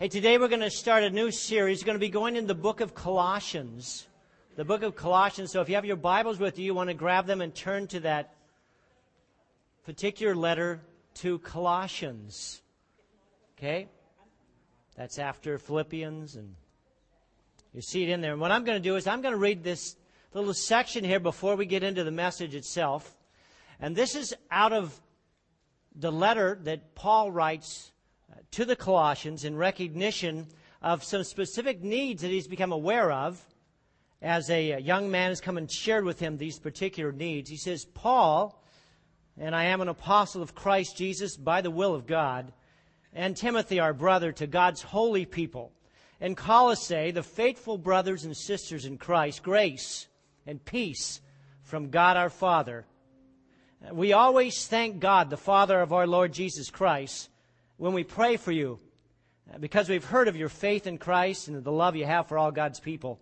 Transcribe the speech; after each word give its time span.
Hey, 0.00 0.06
today 0.06 0.38
we're 0.38 0.46
going 0.46 0.60
to 0.60 0.70
start 0.70 1.02
a 1.02 1.10
new 1.10 1.32
series. 1.32 1.82
We're 1.82 1.86
going 1.86 1.96
to 1.96 2.06
be 2.06 2.08
going 2.08 2.36
in 2.36 2.46
the 2.46 2.54
book 2.54 2.80
of 2.80 2.94
Colossians. 2.94 4.06
The 4.54 4.64
book 4.64 4.84
of 4.84 4.94
Colossians. 4.94 5.50
So 5.50 5.60
if 5.60 5.68
you 5.68 5.74
have 5.74 5.84
your 5.84 5.96
Bibles 5.96 6.38
with 6.38 6.56
you, 6.56 6.66
you 6.66 6.72
want 6.72 6.88
to 6.88 6.94
grab 6.94 7.26
them 7.26 7.40
and 7.40 7.52
turn 7.52 7.88
to 7.88 7.98
that 8.00 8.32
particular 9.84 10.36
letter 10.36 10.80
to 11.14 11.40
Colossians. 11.40 12.62
Okay? 13.58 13.88
That's 14.96 15.18
after 15.18 15.58
Philippians, 15.58 16.36
and 16.36 16.54
you 17.74 17.80
see 17.80 18.04
it 18.04 18.08
in 18.08 18.20
there. 18.20 18.30
And 18.30 18.40
what 18.40 18.52
I'm 18.52 18.62
going 18.62 18.80
to 18.80 18.88
do 18.88 18.94
is 18.94 19.08
I'm 19.08 19.20
going 19.20 19.34
to 19.34 19.40
read 19.40 19.64
this 19.64 19.96
little 20.32 20.54
section 20.54 21.02
here 21.02 21.18
before 21.18 21.56
we 21.56 21.66
get 21.66 21.82
into 21.82 22.04
the 22.04 22.12
message 22.12 22.54
itself. 22.54 23.18
And 23.80 23.96
this 23.96 24.14
is 24.14 24.32
out 24.48 24.72
of 24.72 24.96
the 25.96 26.12
letter 26.12 26.56
that 26.62 26.94
Paul 26.94 27.32
writes 27.32 27.90
Uh, 28.30 28.36
to 28.52 28.64
the 28.64 28.76
Colossians 28.76 29.44
in 29.44 29.56
recognition 29.56 30.46
of 30.82 31.02
some 31.04 31.24
specific 31.24 31.82
needs 31.82 32.22
that 32.22 32.30
he's 32.30 32.48
become 32.48 32.72
aware 32.72 33.10
of 33.10 33.44
as 34.20 34.50
a 34.50 34.74
uh, 34.74 34.78
young 34.78 35.10
man 35.10 35.30
has 35.30 35.40
come 35.40 35.56
and 35.56 35.70
shared 35.70 36.04
with 36.04 36.18
him 36.18 36.36
these 36.36 36.58
particular 36.58 37.12
needs. 37.12 37.48
He 37.50 37.56
says, 37.56 37.84
Paul, 37.84 38.62
and 39.38 39.54
I 39.54 39.64
am 39.64 39.80
an 39.80 39.88
apostle 39.88 40.42
of 40.42 40.54
Christ 40.54 40.96
Jesus 40.96 41.36
by 41.36 41.60
the 41.60 41.70
will 41.70 41.94
of 41.94 42.06
God, 42.06 42.52
and 43.12 43.36
Timothy, 43.36 43.80
our 43.80 43.94
brother, 43.94 44.32
to 44.32 44.46
God's 44.46 44.82
holy 44.82 45.24
people, 45.24 45.72
and 46.20 46.36
Colossae, 46.36 47.12
the 47.12 47.22
faithful 47.22 47.78
brothers 47.78 48.24
and 48.24 48.36
sisters 48.36 48.84
in 48.84 48.98
Christ, 48.98 49.42
grace 49.42 50.06
and 50.46 50.64
peace 50.64 51.20
from 51.62 51.90
God 51.90 52.16
our 52.16 52.30
Father. 52.30 52.86
Uh, 53.86 53.94
we 53.94 54.12
always 54.12 54.66
thank 54.66 54.98
God, 54.98 55.30
the 55.30 55.36
Father 55.36 55.80
of 55.80 55.92
our 55.92 56.06
Lord 56.06 56.32
Jesus 56.32 56.70
Christ, 56.70 57.28
when 57.78 57.94
we 57.94 58.04
pray 58.04 58.36
for 58.36 58.52
you, 58.52 58.78
uh, 59.52 59.58
because 59.58 59.88
we've 59.88 60.04
heard 60.04 60.28
of 60.28 60.36
your 60.36 60.50
faith 60.50 60.86
in 60.86 60.98
Christ 60.98 61.48
and 61.48 61.64
the 61.64 61.72
love 61.72 61.96
you 61.96 62.04
have 62.04 62.28
for 62.28 62.36
all 62.36 62.52
God's 62.52 62.80
people. 62.80 63.18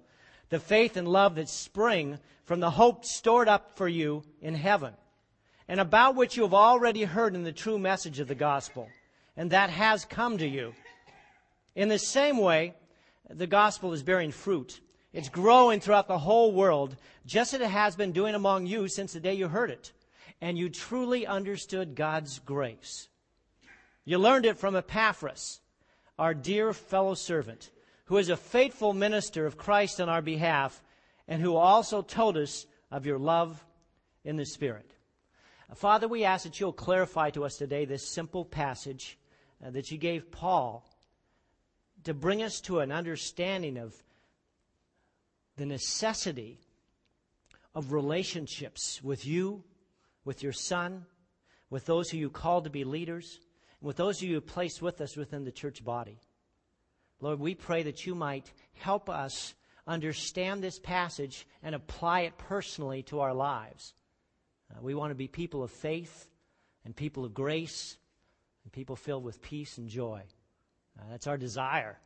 The 0.48 0.58
faith 0.58 0.97
and 0.97 1.06
love 1.06 1.36
that 1.36 1.48
spring 1.48 2.19
from 2.44 2.58
the 2.58 2.70
hope 2.70 3.05
stored 3.05 3.48
up 3.48 3.77
for 3.77 3.89
you 3.89 4.25
in 4.41 4.55
heaven, 4.55 4.95
and 5.69 5.78
about 5.78 6.17
which 6.17 6.36
you 6.36 6.42
have 6.42 6.55
already 6.55 7.05
heard 7.05 7.34
in 7.34 7.45
the 7.45 7.53
true 7.53 7.78
message 7.78 8.19
of 8.19 8.27
the 8.27 8.34
gospel 8.34 8.89
and 9.36 9.50
that 9.50 9.70
has 9.70 10.05
come 10.05 10.39
to 10.39 10.47
you. 10.47 10.75
In 11.75 11.89
the 11.89 11.98
same 11.98 12.39
way, 12.39 12.75
the 13.28 13.47
gospel 13.47 13.92
is 13.92 14.02
bearing 14.02 14.33
fruit. 14.33 14.80
It's 15.12 15.28
growing 15.28 15.80
throughout 15.80 16.08
the 16.08 16.19
whole 16.19 16.52
world, 16.52 16.97
just 17.27 17.55
as 17.55 17.61
it 17.61 17.69
has 17.69 17.97
been 17.97 18.12
doing 18.12 18.34
among 18.34 18.67
you 18.67 18.89
since 18.89 19.12
the 19.12 19.20
day 19.20 19.34
you 19.34 19.48
heard 19.48 19.70
it. 19.70 19.92
And 20.41 20.58
you 20.58 20.69
truly 20.69 21.27
understood 21.27 21.95
God's 21.95 22.39
grace. 22.39 23.08
You 24.06 24.18
learned 24.18 24.46
it 24.46 24.56
from 24.56 24.76
Epaphras, 24.76 25.60
our 26.16 26.32
dear 26.32 26.72
fellow 26.72 27.14
servant, 27.14 27.70
who 28.04 28.18
is 28.18 28.28
a 28.28 28.36
faithful 28.36 28.94
minister 28.94 29.46
of 29.46 29.58
Christ 29.58 30.00
on 30.00 30.08
our 30.08 30.22
behalf, 30.22 30.80
and 31.26 31.42
who 31.42 31.56
also 31.56 32.02
told 32.02 32.36
us 32.36 32.66
of 32.92 33.04
your 33.04 33.18
love 33.18 33.62
in 34.24 34.36
the 34.36 34.46
Spirit. 34.46 34.92
Father, 35.74 36.06
we 36.06 36.22
ask 36.22 36.44
that 36.44 36.60
you'll 36.60 36.72
clarify 36.72 37.30
to 37.30 37.44
us 37.44 37.56
today 37.56 37.84
this 37.84 38.08
simple 38.08 38.44
passage 38.44 39.18
uh, 39.64 39.70
that 39.70 39.90
you 39.90 39.98
gave 39.98 40.30
Paul 40.30 40.88
to 42.04 42.14
bring 42.14 42.44
us 42.44 42.60
to 42.62 42.78
an 42.78 42.92
understanding 42.92 43.77
of 43.77 43.92
the 45.56 45.66
necessity 45.66 46.60
of 47.74 47.92
relationships 47.92 49.02
with 49.02 49.27
you, 49.27 49.64
with 50.24 50.44
your 50.44 50.52
son, 50.52 51.06
with 51.70 51.86
those 51.86 52.08
who 52.08 52.18
you 52.18 52.30
called 52.30 52.62
to 52.64 52.70
be 52.70 52.84
leaders, 52.84 53.40
and 53.80 53.86
with 53.86 53.96
those 53.96 54.22
of 54.22 54.28
you 54.28 54.41
placed 54.41 54.82
with 54.82 55.00
us 55.00 55.16
within 55.16 55.44
the 55.44 55.52
church 55.52 55.84
body. 55.84 56.19
Lord, 57.20 57.41
we 57.41 57.55
pray 57.55 57.83
that 57.84 58.06
you 58.06 58.14
might 58.14 58.52
help 58.74 59.08
us 59.08 59.55
understand 59.86 60.62
this 60.62 60.78
passage 60.78 61.46
and 61.62 61.74
apply 61.74 62.22
it 62.22 62.36
personally 62.36 63.02
to 63.05 63.20
our 63.20 63.33
lives. 63.33 63.95
Uh, 64.70 64.78
we 64.83 64.95
want 64.95 65.11
to 65.11 65.14
be 65.14 65.28
people 65.28 65.62
of 65.62 65.70
faith 65.70 66.28
and 66.84 66.95
people 66.95 67.24
of 67.24 67.33
grace 67.33 67.96
and 68.64 68.73
people 68.73 68.96
filled 68.96 69.24
with 69.24 69.40
peace 69.40 69.78
and 69.78 69.89
joy. 69.89 70.22
Uh, 70.98 71.05
that's 71.11 71.27
our 71.27 71.39
desire. 71.39 71.98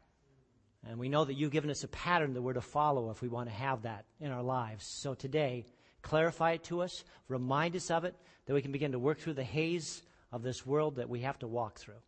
And 0.87 0.99
we 0.99 1.09
know 1.09 1.25
that 1.25 1.35
you've 1.35 1.51
given 1.51 1.71
us 1.71 1.85
a 1.85 1.89
pattern 1.89 2.35
that 2.35 2.43
we're 2.43 2.55
to 2.55 2.61
follow 2.61 3.11
if 3.11 3.21
we 3.21 3.29
want 3.29 3.49
to 3.49 3.55
have 3.55 3.83
that 3.83 4.05
in 4.21 4.31
our 4.31 4.43
lives. 4.43 4.87
So 4.87 5.15
today, 5.15 5.67
clarify 6.03 6.53
it 6.53 6.65
to 6.65 6.83
us, 6.83 7.05
remind 7.29 7.77
us 7.77 7.91
of 7.91 8.05
it, 8.05 8.15
that 8.47 8.55
we 8.55 8.63
can 8.63 8.73
begin 8.73 8.93
to 8.93 8.99
work 8.99 9.19
through 9.19 9.35
the 9.35 9.45
haze 9.45 10.03
of 10.33 10.43
this 10.43 10.65
world 10.65 10.97
that 10.97 11.09
we 11.09 11.21
have 11.21 11.39
to 11.41 11.49
walk 11.49 11.79
through. 11.79 12.03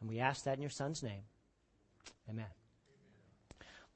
And 0.00 0.08
we 0.08 0.20
ask 0.20 0.44
that 0.44 0.56
in 0.56 0.60
your 0.60 0.70
Son's 0.70 1.02
name. 1.02 1.22
Amen. 2.28 2.46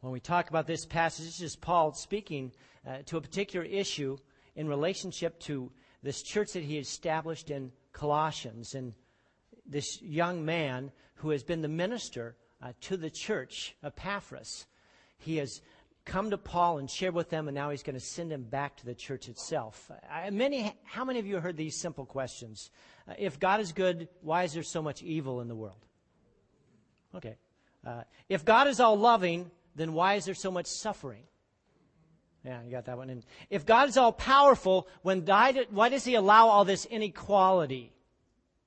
When 0.00 0.12
we 0.12 0.20
talk 0.20 0.50
about 0.50 0.66
this 0.66 0.84
passage, 0.84 1.26
this 1.26 1.40
is 1.40 1.54
Paul 1.54 1.92
speaking 1.92 2.52
uh, 2.86 2.98
to 3.06 3.16
a 3.18 3.20
particular 3.20 3.64
issue 3.64 4.16
in 4.56 4.68
relationship 4.68 5.38
to 5.40 5.70
this 6.02 6.22
church 6.22 6.52
that 6.52 6.64
he 6.64 6.78
established 6.78 7.50
in 7.50 7.70
Colossians. 7.92 8.74
And 8.74 8.94
this 9.64 10.02
young 10.02 10.44
man 10.44 10.90
who 11.16 11.30
has 11.30 11.44
been 11.44 11.62
the 11.62 11.68
minister 11.68 12.36
uh, 12.60 12.72
to 12.80 12.96
the 12.96 13.10
church, 13.10 13.76
Epaphras. 13.82 14.66
He 15.18 15.36
has 15.36 15.60
come 16.04 16.30
to 16.30 16.38
Paul 16.38 16.78
and 16.78 16.90
shared 16.90 17.14
with 17.14 17.30
them, 17.30 17.48
and 17.48 17.54
now 17.54 17.70
he's 17.70 17.82
going 17.82 17.94
to 17.94 18.00
send 18.00 18.32
him 18.32 18.42
back 18.42 18.76
to 18.78 18.86
the 18.86 18.94
church 18.94 19.28
itself. 19.28 19.90
I, 20.10 20.30
many, 20.30 20.74
how 20.84 21.04
many 21.04 21.18
of 21.18 21.26
you 21.26 21.38
heard 21.38 21.56
these 21.56 21.76
simple 21.80 22.04
questions? 22.04 22.70
Uh, 23.08 23.14
if 23.18 23.38
God 23.38 23.60
is 23.60 23.72
good, 23.72 24.08
why 24.20 24.44
is 24.44 24.52
there 24.52 24.62
so 24.62 24.82
much 24.82 25.02
evil 25.02 25.40
in 25.40 25.48
the 25.48 25.54
world? 25.54 25.84
Okay. 27.14 27.36
Uh, 27.86 28.02
if 28.28 28.44
God 28.44 28.68
is 28.68 28.80
all 28.80 28.96
loving, 28.96 29.50
then 29.74 29.92
why 29.92 30.14
is 30.14 30.24
there 30.24 30.34
so 30.34 30.50
much 30.50 30.66
suffering? 30.66 31.24
Yeah, 32.44 32.60
you 32.64 32.70
got 32.70 32.86
that 32.86 32.96
one. 32.96 33.10
And 33.10 33.24
if 33.50 33.64
God 33.64 33.88
is 33.88 33.96
all 33.96 34.12
powerful, 34.12 34.88
when 35.02 35.24
died, 35.24 35.66
why 35.70 35.88
does 35.88 36.04
He 36.04 36.14
allow 36.14 36.48
all 36.48 36.64
this 36.64 36.84
inequality? 36.86 37.92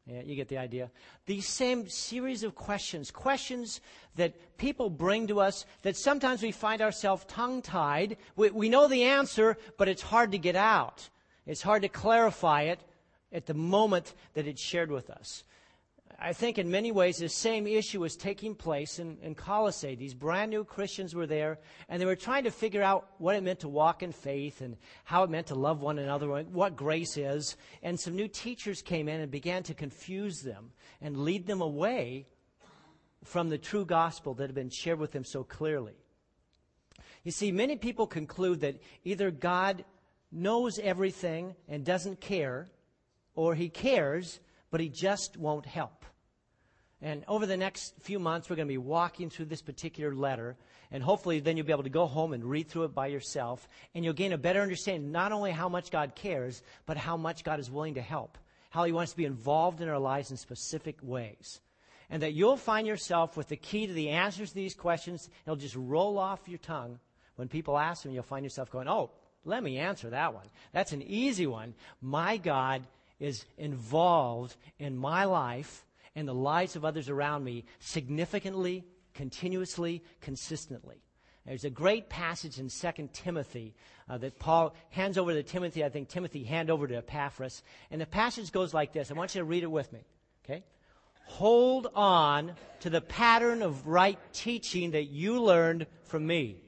Yeah, 0.07 0.21
you 0.23 0.35
get 0.35 0.49
the 0.49 0.59
idea. 0.59 0.91
These 1.25 1.47
same 1.47 1.89
series 1.89 2.43
of 2.43 2.53
questions, 2.53 3.09
questions 3.09 3.81
that 4.16 4.57
people 4.57 4.89
bring 4.89 5.25
to 5.27 5.39
us 5.39 5.66
that 5.81 5.97
sometimes 5.97 6.43
we 6.43 6.51
find 6.51 6.79
ourselves 6.81 7.25
tongue 7.27 7.63
tied. 7.63 8.17
We, 8.35 8.51
we 8.51 8.69
know 8.69 8.88
the 8.88 9.03
answer, 9.03 9.57
but 9.77 9.88
it's 9.88 10.03
hard 10.03 10.31
to 10.33 10.38
get 10.38 10.55
out. 10.55 11.09
It's 11.47 11.63
hard 11.63 11.81
to 11.81 11.89
clarify 11.89 12.63
it 12.63 12.79
at 13.31 13.47
the 13.47 13.55
moment 13.55 14.13
that 14.35 14.45
it's 14.45 14.61
shared 14.61 14.91
with 14.91 15.09
us. 15.09 15.44
I 16.19 16.33
think 16.33 16.57
in 16.57 16.71
many 16.71 16.91
ways 16.91 17.17
the 17.17 17.29
same 17.29 17.67
issue 17.67 17.99
was 17.99 18.15
taking 18.15 18.55
place 18.55 18.99
in, 18.99 19.17
in 19.21 19.35
Colossae. 19.35 19.95
These 19.95 20.13
brand 20.13 20.49
new 20.49 20.63
Christians 20.63 21.13
were 21.13 21.27
there, 21.27 21.59
and 21.89 22.01
they 22.01 22.05
were 22.05 22.15
trying 22.15 22.45
to 22.45 22.51
figure 22.51 22.81
out 22.81 23.07
what 23.17 23.35
it 23.35 23.43
meant 23.43 23.59
to 23.61 23.67
walk 23.67 24.01
in 24.01 24.11
faith 24.11 24.61
and 24.61 24.77
how 25.03 25.23
it 25.23 25.29
meant 25.29 25.47
to 25.47 25.55
love 25.55 25.81
one 25.81 25.99
another, 25.99 26.27
what 26.27 26.75
grace 26.75 27.17
is. 27.17 27.57
And 27.83 27.99
some 27.99 28.15
new 28.15 28.27
teachers 28.27 28.81
came 28.81 29.09
in 29.09 29.19
and 29.19 29.31
began 29.31 29.63
to 29.63 29.73
confuse 29.73 30.41
them 30.41 30.71
and 31.01 31.17
lead 31.17 31.47
them 31.47 31.61
away 31.61 32.27
from 33.23 33.49
the 33.49 33.57
true 33.57 33.85
gospel 33.85 34.33
that 34.35 34.43
had 34.43 34.55
been 34.55 34.69
shared 34.69 34.99
with 34.99 35.11
them 35.11 35.25
so 35.25 35.43
clearly. 35.43 35.93
You 37.23 37.31
see, 37.31 37.51
many 37.51 37.75
people 37.75 38.07
conclude 38.07 38.61
that 38.61 38.79
either 39.03 39.31
God 39.31 39.83
knows 40.31 40.79
everything 40.79 41.55
and 41.67 41.83
doesn't 41.83 42.21
care, 42.21 42.67
or 43.33 43.55
he 43.55 43.67
cares 43.67 44.39
but 44.75 44.81
he 44.81 44.90
just 44.90 45.38
won't 45.38 45.66
help. 45.66 46.06
And 47.02 47.24
over 47.30 47.46
the 47.46 47.56
next 47.56 47.94
few 48.02 48.19
months, 48.19 48.50
we're 48.50 48.58
going 48.58 48.68
to 48.68 48.74
be 48.74 48.78
walking 48.78 49.30
through 49.30 49.46
this 49.46 49.62
particular 49.62 50.13
letter. 50.13 50.58
And 50.91 51.02
hopefully, 51.02 51.40
then 51.40 51.56
you'll 51.56 51.66
be 51.66 51.72
able 51.72 51.84
to 51.84 51.90
go 51.90 52.08
home 52.08 52.34
and 52.34 52.44
read 52.44 52.68
through 52.68 52.84
it 52.84 52.94
by 52.94 53.08
yourself. 53.08 53.69
And 53.94 54.03
you'll 54.03 54.13
gain 54.13 54.34
a 54.34 54.38
better 54.38 54.59
understanding 54.59 55.13
not 55.13 55.31
only 55.31 55.52
how 55.52 55.69
much 55.69 55.91
God 55.91 56.13
cares, 56.13 56.62
but 56.86 56.97
how 56.97 57.16
much 57.16 57.46
God 57.46 57.62
is 57.62 57.72
willing 57.72 57.94
to 57.94 58.02
help. 58.02 58.38
How 58.69 58.84
He 58.84 58.91
wants 58.91 59.13
to 59.13 59.18
be 59.18 59.24
involved 59.24 59.80
in 59.80 59.88
our 59.88 59.97
lives 59.97 60.30
in 60.30 60.36
specific 60.36 60.97
ways. 61.02 61.62
And 62.09 62.22
that 62.22 62.34
you'll 62.34 62.57
find 62.57 62.86
yourself 62.86 63.38
with 63.38 63.47
the 63.47 63.56
key 63.56 63.88
to 63.88 63.94
the 63.94 64.10
answers 64.10 64.50
to 64.50 64.56
these 64.56 64.75
questions. 64.75 65.30
It'll 65.45 65.56
just 65.56 65.78
roll 65.78 66.18
off 66.18 66.50
your 66.50 66.60
tongue. 66.60 67.00
When 67.38 67.48
people 67.48 67.78
ask 67.78 68.04
them, 68.04 68.12
you'll 68.12 68.24
find 68.24 68.44
yourself 68.44 68.69
going, 68.71 68.89
Oh, 68.89 69.12
let 69.45 69.63
me 69.63 69.78
answer 69.78 70.10
that 70.10 70.33
one. 70.33 70.48
That's 70.74 70.92
an 70.92 71.01
easy 71.01 71.48
one. 71.48 71.75
My 72.01 72.36
God 72.36 72.86
is 73.19 73.45
involved 73.57 74.56
in 74.79 74.97
my 74.97 75.25
life 75.25 75.85
and 76.15 76.27
the 76.27 76.33
lives 76.33 76.75
of 76.75 76.85
others 76.85 77.09
around 77.09 77.44
me 77.44 77.65
significantly, 77.79 78.83
continuously, 79.13 80.03
consistently. 80.21 81.01
There's 81.45 81.63
a 81.63 81.69
great 81.69 82.09
passage 82.09 82.59
in 82.59 82.69
2 82.69 83.09
Timothy 83.13 83.75
uh, 84.09 84.17
that 84.17 84.39
Paul 84.39 84.73
hands 84.89 85.17
over 85.17 85.31
to 85.33 85.44
Timothy. 85.44 85.83
I 85.83 85.89
think 85.89 86.09
Timothy 86.09 86.44
hand 86.44 86.71
over 86.71 86.88
to 86.88 86.97
Epaphras. 86.97 87.62
And 87.91 88.01
the 88.01 88.07
passage 88.07 88.51
goes 88.51 88.73
like 88.73 88.94
this. 88.94 89.12
I 89.12 89.13
want 89.13 89.35
you 89.35 89.41
to 89.41 89.45
read 89.45 89.63
it 89.63 89.71
with 89.71 89.94
me. 89.94 90.00
Okay? 90.44 90.63
Hold 91.25 91.88
on 91.94 92.53
to 92.79 92.89
the 92.89 93.01
pattern 93.01 93.61
of 93.61 93.85
right 93.85 94.18
teaching 94.33 94.91
that 94.91 95.06
you 95.06 95.41
learned 95.41 95.85
from 96.03 96.25
me. 96.25 96.61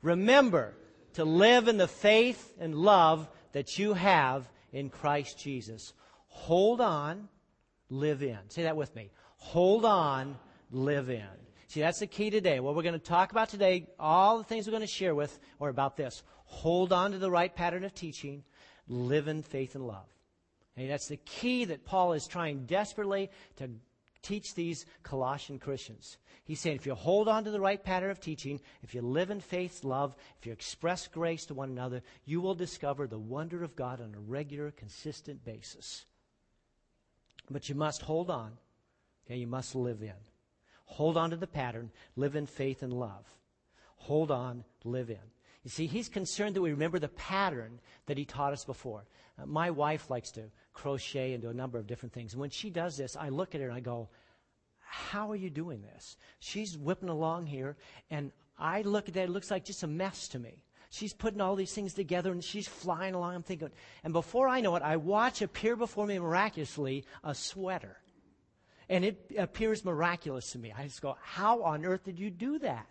Remember 0.00 0.74
to 1.14 1.24
live 1.24 1.66
in 1.66 1.76
the 1.76 1.88
faith 1.88 2.54
and 2.60 2.74
love 2.74 3.28
that 3.52 3.78
you 3.78 3.94
have 3.94 4.48
in 4.72 4.90
Christ 4.90 5.38
Jesus. 5.38 5.92
Hold 6.28 6.80
on, 6.80 7.28
live 7.88 8.22
in. 8.22 8.38
Say 8.48 8.62
that 8.62 8.76
with 8.76 8.94
me. 8.94 9.10
Hold 9.36 9.84
on, 9.84 10.36
live 10.70 11.10
in. 11.10 11.24
See, 11.68 11.80
that's 11.80 12.00
the 12.00 12.06
key 12.06 12.30
today. 12.30 12.58
What 12.60 12.74
we're 12.74 12.82
going 12.82 12.94
to 12.94 12.98
talk 12.98 13.30
about 13.30 13.48
today, 13.48 13.86
all 13.98 14.38
the 14.38 14.44
things 14.44 14.66
we're 14.66 14.72
going 14.72 14.80
to 14.80 14.86
share 14.86 15.14
with, 15.14 15.38
are 15.60 15.68
about 15.68 15.96
this. 15.96 16.22
Hold 16.44 16.92
on 16.92 17.12
to 17.12 17.18
the 17.18 17.30
right 17.30 17.54
pattern 17.54 17.84
of 17.84 17.94
teaching, 17.94 18.42
live 18.88 19.28
in 19.28 19.42
faith 19.42 19.76
and 19.76 19.86
love. 19.86 20.08
Okay, 20.76 20.88
that's 20.88 21.06
the 21.06 21.16
key 21.16 21.64
that 21.66 21.84
Paul 21.84 22.12
is 22.14 22.26
trying 22.26 22.66
desperately 22.66 23.30
to 23.56 23.70
teach 24.22 24.54
these 24.54 24.86
Colossian 25.02 25.58
Christians. 25.58 26.18
He's 26.44 26.60
saying 26.60 26.76
if 26.76 26.86
you 26.86 26.94
hold 26.94 27.28
on 27.28 27.44
to 27.44 27.50
the 27.50 27.60
right 27.60 27.82
pattern 27.82 28.10
of 28.10 28.20
teaching, 28.20 28.60
if 28.82 28.94
you 28.94 29.02
live 29.02 29.30
in 29.30 29.40
faith, 29.40 29.84
love, 29.84 30.16
if 30.38 30.46
you 30.46 30.52
express 30.52 31.06
grace 31.06 31.46
to 31.46 31.54
one 31.54 31.70
another, 31.70 32.02
you 32.24 32.40
will 32.40 32.54
discover 32.54 33.06
the 33.06 33.18
wonder 33.18 33.62
of 33.62 33.76
God 33.76 34.00
on 34.00 34.14
a 34.14 34.20
regular, 34.20 34.70
consistent 34.70 35.44
basis. 35.44 36.04
But 37.48 37.68
you 37.68 37.74
must 37.74 38.02
hold 38.02 38.30
on. 38.30 38.52
Okay, 39.26 39.36
you 39.36 39.46
must 39.46 39.74
live 39.74 40.02
in. 40.02 40.12
Hold 40.86 41.16
on 41.16 41.30
to 41.30 41.36
the 41.36 41.46
pattern, 41.46 41.90
live 42.16 42.34
in 42.34 42.46
faith 42.46 42.82
and 42.82 42.92
love. 42.92 43.24
Hold 43.96 44.30
on, 44.30 44.64
live 44.82 45.10
in. 45.10 45.30
You 45.62 45.70
see, 45.70 45.86
he's 45.86 46.08
concerned 46.08 46.56
that 46.56 46.62
we 46.62 46.70
remember 46.70 46.98
the 46.98 47.08
pattern 47.08 47.80
that 48.06 48.18
he 48.18 48.24
taught 48.24 48.52
us 48.52 48.64
before. 48.64 49.04
Uh, 49.38 49.46
my 49.46 49.70
wife 49.70 50.10
likes 50.10 50.30
to 50.32 50.50
crochet 50.72 51.32
and 51.32 51.42
do 51.42 51.48
a 51.50 51.54
number 51.54 51.78
of 51.78 51.86
different 51.86 52.12
things. 52.12 52.32
And 52.32 52.40
when 52.40 52.50
she 52.50 52.70
does 52.70 52.96
this, 52.96 53.16
I 53.16 53.28
look 53.28 53.54
at 53.54 53.60
her 53.60 53.68
and 53.68 53.76
I 53.76 53.80
go, 53.80 54.08
How 54.78 55.30
are 55.30 55.36
you 55.36 55.50
doing 55.50 55.82
this? 55.82 56.16
She's 56.38 56.76
whipping 56.76 57.08
along 57.08 57.46
here, 57.46 57.76
and 58.10 58.32
I 58.58 58.82
look 58.82 59.08
at 59.08 59.14
that, 59.14 59.24
it 59.24 59.30
looks 59.30 59.50
like 59.50 59.64
just 59.64 59.82
a 59.82 59.86
mess 59.86 60.28
to 60.28 60.38
me. 60.38 60.62
She's 60.90 61.12
putting 61.12 61.40
all 61.40 61.54
these 61.54 61.72
things 61.72 61.94
together 61.94 62.32
and 62.32 62.42
she's 62.42 62.66
flying 62.66 63.14
along. 63.14 63.36
I'm 63.36 63.42
thinking, 63.44 63.70
and 64.02 64.12
before 64.12 64.48
I 64.48 64.60
know 64.60 64.74
it, 64.74 64.82
I 64.82 64.96
watch 64.96 65.40
appear 65.40 65.76
before 65.76 66.04
me 66.04 66.18
miraculously 66.18 67.04
a 67.22 67.32
sweater. 67.32 67.96
And 68.88 69.04
it 69.04 69.30
appears 69.38 69.84
miraculous 69.84 70.50
to 70.50 70.58
me. 70.58 70.74
I 70.76 70.82
just 70.84 71.00
go, 71.00 71.16
How 71.22 71.62
on 71.62 71.84
earth 71.84 72.04
did 72.04 72.18
you 72.18 72.30
do 72.30 72.58
that? 72.58 72.88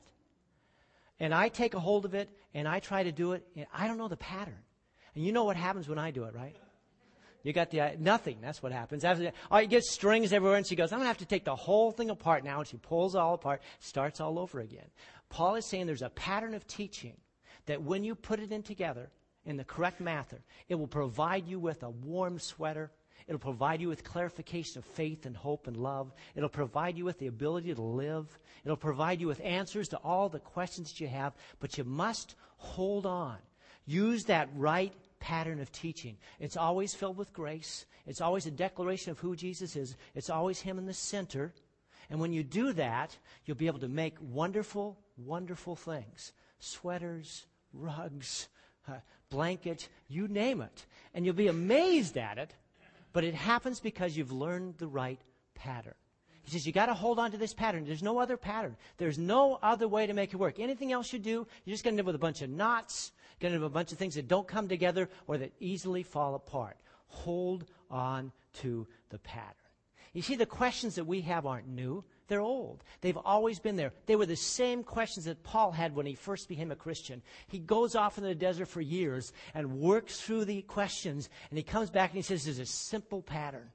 And 1.20 1.34
I 1.34 1.50
take 1.50 1.74
a 1.74 1.80
hold 1.80 2.06
of 2.06 2.14
it 2.14 2.30
and 2.54 2.68
I 2.68 2.80
try 2.80 3.04
to 3.04 3.12
do 3.12 3.34
it, 3.34 3.46
and 3.56 3.68
I 3.74 3.88
don't 3.88 3.98
know 3.98 4.08
the 4.08 4.18
pattern. 4.18 4.64
And 5.14 5.26
you 5.26 5.34
know 5.34 5.44
what 5.44 5.58
happens 5.58 5.90
when 5.90 6.00
I 6.00 6.12
do 6.12 6.24
it, 6.24 6.34
right? 6.34 6.56
You 7.44 7.54
got 7.54 7.72
the 7.72 7.96
nothing. 7.98 8.40
That's 8.42 8.62
what 8.62 8.72
happens. 8.72 9.06
After 9.06 9.32
oh, 9.50 9.58
you 9.60 9.68
get 9.68 9.84
strings 9.84 10.34
everywhere, 10.34 10.58
and 10.58 10.68
she 10.68 10.76
goes, 10.76 10.92
"I'm 10.92 11.00
gonna 11.00 11.08
have 11.08 11.20
to 11.20 11.26
take 11.26 11.46
the 11.46 11.56
whole 11.56 11.92
thing 11.92 12.10
apart 12.10 12.44
now." 12.44 12.60
And 12.60 12.68
she 12.68 12.78
pulls 12.78 13.16
all 13.16 13.34
apart, 13.34 13.62
starts 13.80 14.20
all 14.20 14.38
over 14.38 14.60
again. 14.60 14.88
Paul 15.30 15.56
is 15.56 15.66
saying 15.66 15.86
there's 15.86 16.02
a 16.02 16.10
pattern 16.10 16.54
of 16.54 16.68
teaching 16.68 17.16
that 17.66 17.82
when 17.82 18.04
you 18.04 18.16
put 18.16 18.40
it 18.40 18.52
in 18.52 18.64
together 18.64 19.10
in 19.46 19.56
the 19.56 19.64
correct 19.64 20.02
method, 20.02 20.42
it 20.68 20.76
will 20.76 20.88
provide 20.88 21.48
you 21.48 21.60
with 21.60 21.84
a 21.84 21.90
warm 21.90 22.40
sweater. 22.40 22.92
It'll 23.28 23.40
provide 23.40 23.80
you 23.80 23.90
with 23.90 24.04
clarification 24.04 24.80
of 24.80 24.86
faith 24.86 25.26
and 25.26 25.38
hope 25.38 25.68
and 25.68 25.78
love. 25.78 26.12
It'll 26.36 26.50
provide 26.50 26.98
you 26.98 27.06
with 27.06 27.20
the 27.20 27.28
ability 27.28 27.74
to 27.74 27.82
live. 27.82 28.40
It'll 28.66 28.76
provide 28.76 29.22
you 29.22 29.28
with 29.28 29.40
answers 29.42 29.88
to 29.90 29.98
all 29.98 30.30
the 30.30 30.40
questions 30.40 30.90
that 30.90 31.00
you 31.00 31.08
have. 31.08 31.34
But 31.60 31.78
you 31.78 31.84
must 31.84 32.36
hold 32.58 33.06
on. 33.06 33.38
Use 33.86 34.26
that 34.26 34.50
right 34.56 34.94
pattern 35.20 35.60
of 35.60 35.72
teaching. 35.72 36.18
It's 36.40 36.58
always 36.58 36.94
filled 36.94 37.18
with 37.18 37.34
grace. 37.34 37.86
It's 38.06 38.22
always 38.22 38.46
a 38.46 38.52
declaration 38.52 39.12
of 39.12 39.20
who 39.20 39.36
Jesus 39.36 39.76
is. 39.76 39.96
It's 40.16 40.30
always 40.30 40.60
Him 40.60 40.78
in 40.78 40.86
the 40.86 40.94
center. 40.94 41.54
And 42.10 42.20
when 42.20 42.34
you 42.34 42.44
do 42.44 42.74
that, 42.74 43.16
you'll 43.46 43.58
be 43.58 43.68
able 43.68 43.80
to 43.80 43.88
make 43.88 44.16
wonderful, 44.20 45.00
wonderful 45.18 45.76
things 45.76 46.34
sweaters, 46.62 47.46
rugs, 47.74 48.50
uh, 48.88 48.94
blankets, 49.30 49.88
you 50.08 50.28
name 50.28 50.62
it. 50.62 50.86
And 51.14 51.26
you'll 51.26 51.36
be 51.36 51.48
amazed 51.48 52.18
at 52.18 52.38
it, 52.38 52.54
but 53.14 53.24
it 53.24 53.34
happens 53.34 53.80
because 53.80 54.18
you've 54.18 54.32
learned 54.32 54.76
the 54.78 54.88
right 54.88 55.20
pattern. 55.56 55.94
He 56.44 56.52
says, 56.52 56.66
you 56.66 56.74
got 56.74 56.88
to 56.88 56.94
hold 56.94 57.20
on 57.20 57.32
to 57.32 57.38
this 57.38 57.54
pattern. 57.54 57.86
There's 57.86 58.02
no 58.02 58.18
other 58.18 58.36
pattern. 58.36 58.76
There's 58.98 59.20
no 59.20 59.60
other 59.62 59.88
way 59.88 60.08
to 60.08 60.14
make 60.14 60.34
it 60.34 60.38
work. 60.38 60.60
Anything 60.60 60.92
else 60.92 61.14
you 61.14 61.20
do, 61.20 61.46
you're 61.64 61.74
just 61.74 61.84
going 61.84 61.96
to 61.96 62.00
end 62.00 62.02
up 62.02 62.08
with 62.08 62.16
a 62.16 62.20
bunch 62.20 62.42
of 62.42 62.50
knots 62.50 63.12
going 63.40 63.54
to 63.54 63.60
have 63.60 63.64
a 63.64 63.70
bunch 63.70 63.92
of 63.92 63.98
things 63.98 64.16
that 64.16 64.28
don't 64.28 64.48
come 64.48 64.68
together 64.68 65.10
or 65.28 65.38
that 65.38 65.54
easily 65.60 66.04
fall 66.04 66.36
apart. 66.36 66.78
Hold 67.08 67.66
on 67.90 68.32
to 68.62 68.88
the 69.10 69.20
pattern. 69.20 69.56
You 70.14 70.22
see, 70.22 70.36
the 70.36 70.46
questions 70.46 70.96
that 70.96 71.06
we 71.06 71.22
have 71.22 71.46
aren't 71.46 71.68
new. 71.68 72.04
They're 72.28 72.42
old. 72.42 72.84
They've 73.02 73.18
always 73.18 73.60
been 73.60 73.76
there. 73.76 73.92
They 74.06 74.16
were 74.16 74.26
the 74.26 74.36
same 74.36 74.84
questions 74.84 75.26
that 75.26 75.44
Paul 75.44 75.72
had 75.72 75.96
when 75.96 76.06
he 76.06 76.14
first 76.14 76.48
became 76.48 76.72
a 76.72 76.76
Christian. 76.76 77.24
He 77.48 77.58
goes 77.58 77.96
off 77.96 78.20
in 78.20 78.24
the 78.24 78.36
desert 78.36 78.68
for 78.68 78.82
years 78.82 79.34
and 79.56 79.80
works 79.80 80.22
through 80.22 80.46
the 80.46 80.62
questions, 80.62 81.30
and 81.50 81.58
he 81.58 81.64
comes 81.64 81.90
back 81.90 82.12
and 82.12 82.18
he 82.18 82.22
says 82.22 82.46
there's 82.46 82.60
a 82.60 82.66
simple 82.68 83.24
pattern. 83.24 83.72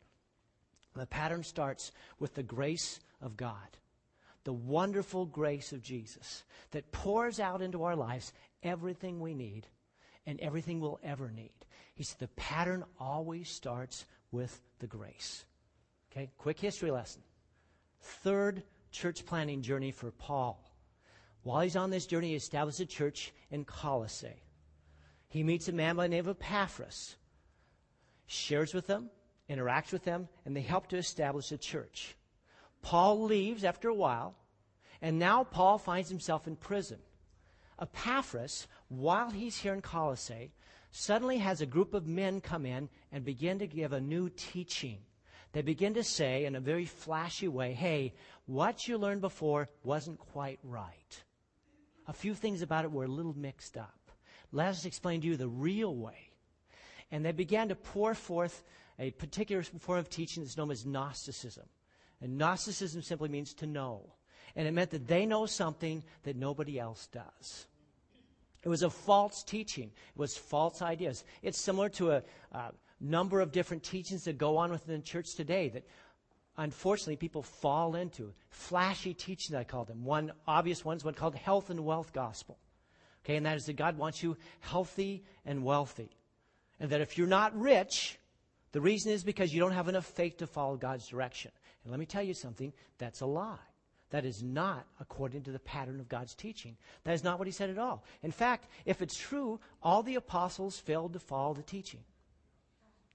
The 0.94 1.06
pattern 1.06 1.42
starts 1.42 1.90
with 2.20 2.34
the 2.34 2.44
grace 2.44 3.00
of 3.20 3.36
God, 3.36 3.56
the 4.44 4.52
wonderful 4.52 5.26
grace 5.26 5.72
of 5.72 5.82
Jesus 5.82 6.44
that 6.70 6.92
pours 6.92 7.40
out 7.40 7.60
into 7.60 7.82
our 7.82 7.96
lives 7.96 8.32
everything 8.64 9.20
we 9.20 9.34
need 9.34 9.66
and 10.26 10.40
everything 10.40 10.80
we'll 10.80 11.00
ever 11.04 11.30
need. 11.30 11.52
He 11.94 12.02
said 12.02 12.18
the 12.18 12.28
pattern 12.28 12.84
always 12.98 13.48
starts 13.48 14.04
with 14.32 14.60
the 14.80 14.86
grace. 14.86 15.44
Okay, 16.10 16.30
quick 16.38 16.58
history 16.58 16.90
lesson. 16.90 17.22
Third 18.00 18.62
church 18.90 19.24
planting 19.26 19.62
journey 19.62 19.90
for 19.90 20.10
Paul. 20.10 20.62
While 21.42 21.60
he's 21.60 21.76
on 21.76 21.90
this 21.90 22.06
journey, 22.06 22.30
he 22.30 22.36
establishes 22.36 22.80
a 22.80 22.86
church 22.86 23.32
in 23.50 23.64
Colossae. 23.64 24.42
He 25.28 25.42
meets 25.42 25.68
a 25.68 25.72
man 25.72 25.96
by 25.96 26.04
the 26.04 26.10
name 26.10 26.26
of 26.26 26.36
Epaphras, 26.40 27.16
shares 28.26 28.72
with 28.72 28.86
them, 28.86 29.10
interacts 29.50 29.92
with 29.92 30.04
them, 30.04 30.28
and 30.46 30.56
they 30.56 30.62
help 30.62 30.88
to 30.88 30.96
establish 30.96 31.52
a 31.52 31.58
church. 31.58 32.16
Paul 32.82 33.24
leaves 33.24 33.64
after 33.64 33.88
a 33.88 33.94
while, 33.94 34.36
and 35.02 35.18
now 35.18 35.44
Paul 35.44 35.78
finds 35.78 36.08
himself 36.08 36.46
in 36.46 36.56
prison. 36.56 36.98
Epaphras, 37.80 38.66
while 38.88 39.30
he's 39.30 39.58
here 39.58 39.74
in 39.74 39.80
Colossae, 39.80 40.52
suddenly 40.90 41.38
has 41.38 41.60
a 41.60 41.66
group 41.66 41.94
of 41.94 42.06
men 42.06 42.40
come 42.40 42.64
in 42.64 42.88
and 43.10 43.24
begin 43.24 43.58
to 43.58 43.66
give 43.66 43.92
a 43.92 44.00
new 44.00 44.28
teaching. 44.28 44.98
They 45.52 45.62
begin 45.62 45.94
to 45.94 46.04
say 46.04 46.44
in 46.44 46.56
a 46.56 46.60
very 46.60 46.84
flashy 46.84 47.48
way, 47.48 47.74
hey, 47.74 48.14
what 48.46 48.86
you 48.88 48.98
learned 48.98 49.20
before 49.20 49.68
wasn't 49.82 50.18
quite 50.18 50.58
right. 50.62 51.22
A 52.06 52.12
few 52.12 52.34
things 52.34 52.62
about 52.62 52.84
it 52.84 52.92
were 52.92 53.04
a 53.04 53.08
little 53.08 53.36
mixed 53.36 53.76
up. 53.76 54.10
Let 54.52 54.68
us 54.68 54.84
explain 54.84 55.20
to 55.20 55.26
you 55.26 55.36
the 55.36 55.48
real 55.48 55.94
way. 55.94 56.30
And 57.10 57.24
they 57.24 57.32
began 57.32 57.68
to 57.68 57.74
pour 57.74 58.14
forth 58.14 58.62
a 58.98 59.10
particular 59.12 59.62
form 59.62 59.98
of 59.98 60.08
teaching 60.08 60.42
that's 60.42 60.56
known 60.56 60.70
as 60.70 60.86
Gnosticism. 60.86 61.66
And 62.20 62.38
Gnosticism 62.38 63.02
simply 63.02 63.28
means 63.28 63.54
to 63.54 63.66
know. 63.66 64.12
And 64.56 64.68
it 64.68 64.72
meant 64.72 64.90
that 64.90 65.08
they 65.08 65.26
know 65.26 65.46
something 65.46 66.02
that 66.22 66.36
nobody 66.36 66.78
else 66.78 67.08
does. 67.08 67.66
It 68.62 68.68
was 68.68 68.82
a 68.82 68.90
false 68.90 69.42
teaching. 69.42 69.90
It 70.14 70.18
was 70.18 70.36
false 70.36 70.80
ideas. 70.80 71.24
It's 71.42 71.58
similar 71.58 71.88
to 71.90 72.12
a, 72.12 72.22
a 72.52 72.72
number 73.00 73.40
of 73.40 73.52
different 73.52 73.82
teachings 73.82 74.24
that 74.24 74.38
go 74.38 74.56
on 74.56 74.70
within 74.70 74.96
the 74.96 75.06
church 75.06 75.34
today 75.34 75.68
that 75.70 75.84
unfortunately 76.56 77.16
people 77.16 77.42
fall 77.42 77.94
into. 77.94 78.32
Flashy 78.48 79.12
teaching, 79.12 79.54
I 79.56 79.64
call 79.64 79.84
them. 79.84 80.04
One 80.04 80.32
obvious 80.46 80.84
one 80.84 80.96
is 80.96 81.04
one 81.04 81.14
called 81.14 81.34
health 81.34 81.70
and 81.70 81.84
wealth 81.84 82.12
gospel. 82.12 82.58
Okay, 83.24 83.36
and 83.36 83.46
that 83.46 83.56
is 83.56 83.66
that 83.66 83.76
God 83.76 83.98
wants 83.98 84.22
you 84.22 84.36
healthy 84.60 85.24
and 85.44 85.64
wealthy. 85.64 86.10
And 86.80 86.90
that 86.90 87.00
if 87.00 87.18
you're 87.18 87.26
not 87.26 87.58
rich, 87.58 88.18
the 88.72 88.80
reason 88.80 89.12
is 89.12 89.24
because 89.24 89.52
you 89.52 89.60
don't 89.60 89.72
have 89.72 89.88
enough 89.88 90.06
faith 90.06 90.38
to 90.38 90.46
follow 90.46 90.76
God's 90.76 91.06
direction. 91.08 91.50
And 91.82 91.90
let 91.90 92.00
me 92.00 92.06
tell 92.06 92.22
you 92.22 92.34
something, 92.34 92.72
that's 92.98 93.20
a 93.20 93.26
lie. 93.26 93.56
That 94.14 94.24
is 94.24 94.44
not 94.44 94.86
according 95.00 95.42
to 95.42 95.50
the 95.50 95.58
pattern 95.58 95.98
of 95.98 96.08
God's 96.08 96.36
teaching. 96.36 96.76
That 97.02 97.14
is 97.14 97.24
not 97.24 97.36
what 97.36 97.48
he 97.48 97.52
said 97.52 97.68
at 97.68 97.80
all. 97.80 98.04
In 98.22 98.30
fact, 98.30 98.68
if 98.84 99.02
it's 99.02 99.16
true, 99.16 99.58
all 99.82 100.04
the 100.04 100.14
apostles 100.14 100.78
failed 100.78 101.14
to 101.14 101.18
follow 101.18 101.52
the 101.52 101.64
teaching. 101.64 101.98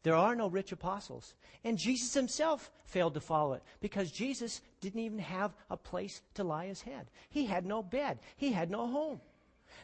There 0.03 0.17
are 0.17 0.35
no 0.35 0.49
rich 0.49 0.73
apostles. 0.73 1.35
And 1.63 1.77
Jesus 1.77 2.13
himself 2.13 2.69
failed 2.83 3.13
to 3.13 3.21
follow 3.21 3.53
it 3.53 3.63
because 3.79 4.11
Jesus 4.11 4.59
didn't 4.81 4.99
even 4.99 5.19
have 5.19 5.55
a 5.69 5.77
place 5.77 6.21
to 6.33 6.43
lie 6.43 6.65
his 6.65 6.81
head. 6.81 7.07
He 7.29 7.45
had 7.45 7.65
no 7.65 7.81
bed, 7.81 8.19
he 8.35 8.51
had 8.51 8.69
no 8.69 8.85
home. 8.85 9.21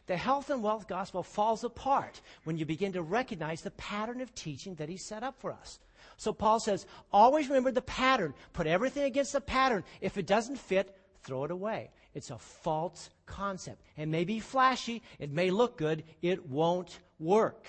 The 0.07 0.17
health 0.17 0.49
and 0.49 0.61
wealth 0.61 0.85
gospel 0.85 1.23
falls 1.23 1.63
apart 1.63 2.19
when 2.43 2.57
you 2.57 2.65
begin 2.65 2.91
to 2.91 3.01
recognize 3.01 3.61
the 3.61 3.71
pattern 3.71 4.19
of 4.19 4.35
teaching 4.35 4.75
that 4.75 4.89
he 4.89 4.97
set 4.97 5.23
up 5.23 5.39
for 5.39 5.53
us. 5.53 5.79
So 6.17 6.33
Paul 6.33 6.59
says, 6.59 6.85
always 7.13 7.47
remember 7.47 7.71
the 7.71 7.81
pattern. 7.81 8.33
Put 8.51 8.67
everything 8.67 9.03
against 9.03 9.31
the 9.31 9.39
pattern. 9.39 9.85
If 10.01 10.17
it 10.17 10.27
doesn't 10.27 10.57
fit, 10.57 10.93
throw 11.25 11.43
it 11.43 11.51
away. 11.51 11.89
It's 12.13 12.31
a 12.31 12.37
false 12.37 13.09
concept. 13.25 13.81
It 13.97 14.07
may 14.07 14.23
be 14.23 14.39
flashy, 14.39 15.01
it 15.19 15.31
may 15.31 15.49
look 15.49 15.77
good, 15.77 16.03
it 16.21 16.47
won't 16.47 16.99
work. 17.19 17.67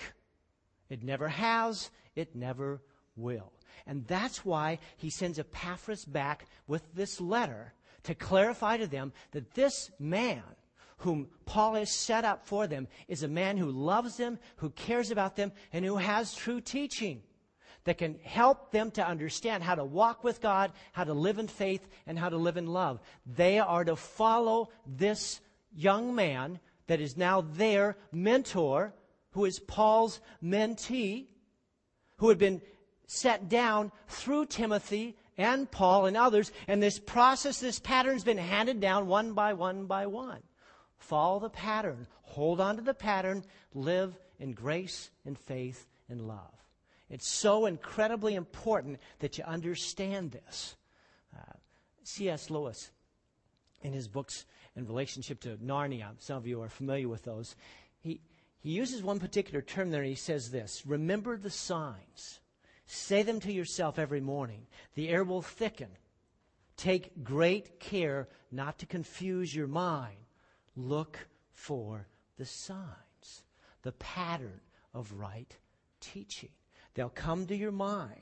It 0.89 1.03
never 1.03 1.27
has, 1.27 1.89
it 2.15 2.35
never 2.35 2.81
will. 3.15 3.51
And 3.85 4.05
that's 4.07 4.45
why 4.45 4.79
he 4.97 5.09
sends 5.09 5.39
Epaphras 5.39 6.05
back 6.05 6.45
with 6.67 6.83
this 6.93 7.19
letter 7.19 7.73
to 8.03 8.15
clarify 8.15 8.77
to 8.77 8.87
them 8.87 9.11
that 9.31 9.53
this 9.53 9.91
man 9.99 10.43
whom 10.99 11.27
Paul 11.45 11.75
has 11.75 11.91
set 11.91 12.25
up 12.25 12.45
for 12.45 12.67
them 12.67 12.87
is 13.07 13.23
a 13.23 13.27
man 13.27 13.57
who 13.57 13.69
loves 13.69 14.17
them, 14.17 14.39
who 14.57 14.69
cares 14.71 15.11
about 15.11 15.35
them, 15.35 15.51
and 15.71 15.85
who 15.85 15.97
has 15.97 16.33
true 16.33 16.59
teaching. 16.59 17.21
That 17.87 17.97
can 17.97 18.19
help 18.21 18.71
them 18.71 18.91
to 18.91 19.07
understand 19.07 19.63
how 19.63 19.73
to 19.73 19.85
walk 19.85 20.21
with 20.21 20.41
God, 20.41 20.73
how 20.91 21.05
to 21.05 21.13
live 21.13 21.39
in 21.39 21.47
faith, 21.47 21.87
and 22.05 22.19
how 22.19 22.27
to 22.27 22.35
live 22.35 22.57
in 22.57 22.67
love. 22.67 22.99
They 23.25 23.59
are 23.59 23.85
to 23.85 23.95
follow 23.95 24.69
this 24.85 25.39
young 25.73 26.13
man 26.13 26.59
that 26.87 26.99
is 26.99 27.15
now 27.15 27.39
their 27.39 27.95
mentor, 28.11 28.93
who 29.31 29.45
is 29.45 29.59
Paul's 29.59 30.19
mentee, 30.43 31.27
who 32.17 32.27
had 32.27 32.37
been 32.37 32.61
set 33.05 33.47
down 33.47 33.93
through 34.09 34.47
Timothy 34.47 35.15
and 35.37 35.71
Paul 35.71 36.07
and 36.07 36.17
others. 36.17 36.51
And 36.67 36.83
this 36.83 36.99
process, 36.99 37.61
this 37.61 37.79
pattern 37.79 38.15
has 38.15 38.25
been 38.25 38.37
handed 38.37 38.81
down 38.81 39.07
one 39.07 39.31
by 39.31 39.53
one 39.53 39.85
by 39.85 40.07
one. 40.07 40.43
Follow 40.97 41.39
the 41.39 41.49
pattern. 41.49 42.05
Hold 42.23 42.59
on 42.59 42.75
to 42.75 42.81
the 42.81 42.93
pattern. 42.93 43.45
Live 43.73 44.19
in 44.41 44.51
grace 44.51 45.09
and 45.25 45.39
faith 45.39 45.87
and 46.09 46.27
love. 46.27 46.66
It's 47.09 47.27
so 47.27 47.65
incredibly 47.65 48.35
important 48.35 48.99
that 49.19 49.37
you 49.37 49.43
understand 49.45 50.31
this. 50.31 50.75
Uh, 51.35 51.53
C.S. 52.03 52.49
Lewis, 52.49 52.91
in 53.81 53.93
his 53.93 54.07
books 54.07 54.45
in 54.75 54.85
relationship 54.85 55.39
to 55.41 55.57
Narnia, 55.57 56.11
some 56.19 56.37
of 56.37 56.47
you 56.47 56.61
are 56.61 56.69
familiar 56.69 57.07
with 57.07 57.23
those, 57.23 57.55
he, 57.99 58.21
he 58.59 58.71
uses 58.71 59.01
one 59.01 59.19
particular 59.19 59.61
term 59.61 59.89
there 59.91 60.01
and 60.01 60.09
he 60.09 60.15
says 60.15 60.51
this 60.51 60.83
Remember 60.85 61.37
the 61.37 61.49
signs. 61.49 62.39
Say 62.85 63.23
them 63.23 63.41
to 63.41 63.51
yourself 63.51 63.99
every 63.99 64.21
morning. 64.21 64.65
The 64.95 65.09
air 65.09 65.23
will 65.23 65.41
thicken. 65.41 65.89
Take 66.77 67.23
great 67.23 67.79
care 67.79 68.29
not 68.51 68.79
to 68.79 68.85
confuse 68.85 69.53
your 69.53 69.67
mind. 69.67 70.15
Look 70.75 71.27
for 71.51 72.07
the 72.37 72.45
signs, 72.45 73.43
the 73.81 73.91
pattern 73.93 74.61
of 74.93 75.11
right 75.13 75.53
teaching. 75.99 76.51
They'll 76.97 77.09
come 77.09 77.45
to 77.45 77.55
your 77.55 77.71
mind. 77.71 78.21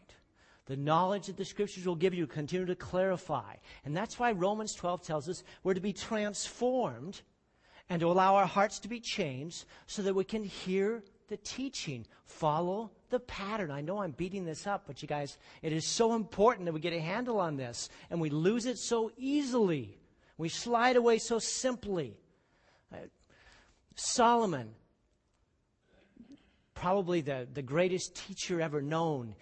The 0.65 0.75
knowledge 0.75 1.27
that 1.27 1.37
the 1.37 1.45
scriptures 1.45 1.85
will 1.85 1.95
give 1.95 2.13
you 2.13 2.27
continue 2.27 2.65
to 2.65 2.75
clarify. 2.75 3.55
And 3.85 3.95
that's 3.95 4.19
why 4.19 4.33
Romans 4.33 4.73
12 4.73 5.01
tells 5.01 5.29
us 5.29 5.43
we're 5.63 5.75
to 5.75 5.79
be 5.79 5.93
transformed 5.93 7.21
and 7.89 8.01
to 8.01 8.11
allow 8.11 8.35
our 8.35 8.45
hearts 8.45 8.79
to 8.79 8.89
be 8.89 8.99
changed 8.99 9.63
so 9.87 10.01
that 10.01 10.13
we 10.13 10.25
can 10.25 10.43
hear 10.43 11.05
the 11.29 11.37
teaching, 11.37 12.05
follow 12.25 12.91
the 13.11 13.19
pattern. 13.21 13.71
I 13.71 13.79
know 13.79 13.99
I'm 13.99 14.11
beating 14.11 14.43
this 14.43 14.67
up, 14.67 14.83
but 14.87 15.01
you 15.01 15.07
guys, 15.07 15.37
it 15.61 15.71
is 15.71 15.87
so 15.87 16.13
important 16.13 16.65
that 16.65 16.73
we 16.73 16.81
get 16.81 16.91
a 16.91 16.99
handle 16.99 17.39
on 17.39 17.55
this 17.55 17.87
and 18.09 18.19
we 18.19 18.29
lose 18.29 18.65
it 18.65 18.77
so 18.77 19.09
easily. 19.15 19.97
We 20.37 20.49
slide 20.49 20.97
away 20.97 21.19
so 21.19 21.39
simply. 21.39 22.17
Uh, 22.91 22.97
Solomon 23.95 24.75
probably 26.75 27.21
the, 27.21 27.47
the 27.53 27.61
greatest 27.61 28.15
teacher 28.15 28.61
ever 28.61 28.81
known, 28.81 29.35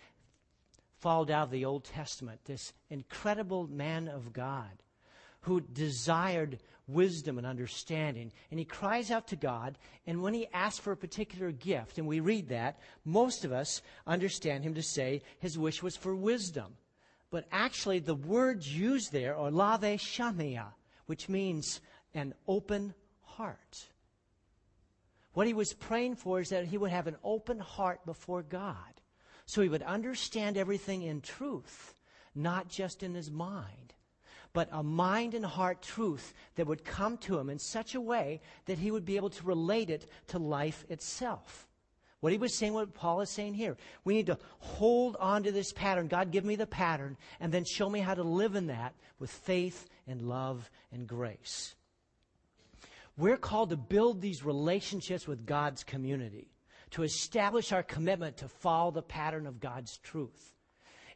followed 1.00 1.30
out 1.30 1.46
of 1.46 1.52
the 1.52 1.66
Old 1.66 1.84
Testament, 1.84 2.40
this 2.46 2.72
incredible 2.90 3.68
man 3.68 4.08
of 4.08 4.32
God 4.32 4.72
who 5.42 5.60
desired 5.60 6.60
wisdom 6.88 7.38
and 7.38 7.48
understanding. 7.48 8.32
And 8.50 8.60
he 8.60 8.66
cries 8.66 9.12
out 9.12 9.28
to 9.28 9.36
God, 9.36 9.78
and 10.08 10.22
when 10.22 10.34
he 10.34 10.48
asks 10.54 10.80
for 10.80 10.92
a 10.92 10.98
particular 10.98 11.52
gift, 11.52 11.98
and 11.98 12.08
we 12.08 12.20
read 12.20 12.50
that, 12.50 12.80
most 13.06 13.46
of 13.46 13.52
us 13.52 13.82
understand 14.08 14.64
him 14.64 14.76
to 14.76 14.84
say 14.84 15.22
his 15.40 15.58
wish 15.58 15.84
was 15.84 15.98
for 15.98 16.16
wisdom. 16.16 16.76
But 17.30 17.46
actually, 17.52 18.00
the 18.00 18.16
words 18.16 18.78
used 18.78 19.12
there 19.12 19.36
are 19.36 19.52
lev 19.52 19.82
shomea, 19.82 20.68
which 21.08 21.30
means 21.30 21.82
an 22.14 22.34
open 22.48 22.94
heart. 23.24 23.88
What 25.34 25.48
he 25.48 25.54
was 25.54 25.74
praying 25.74 26.16
for 26.16 26.40
is 26.40 26.50
that 26.50 26.66
he 26.66 26.78
would 26.78 26.92
have 26.92 27.08
an 27.08 27.18
open 27.24 27.60
heart 27.60 28.06
before 28.06 28.44
God. 28.44 29.02
So 29.46 29.62
he 29.62 29.70
would 29.70 29.84
understand 29.84 30.58
everything 30.58 31.02
in 31.02 31.22
truth, 31.22 31.96
not 32.34 32.70
just 32.70 33.04
in 33.04 33.14
his 33.14 33.30
mind, 33.30 33.94
but 34.54 34.70
a 34.72 34.84
mind 34.84 35.34
and 35.34 35.46
heart 35.46 35.82
truth 35.82 36.34
that 36.56 36.68
would 36.68 36.86
come 36.86 37.18
to 37.18 37.38
him 37.38 37.50
in 37.50 37.60
such 37.60 37.96
a 37.96 38.02
way 38.02 38.42
that 38.66 38.78
he 38.78 38.92
would 38.92 39.06
be 39.06 39.18
able 39.18 39.32
to 39.32 39.46
relate 39.46 39.90
it 39.90 40.10
to 40.28 40.40
life 40.40 40.86
itself. 40.90 41.68
What 42.22 42.32
he 42.32 42.38
was 42.38 42.56
saying, 42.56 42.74
what 42.74 42.94
Paul 42.94 43.20
is 43.20 43.30
saying 43.30 43.56
here. 43.56 43.76
We 44.06 44.14
need 44.14 44.28
to 44.28 44.38
hold 44.60 45.18
on 45.20 45.44
to 45.44 45.52
this 45.52 45.74
pattern. 45.74 46.08
God, 46.08 46.32
give 46.32 46.46
me 46.46 46.56
the 46.56 46.66
pattern, 46.66 47.18
and 47.42 47.52
then 47.52 47.66
show 47.66 47.90
me 47.90 48.00
how 48.00 48.14
to 48.14 48.24
live 48.24 48.56
in 48.56 48.68
that 48.68 48.94
with 49.20 49.30
faith 49.30 49.90
and 50.08 50.22
love 50.22 50.72
and 50.94 51.06
grace. 51.06 51.76
We're 53.16 53.38
called 53.38 53.70
to 53.70 53.78
build 53.78 54.22
these 54.22 54.44
relationships 54.44 55.28
with 55.28 55.46
God's 55.46 55.84
community, 55.84 56.52
to 56.92 57.04
establish 57.04 57.72
our 57.72 57.84
commitment 57.84 58.38
to 58.38 58.48
follow 58.48 58.92
the 58.92 59.02
pattern 59.02 59.46
of 59.46 59.60
God's 59.60 59.98
truth. 60.00 60.54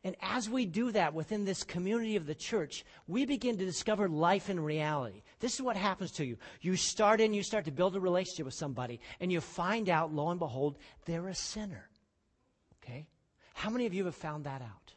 And 0.03 0.15
as 0.21 0.49
we 0.49 0.65
do 0.65 0.91
that 0.91 1.13
within 1.13 1.43
this 1.43 1.63
community 1.63 2.15
of 2.15 2.27
the 2.27 2.35
church, 2.35 2.85
we 3.07 3.25
begin 3.25 3.57
to 3.57 3.65
discover 3.65 4.07
life 4.07 4.49
in 4.49 4.59
reality. 4.59 5.23
This 5.39 5.55
is 5.55 5.61
what 5.61 5.75
happens 5.75 6.11
to 6.13 6.25
you. 6.25 6.37
You 6.61 6.75
start 6.75 7.19
in, 7.19 7.33
you 7.33 7.43
start 7.43 7.65
to 7.65 7.71
build 7.71 7.95
a 7.95 7.99
relationship 7.99 8.45
with 8.45 8.53
somebody, 8.53 8.99
and 9.19 9.31
you 9.31 9.41
find 9.41 9.89
out, 9.89 10.13
lo 10.13 10.29
and 10.29 10.39
behold, 10.39 10.77
they're 11.05 11.27
a 11.27 11.35
sinner. 11.35 11.89
Okay? 12.83 13.07
How 13.53 13.71
many 13.71 13.87
of 13.87 13.93
you 13.93 14.05
have 14.05 14.15
found 14.15 14.45
that 14.45 14.61
out? 14.61 14.93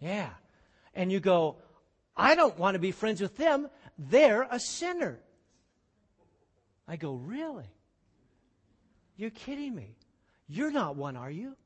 Yeah. 0.00 0.30
And 0.94 1.10
you 1.10 1.20
go, 1.20 1.56
I 2.16 2.34
don't 2.34 2.58
want 2.58 2.74
to 2.74 2.80
be 2.80 2.90
friends 2.90 3.20
with 3.20 3.36
them 3.36 3.68
they're 3.98 4.46
a 4.50 4.58
sinner. 4.58 5.20
I 6.86 6.96
go, 6.96 7.14
Really? 7.14 7.70
You're 9.16 9.30
kidding 9.30 9.74
me. 9.74 9.96
You're 10.48 10.72
not 10.72 10.96
one, 10.96 11.16
are 11.16 11.30
you? 11.30 11.56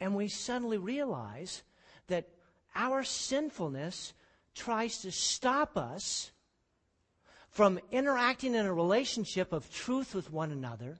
And 0.00 0.14
we 0.14 0.28
suddenly 0.28 0.78
realize 0.78 1.62
that 2.08 2.28
our 2.74 3.02
sinfulness 3.02 4.12
tries 4.54 4.98
to 4.98 5.10
stop 5.10 5.76
us 5.76 6.32
from 7.48 7.80
interacting 7.90 8.54
in 8.54 8.66
a 8.66 8.74
relationship 8.74 9.52
of 9.52 9.72
truth 9.72 10.14
with 10.14 10.30
one 10.30 10.52
another, 10.52 10.98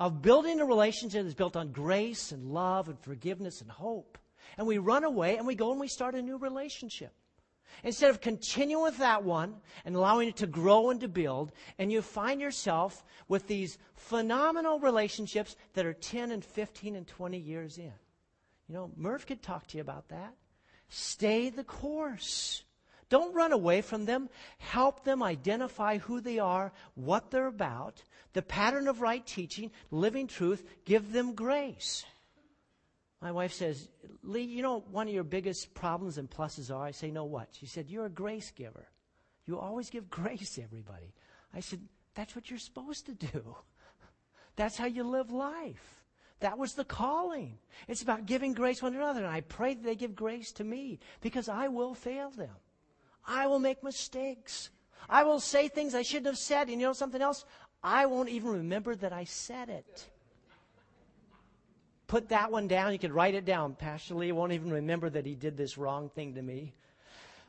of 0.00 0.22
building 0.22 0.58
a 0.58 0.64
relationship 0.64 1.22
that's 1.22 1.34
built 1.34 1.54
on 1.54 1.70
grace 1.70 2.32
and 2.32 2.52
love 2.52 2.88
and 2.88 2.98
forgiveness 2.98 3.60
and 3.60 3.70
hope. 3.70 4.18
And 4.56 4.66
we 4.66 4.78
run 4.78 5.04
away 5.04 5.36
and 5.36 5.46
we 5.46 5.54
go 5.54 5.70
and 5.70 5.78
we 5.78 5.86
start 5.86 6.16
a 6.16 6.22
new 6.22 6.38
relationship. 6.38 7.12
Instead 7.84 8.10
of 8.10 8.20
continuing 8.20 8.82
with 8.82 8.98
that 8.98 9.24
one 9.24 9.56
and 9.84 9.94
allowing 9.94 10.28
it 10.28 10.36
to 10.36 10.46
grow 10.46 10.90
and 10.90 11.00
to 11.00 11.08
build, 11.08 11.52
and 11.78 11.92
you 11.92 12.02
find 12.02 12.40
yourself 12.40 13.04
with 13.28 13.46
these 13.46 13.78
phenomenal 13.94 14.80
relationships 14.80 15.56
that 15.74 15.86
are 15.86 15.92
10 15.92 16.30
and 16.30 16.44
15 16.44 16.96
and 16.96 17.06
20 17.06 17.38
years 17.38 17.78
in. 17.78 17.92
You 18.68 18.74
know, 18.74 18.90
Merv 18.96 19.26
could 19.26 19.42
talk 19.42 19.66
to 19.68 19.76
you 19.76 19.80
about 19.80 20.08
that. 20.08 20.34
Stay 20.88 21.50
the 21.50 21.64
course. 21.64 22.62
Don't 23.08 23.34
run 23.34 23.52
away 23.52 23.80
from 23.80 24.04
them. 24.04 24.28
Help 24.58 25.04
them 25.04 25.22
identify 25.22 25.98
who 25.98 26.20
they 26.20 26.38
are, 26.38 26.72
what 26.94 27.30
they're 27.30 27.46
about, 27.46 28.02
the 28.34 28.42
pattern 28.42 28.86
of 28.86 29.00
right 29.00 29.24
teaching, 29.24 29.70
living 29.90 30.26
truth. 30.26 30.64
Give 30.84 31.12
them 31.12 31.34
grace. 31.34 32.04
My 33.20 33.32
wife 33.32 33.52
says, 33.52 33.88
Lee, 34.22 34.42
you 34.42 34.62
know 34.62 34.84
one 34.90 35.08
of 35.08 35.14
your 35.14 35.24
biggest 35.24 35.74
problems 35.74 36.18
and 36.18 36.30
pluses 36.30 36.74
are? 36.74 36.84
I 36.84 36.92
say, 36.92 37.10
no, 37.10 37.24
what? 37.24 37.48
She 37.52 37.66
said, 37.66 37.90
you're 37.90 38.06
a 38.06 38.10
grace 38.10 38.52
giver. 38.52 38.88
You 39.46 39.58
always 39.58 39.90
give 39.90 40.08
grace 40.10 40.54
to 40.54 40.62
everybody. 40.62 41.12
I 41.54 41.60
said, 41.60 41.80
that's 42.14 42.36
what 42.36 42.50
you're 42.50 42.58
supposed 42.58 43.06
to 43.06 43.14
do. 43.14 43.56
That's 44.56 44.76
how 44.76 44.86
you 44.86 45.04
live 45.04 45.30
life. 45.30 46.02
That 46.40 46.58
was 46.58 46.74
the 46.74 46.84
calling. 46.84 47.58
It's 47.86 48.02
about 48.02 48.26
giving 48.26 48.54
grace 48.54 48.82
one 48.82 48.96
another. 48.96 49.20
And 49.20 49.32
I 49.32 49.42
pray 49.42 49.74
that 49.74 49.84
they 49.84 49.94
give 49.94 50.16
grace 50.16 50.50
to 50.52 50.64
me 50.64 50.98
because 51.20 51.48
I 51.48 51.68
will 51.68 51.94
fail 51.94 52.30
them. 52.30 52.56
I 53.24 53.46
will 53.46 53.60
make 53.60 53.84
mistakes. 53.84 54.70
I 55.08 55.22
will 55.22 55.38
say 55.38 55.68
things 55.68 55.94
I 55.94 56.02
shouldn't 56.02 56.26
have 56.26 56.38
said. 56.38 56.68
And 56.68 56.80
you 56.80 56.88
know 56.88 56.92
something 56.92 57.22
else? 57.22 57.44
I 57.84 58.06
won't 58.06 58.30
even 58.30 58.50
remember 58.50 58.96
that 58.96 59.12
I 59.12 59.22
said 59.22 59.68
it 59.68 60.08
put 62.08 62.30
that 62.30 62.50
one 62.50 62.66
down. 62.66 62.92
You 62.92 62.98
could 62.98 63.12
write 63.12 63.34
it 63.34 63.44
down. 63.44 63.74
Pastor 63.74 64.14
Lee 64.14 64.32
won't 64.32 64.52
even 64.52 64.72
remember 64.72 65.08
that 65.08 65.26
he 65.26 65.34
did 65.34 65.56
this 65.56 65.78
wrong 65.78 66.08
thing 66.08 66.34
to 66.34 66.42
me. 66.42 66.72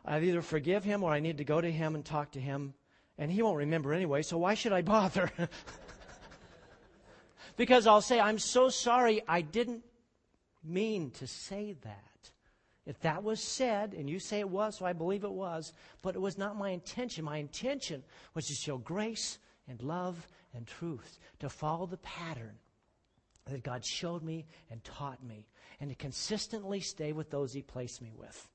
I 0.05 0.19
either 0.19 0.41
forgive 0.41 0.83
him 0.83 1.03
or 1.03 1.11
I 1.11 1.19
need 1.19 1.37
to 1.37 1.43
go 1.43 1.59
to 1.59 1.71
him 1.71 1.95
and 1.95 2.05
talk 2.05 2.31
to 2.31 2.39
him. 2.39 2.73
And 3.17 3.31
he 3.31 3.41
won't 3.41 3.57
remember 3.57 3.93
anyway, 3.93 4.21
so 4.21 4.37
why 4.37 4.53
should 4.53 4.71
I 4.71 4.81
bother? 4.81 5.31
because 7.57 7.87
I'll 7.87 8.01
say, 8.01 8.19
I'm 8.19 8.39
so 8.39 8.69
sorry, 8.69 9.21
I 9.27 9.41
didn't 9.41 9.83
mean 10.63 11.11
to 11.11 11.27
say 11.27 11.75
that. 11.83 12.03
If 12.85 12.99
that 13.01 13.23
was 13.23 13.41
said, 13.41 13.93
and 13.93 14.09
you 14.09 14.19
say 14.19 14.39
it 14.39 14.49
was, 14.49 14.77
so 14.77 14.85
I 14.85 14.93
believe 14.93 15.23
it 15.23 15.31
was, 15.31 15.73
but 16.01 16.15
it 16.15 16.21
was 16.21 16.37
not 16.37 16.57
my 16.57 16.69
intention. 16.69 17.25
My 17.25 17.37
intention 17.37 18.03
was 18.33 18.47
to 18.47 18.53
show 18.53 18.77
grace 18.77 19.37
and 19.67 19.81
love 19.83 20.27
and 20.55 20.65
truth, 20.65 21.19
to 21.39 21.49
follow 21.49 21.85
the 21.85 21.97
pattern 21.97 22.57
that 23.49 23.63
God 23.63 23.83
showed 23.85 24.23
me 24.23 24.45
and 24.69 24.83
taught 24.83 25.23
me, 25.23 25.47
and 25.79 25.89
to 25.89 25.95
consistently 25.95 26.79
stay 26.79 27.11
with 27.11 27.29
those 27.29 27.53
He 27.53 27.61
placed 27.61 28.01
me 28.01 28.11
with. 28.15 28.47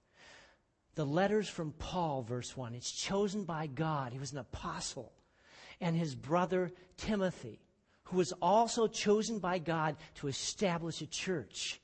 The 0.94 1.04
letters 1.04 1.48
from 1.48 1.72
Paul, 1.72 2.22
verse 2.22 2.56
1, 2.56 2.74
it's 2.74 2.92
chosen 2.92 3.44
by 3.44 3.66
God. 3.66 4.12
He 4.12 4.18
was 4.18 4.32
an 4.32 4.38
apostle. 4.38 5.12
And 5.80 5.96
his 5.96 6.14
brother 6.14 6.70
Timothy, 6.96 7.60
who 8.04 8.18
was 8.18 8.32
also 8.40 8.86
chosen 8.86 9.40
by 9.40 9.58
God 9.58 9.96
to 10.16 10.28
establish 10.28 11.00
a 11.00 11.06
church. 11.06 11.80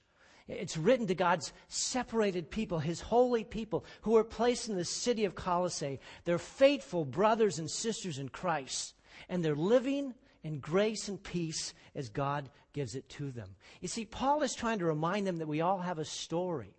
It's 0.46 0.76
written 0.76 1.06
to 1.08 1.14
God's 1.14 1.52
separated 1.68 2.50
people, 2.50 2.78
his 2.78 3.00
holy 3.00 3.44
people, 3.44 3.84
who 4.02 4.16
are 4.16 4.24
placed 4.24 4.68
in 4.68 4.76
the 4.76 4.84
city 4.84 5.24
of 5.24 5.34
Colossae. 5.34 6.00
They're 6.24 6.38
faithful 6.38 7.04
brothers 7.04 7.58
and 7.58 7.70
sisters 7.70 8.18
in 8.18 8.28
Christ, 8.28 8.94
and 9.28 9.44
they're 9.44 9.54
living 9.54 10.14
in 10.42 10.58
grace 10.60 11.08
and 11.08 11.22
peace 11.22 11.74
as 11.94 12.08
God 12.08 12.48
gives 12.72 12.94
it 12.94 13.08
to 13.10 13.30
them. 13.30 13.48
You 13.80 13.88
see, 13.88 14.04
Paul 14.04 14.42
is 14.42 14.54
trying 14.54 14.78
to 14.78 14.84
remind 14.84 15.26
them 15.26 15.38
that 15.38 15.48
we 15.48 15.60
all 15.60 15.78
have 15.78 15.98
a 15.98 16.04
story. 16.04 16.74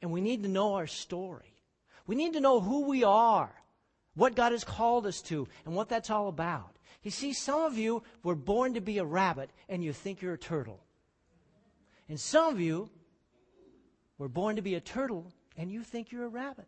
And 0.00 0.10
we 0.10 0.20
need 0.20 0.42
to 0.42 0.48
know 0.48 0.74
our 0.74 0.86
story. 0.86 1.54
We 2.06 2.14
need 2.14 2.34
to 2.34 2.40
know 2.40 2.60
who 2.60 2.86
we 2.86 3.04
are, 3.04 3.52
what 4.14 4.34
God 4.34 4.52
has 4.52 4.64
called 4.64 5.06
us 5.06 5.22
to, 5.22 5.48
and 5.64 5.74
what 5.74 5.88
that's 5.88 6.10
all 6.10 6.28
about. 6.28 6.76
You 7.02 7.10
see, 7.10 7.32
some 7.32 7.62
of 7.62 7.76
you 7.76 8.02
were 8.22 8.34
born 8.34 8.74
to 8.74 8.80
be 8.80 8.98
a 8.98 9.04
rabbit 9.04 9.50
and 9.68 9.84
you 9.84 9.92
think 9.92 10.22
you're 10.22 10.34
a 10.34 10.38
turtle. 10.38 10.80
And 12.08 12.20
some 12.20 12.52
of 12.52 12.60
you 12.60 12.90
were 14.18 14.28
born 14.28 14.56
to 14.56 14.62
be 14.62 14.74
a 14.74 14.80
turtle 14.80 15.32
and 15.56 15.70
you 15.70 15.82
think 15.82 16.12
you're 16.12 16.24
a 16.24 16.28
rabbit. 16.28 16.66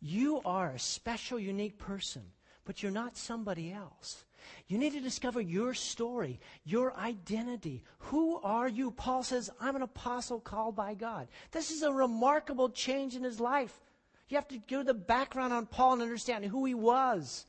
You 0.00 0.40
are 0.44 0.70
a 0.70 0.78
special, 0.78 1.38
unique 1.38 1.78
person, 1.78 2.22
but 2.64 2.82
you're 2.82 2.92
not 2.92 3.16
somebody 3.16 3.72
else. 3.72 4.24
You 4.66 4.78
need 4.78 4.94
to 4.94 5.00
discover 5.00 5.40
your 5.40 5.74
story, 5.74 6.40
your 6.64 6.96
identity. 6.96 7.84
Who 7.98 8.36
are 8.42 8.68
you? 8.68 8.90
Paul 8.90 9.22
says, 9.22 9.50
I'm 9.60 9.76
an 9.76 9.82
apostle 9.82 10.40
called 10.40 10.76
by 10.76 10.94
God. 10.94 11.28
This 11.50 11.70
is 11.70 11.82
a 11.82 11.92
remarkable 11.92 12.70
change 12.70 13.16
in 13.16 13.22
his 13.22 13.40
life. 13.40 13.78
You 14.28 14.36
have 14.36 14.48
to 14.48 14.58
go 14.58 14.78
to 14.78 14.84
the 14.84 14.94
background 14.94 15.52
on 15.52 15.66
Paul 15.66 15.94
and 15.94 16.02
understand 16.02 16.44
who 16.44 16.64
he 16.64 16.74
was 16.74 17.46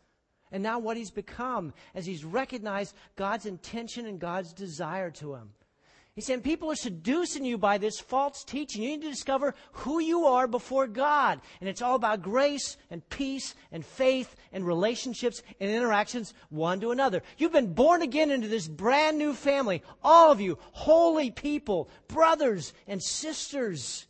and 0.51 0.61
now 0.63 0.79
what 0.79 0.97
he's 0.97 1.11
become 1.11 1.73
as 1.95 2.05
he's 2.05 2.25
recognized 2.25 2.95
God's 3.15 3.45
intention 3.45 4.05
and 4.05 4.19
God's 4.19 4.51
desire 4.51 5.11
to 5.11 5.35
him. 5.35 5.51
He 6.13 6.19
said, 6.19 6.43
people 6.43 6.69
are 6.69 6.75
seducing 6.75 7.45
you 7.45 7.57
by 7.57 7.77
this 7.77 8.01
false 8.01 8.43
teaching. 8.43 8.83
You 8.83 8.89
need 8.89 9.01
to 9.03 9.09
discover 9.09 9.55
who 9.71 9.99
you 9.99 10.25
are 10.25 10.45
before 10.45 10.85
God. 10.85 11.39
And 11.61 11.69
it's 11.69 11.81
all 11.81 11.95
about 11.95 12.21
grace 12.21 12.75
and 12.89 13.07
peace 13.09 13.55
and 13.71 13.85
faith 13.85 14.35
and 14.51 14.67
relationships 14.67 15.41
and 15.61 15.71
interactions 15.71 16.33
one 16.49 16.81
to 16.81 16.91
another. 16.91 17.23
You've 17.37 17.53
been 17.53 17.73
born 17.73 18.01
again 18.01 18.29
into 18.29 18.49
this 18.49 18.67
brand 18.67 19.17
new 19.17 19.33
family. 19.33 19.83
All 20.03 20.33
of 20.33 20.41
you, 20.41 20.57
holy 20.73 21.31
people, 21.31 21.89
brothers 22.09 22.73
and 22.87 23.01
sisters. 23.01 24.05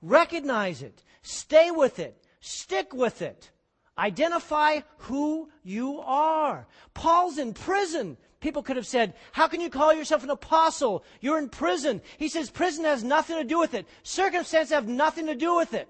Recognize 0.00 0.80
it. 0.80 1.02
Stay 1.20 1.70
with 1.70 1.98
it. 1.98 2.24
Stick 2.40 2.94
with 2.94 3.20
it. 3.20 3.50
Identify 3.98 4.80
who 4.98 5.50
you 5.62 6.00
are. 6.00 6.66
Paul's 6.94 7.36
in 7.36 7.52
prison. 7.52 8.16
People 8.46 8.62
could 8.62 8.76
have 8.76 8.86
said, 8.86 9.14
How 9.32 9.48
can 9.48 9.60
you 9.60 9.68
call 9.68 9.92
yourself 9.92 10.22
an 10.22 10.30
apostle? 10.30 11.02
You're 11.20 11.40
in 11.40 11.48
prison. 11.48 12.00
He 12.16 12.28
says, 12.28 12.48
Prison 12.48 12.84
has 12.84 13.02
nothing 13.02 13.38
to 13.38 13.42
do 13.42 13.58
with 13.58 13.74
it. 13.74 13.88
Circumstances 14.04 14.72
have 14.72 14.86
nothing 14.86 15.26
to 15.26 15.34
do 15.34 15.56
with 15.56 15.74
it. 15.74 15.88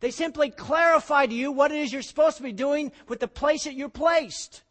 They 0.00 0.10
simply 0.10 0.50
clarify 0.50 1.26
to 1.26 1.32
you 1.32 1.52
what 1.52 1.70
it 1.70 1.78
is 1.78 1.92
you're 1.92 2.02
supposed 2.02 2.38
to 2.38 2.42
be 2.42 2.50
doing 2.50 2.90
with 3.06 3.20
the 3.20 3.28
place 3.28 3.62
that 3.62 3.74
you're 3.74 3.88
placed. 3.88 4.64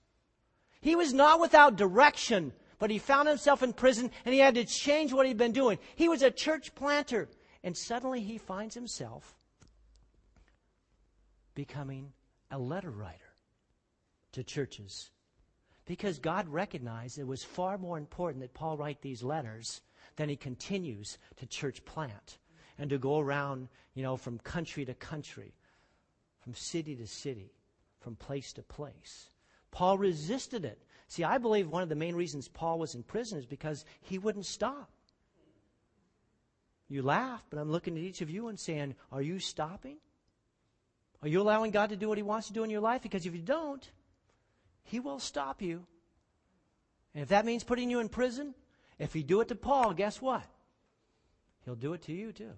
He 0.81 0.97
was 0.97 1.13
not 1.13 1.39
without 1.39 1.77
direction, 1.77 2.51
but 2.79 2.91
he 2.91 2.97
found 2.97 3.29
himself 3.29 3.63
in 3.63 3.71
prison 3.71 4.11
and 4.25 4.33
he 4.33 4.41
had 4.41 4.55
to 4.55 4.65
change 4.65 5.13
what 5.13 5.25
he'd 5.25 5.38
been 5.38 5.53
doing. 5.53 5.79
He 5.95 6.09
was 6.09 6.23
a 6.23 6.31
church 6.31 6.75
planter, 6.75 7.29
and 7.63 7.77
suddenly 7.77 8.19
he 8.19 8.39
finds 8.39 8.75
himself 8.75 9.38
becoming 11.55 12.11
a 12.51 12.59
letter 12.59 12.91
writer 12.91 13.35
to 14.33 14.43
churches 14.43 15.11
because 15.85 16.19
God 16.19 16.47
recognized 16.47 17.17
it 17.17 17.27
was 17.27 17.43
far 17.43 17.77
more 17.77 17.97
important 17.97 18.41
that 18.41 18.53
Paul 18.53 18.77
write 18.77 19.01
these 19.01 19.23
letters 19.23 19.81
than 20.15 20.29
he 20.29 20.35
continues 20.35 21.17
to 21.38 21.45
church 21.45 21.83
plant 21.85 22.38
and 22.77 22.89
to 22.89 22.97
go 22.97 23.19
around, 23.19 23.67
you 23.93 24.03
know, 24.03 24.17
from 24.17 24.37
country 24.39 24.85
to 24.85 24.94
country, 24.94 25.53
from 26.39 26.53
city 26.53 26.96
to 26.96 27.07
city, 27.07 27.53
from 28.00 28.15
place 28.15 28.53
to 28.53 28.61
place. 28.61 29.29
Paul 29.72 29.98
resisted 29.98 30.65
it. 30.65 30.81
See, 31.07 31.24
I 31.24 31.37
believe 31.37 31.70
one 31.70 31.83
of 31.83 31.89
the 31.89 31.96
main 31.96 32.15
reasons 32.15 32.48
Paul 32.48 32.79
was 32.79 32.96
in 32.96 33.03
prison 33.03 33.37
is 33.37 33.46
because 33.46 33.85
he 34.01 34.17
wouldn't 34.17 34.46
stop. 34.46 34.89
You 36.87 37.01
laugh, 37.01 37.46
but 37.50 37.57
I'm 37.57 37.72
looking 37.72 37.96
at 37.96 38.03
each 38.03 38.22
of 38.22 38.29
you 38.29 38.50
and 38.50 38.59
saying, 38.59 38.96
Are 39.13 39.22
you 39.22 39.39
stopping? 39.39 39.98
Are 41.22 41.27
you 41.27 41.41
allowing 41.41 41.72
God 41.72 41.89
to 41.89 41.96
do 41.96 42.09
what 42.09 42.17
He 42.17 42.24
wants 42.24 42.48
to 42.48 42.53
do 42.53 42.63
in 42.63 42.70
your 42.70 42.81
life? 42.81 43.01
Because 43.01 43.25
if 43.25 43.33
you 43.33 43.41
don't, 43.41 43.87
He 44.83 45.00
will 45.00 45.20
stop 45.20 45.61
you. 45.61 45.85
And 47.13 47.24
if 47.24 47.29
that 47.29 47.46
means 47.46 47.63
putting 47.63 47.89
you 47.89 48.00
in 48.00 48.09
prison, 48.09 48.53
if 49.00 49.13
He 49.13 49.24
do 49.24 49.41
it 49.41 49.48
to 49.50 49.55
Paul, 49.55 49.94
guess 49.94 50.22
what? 50.22 50.44
He'll 51.65 51.75
do 51.75 51.94
it 51.94 52.03
to 52.03 52.13
you 52.13 52.31
too. 52.31 52.53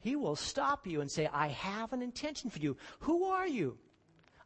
He 0.00 0.16
will 0.16 0.36
stop 0.36 0.86
you 0.86 1.00
and 1.00 1.10
say, 1.10 1.28
I 1.32 1.48
have 1.48 1.92
an 1.92 2.02
intention 2.02 2.50
for 2.50 2.58
you. 2.58 2.76
Who 3.00 3.24
are 3.24 3.46
you? 3.46 3.78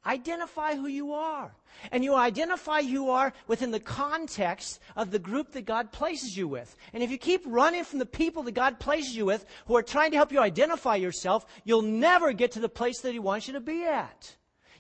Identify 0.05 0.77
who 0.77 0.87
you 0.87 1.15
are. 1.15 1.53
And 1.91 2.05
you 2.05 2.15
identify 2.15 2.83
who 2.83 2.89
you 2.89 3.11
are 3.11 3.33
within 3.49 3.73
the 3.73 3.81
context 3.81 4.81
of 4.95 5.11
the 5.11 5.19
group 5.19 5.53
that 5.53 5.67
God 5.67 5.91
places 5.91 6.37
you 6.37 6.47
with. 6.47 6.77
And 6.93 7.03
if 7.03 7.11
you 7.11 7.19
keep 7.19 7.43
running 7.45 7.85
from 7.85 7.99
the 7.99 8.07
people 8.07 8.45
that 8.45 8.53
God 8.53 8.79
places 8.79 9.17
you 9.17 9.27
with 9.27 9.45
who 9.67 9.77
are 9.77 9.83
trying 9.83 10.13
to 10.13 10.17
help 10.17 10.31
you 10.31 10.41
identify 10.41 10.95
yourself, 10.97 11.45
you'll 11.65 11.83
never 11.83 12.33
get 12.33 12.53
to 12.53 12.61
the 12.61 12.69
place 12.69 13.01
that 13.01 13.13
He 13.13 13.19
wants 13.19 13.49
you 13.49 13.55
to 13.55 13.61
be 13.61 13.85
at. 13.85 14.37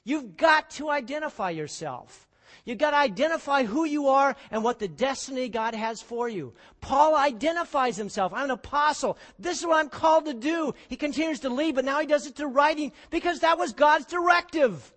You've 0.06 0.36
got 0.36 0.70
to 0.70 0.88
identify 0.88 1.50
yourself. 1.50 2.28
You've 2.64 2.78
got 2.78 2.92
to 2.92 2.96
identify 2.96 3.64
who 3.64 3.84
you 3.84 4.06
are 4.06 4.36
and 4.52 4.62
what 4.62 4.78
the 4.78 4.86
destiny 4.86 5.48
God 5.48 5.74
has 5.74 6.00
for 6.00 6.28
you. 6.28 6.54
Paul 6.80 7.16
identifies 7.16 7.96
himself. 7.96 8.32
I'm 8.32 8.44
an 8.44 8.50
apostle. 8.52 9.18
This 9.36 9.58
is 9.58 9.66
what 9.66 9.78
I'm 9.78 9.88
called 9.88 10.26
to 10.26 10.34
do. 10.34 10.74
He 10.86 10.94
continues 10.94 11.40
to 11.40 11.50
lead, 11.50 11.74
but 11.74 11.84
now 11.84 12.00
he 12.00 12.06
does 12.06 12.24
it 12.26 12.36
to 12.36 12.46
writing 12.46 12.92
because 13.10 13.40
that 13.40 13.58
was 13.58 13.72
God's 13.72 14.06
directive. 14.06 14.92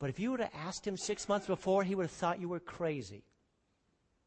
But 0.00 0.10
if 0.10 0.18
you 0.18 0.32
would 0.32 0.40
have 0.40 0.50
asked 0.66 0.84
him 0.84 0.96
six 0.96 1.28
months 1.28 1.46
before, 1.46 1.84
he 1.84 1.94
would 1.94 2.06
have 2.06 2.10
thought 2.10 2.40
you 2.40 2.48
were 2.48 2.58
crazy. 2.58 3.22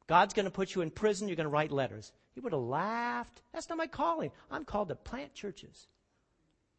God's 0.07 0.33
going 0.33 0.45
to 0.45 0.51
put 0.51 0.73
you 0.73 0.81
in 0.83 0.89
prison, 0.89 1.27
you're 1.27 1.35
going 1.35 1.45
to 1.45 1.49
write 1.49 1.71
letters. 1.71 2.13
He 2.33 2.39
would 2.39 2.53
have 2.53 2.61
laughed. 2.61 3.41
That's 3.53 3.67
not 3.67 3.77
my 3.77 3.87
calling. 3.87 4.31
I'm 4.49 4.63
called 4.63 4.87
to 4.87 4.95
plant 4.95 5.33
churches. 5.33 5.87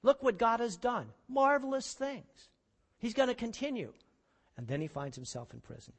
Look 0.02 0.22
what 0.22 0.38
God 0.38 0.61
has 0.61 0.76
done. 0.76 1.09
Marvelous 1.28 1.92
things. 1.92 2.48
He's 2.98 3.14
going 3.14 3.28
to 3.28 3.35
continue. 3.35 3.92
And 4.56 4.66
then 4.66 4.80
he 4.80 4.87
finds 4.87 5.16
himself 5.16 5.52
in 5.52 5.61
prison. 5.61 5.92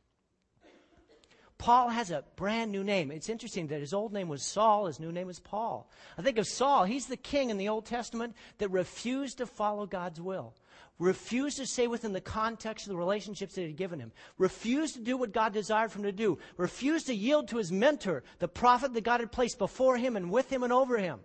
Paul 1.58 1.90
has 1.90 2.12
a 2.12 2.24
brand 2.36 2.72
new 2.72 2.84
name. 2.84 3.10
It's 3.10 3.30
interesting 3.30 3.68
that 3.68 3.80
his 3.80 3.94
old 3.94 4.14
name 4.14 4.30
was 4.30 4.44
Saul, 4.44 4.86
his 4.86 5.00
new 5.00 5.12
name 5.12 5.28
is 5.28 5.40
Paul. 5.40 5.90
I 6.16 6.22
think 6.22 6.38
of 6.38 6.46
Saul, 6.46 6.84
he's 6.84 7.08
the 7.08 7.18
king 7.18 7.50
in 7.50 7.58
the 7.58 7.70
Old 7.70 7.86
Testament 7.86 8.36
that 8.60 8.70
refused 8.70 9.40
to 9.40 9.48
follow 9.48 9.88
God's 9.88 10.22
will 10.22 10.54
refused 11.00 11.58
to 11.58 11.66
stay 11.66 11.88
within 11.88 12.14
the 12.14 12.22
context 12.22 12.86
of 12.86 12.92
the 12.92 12.98
relationships 12.98 13.56
that 13.56 13.62
he 13.62 13.68
had 13.68 13.76
given 13.76 14.00
him, 14.00 14.12
refused 14.38 14.96
to 14.96 15.02
do 15.02 15.18
what 15.18 15.32
God 15.32 15.54
desired 15.54 15.92
for 15.92 16.00
him 16.00 16.06
to 16.06 16.12
do, 16.12 16.40
refused 16.58 17.08
to 17.08 17.14
yield 17.14 17.48
to 17.50 17.58
his 17.58 17.72
mentor, 17.72 18.24
the 18.40 18.48
prophet 18.48 18.94
that 18.94 19.04
God 19.04 19.20
had 19.20 19.32
placed 19.32 19.60
before 19.60 19.98
him 19.98 20.16
and 20.16 20.32
with 20.32 20.52
him 20.52 20.64
and 20.64 20.74
over 20.74 20.98
him. 20.98 21.20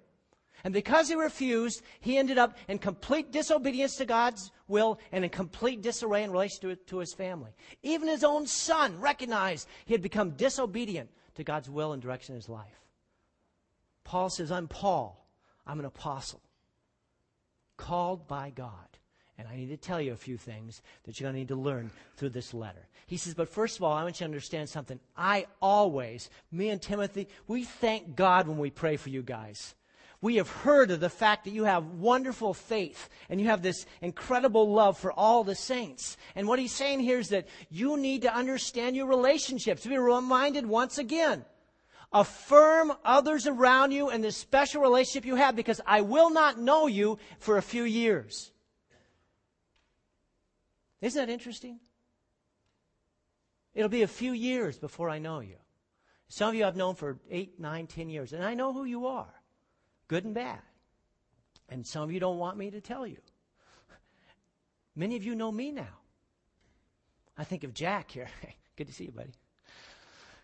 And 0.64 0.72
because 0.72 1.08
he 1.08 1.14
refused, 1.14 1.82
he 2.00 2.18
ended 2.18 2.38
up 2.38 2.56
in 2.68 2.78
complete 2.78 3.32
disobedience 3.32 3.96
to 3.96 4.04
God's 4.04 4.50
will 4.68 5.00
and 5.10 5.24
in 5.24 5.30
complete 5.30 5.82
disarray 5.82 6.22
in 6.22 6.30
relation 6.30 6.60
to, 6.60 6.76
to 6.76 6.98
his 6.98 7.14
family. 7.14 7.50
Even 7.82 8.08
his 8.08 8.24
own 8.24 8.46
son 8.46 9.00
recognized 9.00 9.66
he 9.86 9.94
had 9.94 10.02
become 10.02 10.30
disobedient 10.30 11.10
to 11.34 11.44
God's 11.44 11.68
will 11.68 11.92
and 11.92 12.00
direction 12.00 12.34
in 12.34 12.40
his 12.40 12.48
life. 12.48 12.80
Paul 14.04 14.30
says, 14.30 14.52
I'm 14.52 14.68
Paul. 14.68 15.26
I'm 15.66 15.78
an 15.78 15.84
apostle, 15.84 16.40
called 17.76 18.26
by 18.26 18.50
God. 18.50 18.74
And 19.38 19.48
I 19.48 19.56
need 19.56 19.70
to 19.70 19.76
tell 19.76 20.00
you 20.00 20.12
a 20.12 20.16
few 20.16 20.36
things 20.36 20.82
that 21.04 21.18
you're 21.18 21.26
going 21.26 21.34
to 21.34 21.38
need 21.40 21.48
to 21.48 21.56
learn 21.56 21.90
through 22.16 22.30
this 22.30 22.52
letter. 22.52 22.86
He 23.06 23.16
says, 23.16 23.34
but 23.34 23.48
first 23.48 23.76
of 23.76 23.82
all, 23.82 23.92
I 23.92 24.02
want 24.02 24.16
you 24.16 24.18
to 24.18 24.24
understand 24.24 24.68
something. 24.68 25.00
I 25.16 25.46
always, 25.60 26.30
me 26.50 26.68
and 26.68 26.82
Timothy, 26.82 27.28
we 27.48 27.64
thank 27.64 28.14
God 28.14 28.46
when 28.46 28.58
we 28.58 28.70
pray 28.70 28.96
for 28.96 29.08
you 29.08 29.22
guys. 29.22 29.74
We 30.22 30.36
have 30.36 30.48
heard 30.48 30.92
of 30.92 31.00
the 31.00 31.10
fact 31.10 31.44
that 31.44 31.50
you 31.50 31.64
have 31.64 31.84
wonderful 31.84 32.54
faith 32.54 33.10
and 33.28 33.40
you 33.40 33.48
have 33.48 33.60
this 33.60 33.84
incredible 34.00 34.72
love 34.72 34.96
for 34.96 35.12
all 35.12 35.42
the 35.42 35.56
saints. 35.56 36.16
And 36.36 36.46
what 36.46 36.60
he's 36.60 36.72
saying 36.72 37.00
here 37.00 37.18
is 37.18 37.30
that 37.30 37.48
you 37.70 37.96
need 37.96 38.22
to 38.22 38.32
understand 38.32 38.94
your 38.94 39.08
relationships. 39.08 39.84
Be 39.84 39.98
reminded 39.98 40.64
once 40.64 40.98
again. 40.98 41.44
Affirm 42.12 42.92
others 43.04 43.48
around 43.48 43.90
you 43.90 44.10
and 44.10 44.22
this 44.22 44.36
special 44.36 44.80
relationship 44.80 45.26
you 45.26 45.34
have 45.34 45.56
because 45.56 45.80
I 45.84 46.02
will 46.02 46.30
not 46.30 46.56
know 46.56 46.86
you 46.86 47.18
for 47.40 47.56
a 47.56 47.62
few 47.62 47.82
years. 47.82 48.52
Isn't 51.00 51.20
that 51.20 51.32
interesting? 51.32 51.80
It'll 53.74 53.88
be 53.88 54.02
a 54.02 54.08
few 54.08 54.32
years 54.32 54.78
before 54.78 55.10
I 55.10 55.18
know 55.18 55.40
you. 55.40 55.56
Some 56.28 56.50
of 56.50 56.54
you 56.54 56.64
I've 56.64 56.76
known 56.76 56.94
for 56.94 57.18
eight, 57.28 57.58
nine, 57.58 57.88
ten 57.88 58.08
years, 58.08 58.32
and 58.32 58.44
I 58.44 58.54
know 58.54 58.72
who 58.72 58.84
you 58.84 59.06
are, 59.06 59.34
good 60.08 60.24
and 60.24 60.34
bad. 60.34 60.60
And 61.68 61.86
some 61.86 62.02
of 62.02 62.12
you 62.12 62.20
don't 62.20 62.38
want 62.38 62.58
me 62.58 62.70
to 62.70 62.80
tell 62.80 63.06
you. 63.06 63.18
Many 64.94 65.16
of 65.16 65.24
you 65.24 65.34
know 65.34 65.50
me 65.50 65.72
now. 65.72 65.98
I 67.36 67.44
think 67.44 67.64
of 67.64 67.72
Jack 67.72 68.10
here. 68.10 68.28
Good 68.76 68.88
to 68.88 68.92
see 68.92 69.04
you, 69.04 69.12
buddy. 69.12 69.32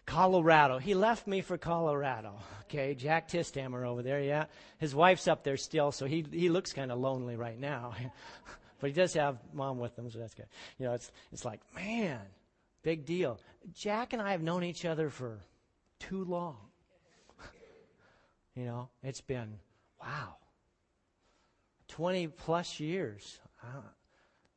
Colorado. 0.07 0.79
He 0.79 0.95
left 0.95 1.27
me 1.27 1.43
for 1.43 1.59
Colorado. 1.59 2.35
Okay, 2.65 2.95
Jack 2.95 3.29
Tistammer 3.29 3.87
over 3.87 4.03
there, 4.03 4.21
yeah. 4.21 4.47
His 4.79 4.95
wife's 4.95 5.29
up 5.29 5.45
there 5.45 5.59
still, 5.59 5.93
so 5.93 6.07
he 6.07 6.25
he 6.31 6.49
looks 6.49 6.73
kind 6.73 6.91
of 6.91 6.99
lonely 6.99 7.37
right 7.37 7.59
now. 7.59 7.95
but 8.81 8.89
he 8.89 8.95
does 8.95 9.13
have 9.15 9.39
mom 9.53 9.79
with 9.79 9.99
him, 9.99 10.11
so 10.11 10.19
that's 10.19 10.33
good. 10.33 10.47
You 10.79 10.87
know, 10.87 10.95
it's 10.95 11.13
it's 11.31 11.45
like, 11.45 11.61
man, 11.75 12.21
big 12.83 13.05
deal. 13.05 13.39
Jack 13.75 14.15
and 14.15 14.23
I 14.23 14.31
have 14.31 14.43
known 14.43 14.65
each 14.65 14.87
other 14.87 15.11
for 15.11 15.41
too 15.99 16.25
long. 16.25 16.57
You 18.59 18.65
know, 18.65 18.89
it's 19.05 19.21
been 19.21 19.55
wow. 20.01 20.35
20 21.89 22.27
plus 22.29 22.81
years. 22.81 23.39
Uh, 23.63 23.83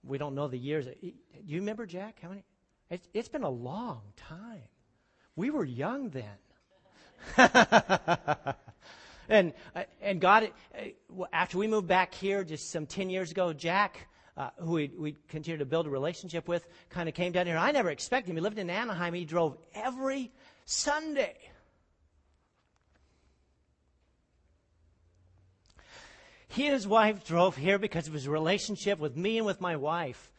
we 0.03 0.17
don't 0.17 0.33
know 0.33 0.47
the 0.47 0.57
years. 0.57 0.85
Do 0.85 1.11
you 1.45 1.59
remember, 1.59 1.85
Jack? 1.85 2.17
How 2.21 2.29
many? 2.29 2.43
It's, 2.89 3.07
it's 3.13 3.29
been 3.29 3.43
a 3.43 3.49
long 3.49 4.01
time. 4.17 4.63
We 5.35 5.51
were 5.51 5.63
young 5.63 6.09
then. 6.09 6.25
and 9.29 9.53
uh, 9.75 9.83
and 10.01 10.19
God, 10.19 10.51
uh, 10.75 11.25
after 11.31 11.59
we 11.59 11.67
moved 11.67 11.87
back 11.87 12.15
here, 12.15 12.43
just 12.43 12.71
some 12.71 12.87
ten 12.87 13.11
years 13.11 13.29
ago, 13.29 13.53
Jack, 13.53 14.07
uh, 14.35 14.49
who 14.57 14.71
we 14.71 14.91
we 14.97 15.15
continued 15.29 15.59
to 15.59 15.65
build 15.65 15.85
a 15.85 15.89
relationship 15.91 16.47
with, 16.47 16.65
kind 16.89 17.07
of 17.07 17.13
came 17.13 17.31
down 17.31 17.45
here. 17.45 17.57
I 17.57 17.71
never 17.71 17.91
expected 17.91 18.31
him. 18.31 18.37
He 18.37 18.41
lived 18.41 18.57
in 18.57 18.71
Anaheim. 18.71 19.13
He 19.13 19.23
drove 19.23 19.57
every 19.75 20.31
Sunday. 20.65 21.37
He 26.51 26.65
and 26.65 26.73
his 26.73 26.87
wife 26.87 27.25
drove 27.25 27.55
here 27.55 27.79
because 27.79 28.07
of 28.07 28.13
his 28.13 28.27
relationship 28.27 28.99
with 28.99 29.15
me 29.15 29.37
and 29.37 29.45
with 29.45 29.61
my 29.61 29.77
wife, 29.77 30.33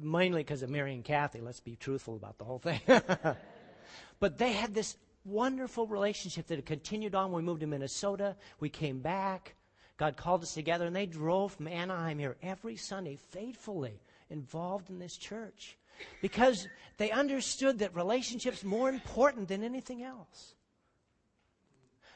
mainly 0.00 0.40
because 0.40 0.62
of 0.62 0.70
Mary 0.70 0.94
and 0.94 1.04
Kathy. 1.04 1.40
Let's 1.40 1.58
be 1.58 1.74
truthful 1.74 2.14
about 2.14 2.38
the 2.38 2.44
whole 2.44 2.60
thing. 2.60 2.80
but 4.20 4.38
they 4.38 4.52
had 4.52 4.74
this 4.74 4.96
wonderful 5.24 5.88
relationship 5.88 6.46
that 6.46 6.56
had 6.56 6.66
continued 6.66 7.16
on. 7.16 7.32
We 7.32 7.42
moved 7.42 7.62
to 7.62 7.66
Minnesota. 7.66 8.36
We 8.60 8.68
came 8.68 9.00
back. 9.00 9.56
God 9.96 10.16
called 10.16 10.42
us 10.42 10.54
together, 10.54 10.86
and 10.86 10.94
they 10.94 11.06
drove 11.06 11.54
from 11.54 11.66
Anaheim 11.68 12.18
here 12.18 12.36
every 12.42 12.76
Sunday, 12.76 13.18
faithfully 13.30 14.00
involved 14.30 14.90
in 14.90 14.98
this 14.98 15.16
church 15.16 15.76
because 16.20 16.68
they 16.98 17.10
understood 17.10 17.78
that 17.78 17.96
relationships 17.96 18.62
more 18.62 18.88
important 18.88 19.48
than 19.48 19.64
anything 19.64 20.02
else. 20.02 20.54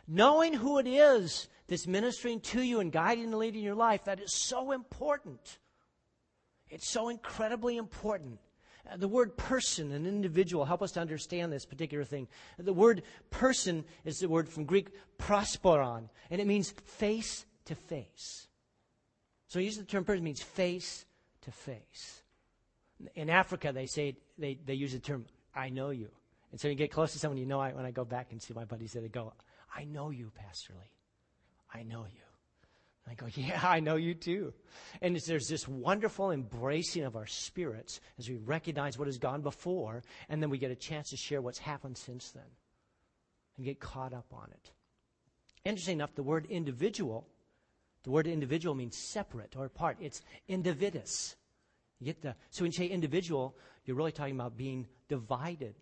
Knowing 0.07 0.55
who 0.55 0.79
it 0.79 0.87
is 0.87 1.49
that's 1.69 1.87
ministering 1.87 2.41
to 2.41 2.63
you 2.63 2.81
and 2.81 2.93
guiding 2.93 3.25
and 3.25 3.35
leading 3.35 3.63
your 3.63 3.75
life, 3.75 4.05
that 4.05 4.21
is 4.21 4.33
so 4.35 4.73
important. 4.73 5.59
It's 6.69 6.89
so 6.89 7.09
incredibly 7.09 7.77
important. 7.77 8.39
Uh, 8.91 8.97
the 8.97 9.09
word 9.09 9.37
person, 9.37 9.93
an 9.93 10.07
individual, 10.07 10.65
help 10.65 10.83
us 10.83 10.93
to 10.93 11.01
understand 11.01 11.53
this 11.53 11.67
particular 11.67 12.05
thing. 12.05 12.29
The 12.59 12.73
word 12.73 13.03
person 13.31 13.85
is 14.05 14.21
the 14.21 14.29
word 14.29 14.49
from 14.49 14.65
Greek 14.65 14.89
prosopon, 15.19 16.09
and 16.31 16.41
it 16.41 16.47
means 16.47 16.71
face 16.71 17.45
to 17.67 17.75
face. 17.75 18.49
So 19.49 19.59
use 19.59 19.77
the 19.77 19.85
term 19.85 20.05
person 20.05 20.25
means 20.25 20.43
face 20.43 21.05
to 21.43 21.51
face. 21.51 22.23
In 23.15 23.31
Africa, 23.31 23.73
they 23.73 23.87
say 23.87 24.17
they, 24.39 24.59
they 24.65 24.75
use 24.75 24.93
the 24.93 24.99
term 24.99 25.27
"I 25.55 25.69
know 25.69 25.91
you," 25.91 26.11
and 26.51 26.61
so 26.61 26.69
you 26.69 26.75
get 26.75 26.91
close 26.91 27.13
to 27.13 27.19
someone 27.19 27.39
you 27.39 27.47
know. 27.47 27.61
I, 27.61 27.73
when 27.73 27.85
I 27.85 27.91
go 27.91 28.05
back 28.05 28.33
and 28.33 28.43
see 28.43 28.55
my 28.55 28.65
buddies, 28.65 28.93
they 28.93 29.09
go, 29.09 29.33
"I 29.77 29.85
know 29.85 30.11
you, 30.11 30.31
Pastor 30.35 30.73
Lee." 30.75 30.91
I 31.73 31.83
know 31.83 32.05
you. 32.05 32.23
And 33.05 33.13
I 33.13 33.15
go, 33.15 33.27
yeah, 33.35 33.61
I 33.63 33.81
know 33.81 33.97
you 33.97 34.15
too. 34.15 34.53
And 35.01 35.17
there's 35.17 35.49
this 35.49 35.67
wonderful 35.67 36.31
embracing 36.31 37.05
of 37.05 37.17
our 37.17 37.27
spirits 37.27 38.01
as 38.19 38.29
we 38.29 38.37
recognize 38.37 38.99
what 38.99 39.09
has 39.09 39.19
gone 39.19 39.43
before, 39.43 40.03
and 40.29 40.43
then 40.43 40.51
we 40.51 40.59
get 40.59 40.71
a 40.71 40.77
chance 40.77 41.11
to 41.11 41.17
share 41.17 41.41
what's 41.41 41.59
happened 41.59 41.97
since 41.97 42.31
then 42.31 42.43
and 43.57 43.67
get 43.67 43.81
caught 43.81 44.13
up 44.13 44.27
on 44.33 44.49
it. 44.51 44.71
Interesting 45.65 45.99
enough, 45.99 46.15
the 46.15 46.23
word 46.23 46.47
individual, 46.47 47.27
the 48.05 48.11
word 48.11 48.27
individual 48.27 48.75
means 48.75 48.97
separate 48.97 49.55
or 49.57 49.67
apart. 49.67 49.99
It's 50.01 50.23
individus. 50.49 51.35
You 51.99 52.07
get 52.07 52.23
the, 52.23 52.35
so 52.51 52.63
when 52.63 52.73
you 52.73 52.79
say 52.79 52.87
individual, 52.87 53.55
you're 53.85 53.97
really 53.97 54.13
talking 54.13 54.35
about 54.35 54.57
being 54.57 54.87
divided, 55.09 55.75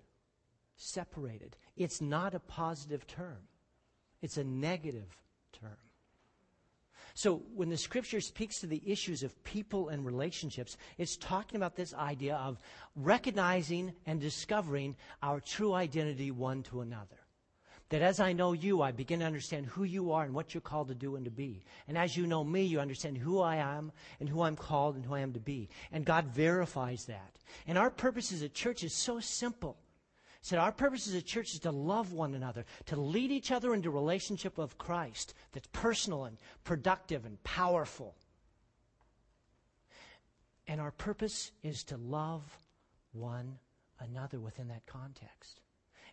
separated. 0.78 1.56
It's 1.76 2.00
not 2.00 2.34
a 2.34 2.40
positive 2.40 3.06
term. 3.06 3.48
It's 4.22 4.38
a 4.38 4.44
negative 4.44 5.14
term. 5.52 5.76
So 7.14 7.42
when 7.54 7.68
the 7.68 7.76
scripture 7.76 8.20
speaks 8.20 8.60
to 8.60 8.68
the 8.68 8.82
issues 8.86 9.24
of 9.24 9.42
people 9.42 9.88
and 9.88 10.06
relationships, 10.06 10.76
it's 10.98 11.16
talking 11.16 11.56
about 11.56 11.74
this 11.74 11.92
idea 11.92 12.36
of 12.36 12.58
recognizing 12.94 13.92
and 14.06 14.20
discovering 14.20 14.94
our 15.20 15.40
true 15.40 15.74
identity 15.74 16.30
one 16.30 16.62
to 16.64 16.80
another. 16.80 17.16
That 17.88 18.02
as 18.02 18.20
I 18.20 18.34
know 18.34 18.52
you, 18.52 18.82
I 18.82 18.92
begin 18.92 19.20
to 19.20 19.26
understand 19.26 19.66
who 19.66 19.82
you 19.82 20.12
are 20.12 20.22
and 20.22 20.34
what 20.34 20.54
you're 20.54 20.60
called 20.60 20.88
to 20.88 20.94
do 20.94 21.16
and 21.16 21.24
to 21.24 21.30
be. 21.30 21.64
And 21.88 21.98
as 21.98 22.16
you 22.16 22.26
know 22.26 22.44
me, 22.44 22.62
you 22.64 22.78
understand 22.78 23.18
who 23.18 23.40
I 23.40 23.56
am 23.56 23.90
and 24.20 24.28
who 24.28 24.42
I'm 24.42 24.56
called 24.56 24.94
and 24.94 25.04
who 25.04 25.14
I 25.14 25.20
am 25.20 25.32
to 25.32 25.40
be. 25.40 25.70
And 25.90 26.04
God 26.04 26.26
verifies 26.26 27.06
that. 27.06 27.32
And 27.66 27.78
our 27.78 27.90
purpose 27.90 28.30
as 28.30 28.42
a 28.42 28.48
church 28.48 28.84
is 28.84 28.92
so 28.92 29.20
simple 29.20 29.78
said 30.40 30.58
our 30.58 30.72
purpose 30.72 31.08
as 31.08 31.14
a 31.14 31.22
church 31.22 31.54
is 31.54 31.60
to 31.60 31.70
love 31.70 32.12
one 32.12 32.34
another, 32.34 32.64
to 32.86 33.00
lead 33.00 33.30
each 33.30 33.50
other 33.50 33.74
into 33.74 33.90
relationship 33.90 34.58
of 34.58 34.78
Christ 34.78 35.34
that's 35.52 35.68
personal 35.72 36.24
and 36.24 36.38
productive 36.64 37.24
and 37.24 37.42
powerful. 37.44 38.14
And 40.66 40.80
our 40.80 40.92
purpose 40.92 41.50
is 41.62 41.82
to 41.84 41.96
love 41.96 42.42
one 43.12 43.58
another 44.00 44.38
within 44.38 44.68
that 44.68 44.86
context. 44.86 45.60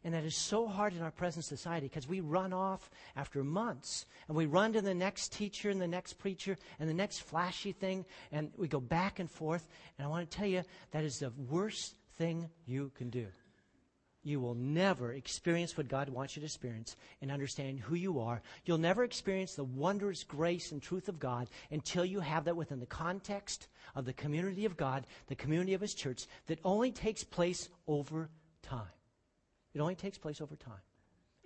And 0.03 0.13
that 0.13 0.23
is 0.23 0.35
so 0.35 0.67
hard 0.67 0.93
in 0.93 1.01
our 1.01 1.11
present 1.11 1.45
society 1.45 1.88
because 1.88 2.07
we 2.07 2.19
run 2.19 2.53
off 2.53 2.91
after 3.15 3.43
months 3.43 4.05
and 4.27 4.38
we 4.38 4.45
run 4.45 4.71
to 4.73 4.81
the 4.81 4.93
next 4.93 5.33
teacher 5.33 5.71
and 5.71 5.81
the 5.81 5.88
next 5.88 6.13
preacher 6.13 6.57
and 6.79 6.88
the 6.88 6.93
next 6.93 7.19
flashy 7.19 7.71
thing 7.71 8.05
and 8.31 8.51
we 8.55 8.67
go 8.67 8.79
back 8.79 9.19
and 9.19 9.29
forth. 9.29 9.67
And 9.97 10.05
I 10.05 10.09
want 10.09 10.29
to 10.29 10.38
tell 10.38 10.47
you 10.47 10.61
that 10.91 11.03
is 11.03 11.19
the 11.19 11.31
worst 11.49 11.95
thing 12.17 12.49
you 12.67 12.91
can 12.95 13.09
do 13.09 13.25
you 14.25 14.39
will 14.39 14.55
never 14.55 15.13
experience 15.13 15.77
what 15.77 15.88
God 15.88 16.09
wants 16.09 16.35
you 16.35 16.41
to 16.41 16.45
experience 16.45 16.95
and 17.21 17.31
understand 17.31 17.79
who 17.79 17.93
you 17.93 18.19
are. 18.19 18.41
You'll 18.65 18.79
never 18.79 19.03
experience 19.03 19.53
the 19.53 19.63
wondrous 19.63 20.23
grace 20.23 20.71
and 20.71 20.81
truth 20.81 21.07
of 21.07 21.19
God 21.19 21.47
until 21.69 22.03
you 22.03 22.19
have 22.19 22.45
that 22.45 22.57
within 22.57 22.79
the 22.79 22.88
context 22.88 23.67
of 23.95 24.05
the 24.05 24.13
community 24.13 24.65
of 24.65 24.77
God, 24.77 25.05
the 25.27 25.35
community 25.35 25.75
of 25.75 25.81
His 25.81 25.93
church, 25.93 26.25
that 26.47 26.59
only 26.65 26.91
takes 26.91 27.23
place 27.23 27.69
over 27.88 28.29
time. 28.63 28.81
It 29.75 29.79
only 29.79 29.95
takes 29.95 30.17
place 30.17 30.41
over 30.41 30.55
time. 30.55 30.81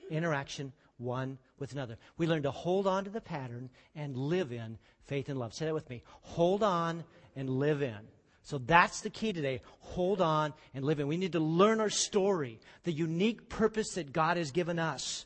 Interaction 0.10 0.72
one 0.98 1.38
with 1.60 1.74
another. 1.74 1.98
We 2.18 2.28
learn 2.28 2.44
to 2.44 2.52
hold 2.52 2.88
on 2.88 3.04
to 3.04 3.10
the 3.10 3.22
pattern 3.22 3.70
and 3.94 4.16
live 4.16 4.54
in 4.54 4.78
faith 5.06 5.28
and 5.28 5.38
love. 5.38 5.54
Say 5.54 5.66
that 5.66 5.74
with 5.74 5.90
me. 5.90 6.02
Hold 6.22 6.64
on 6.64 7.04
and 7.36 7.50
live 7.50 7.82
in. 7.82 7.98
So 8.44 8.58
that's 8.58 9.02
the 9.02 9.10
key 9.10 9.34
today. 9.34 9.62
Hold 9.80 10.22
on 10.22 10.54
and 10.74 10.86
live 10.86 11.00
in. 11.00 11.08
We 11.08 11.18
need 11.18 11.34
to 11.34 11.40
learn 11.40 11.80
our 11.80 11.90
story, 11.90 12.60
the 12.84 12.92
unique 12.92 13.50
purpose 13.50 13.94
that 13.94 14.14
God 14.14 14.38
has 14.38 14.52
given 14.52 14.80
us. 14.80 15.26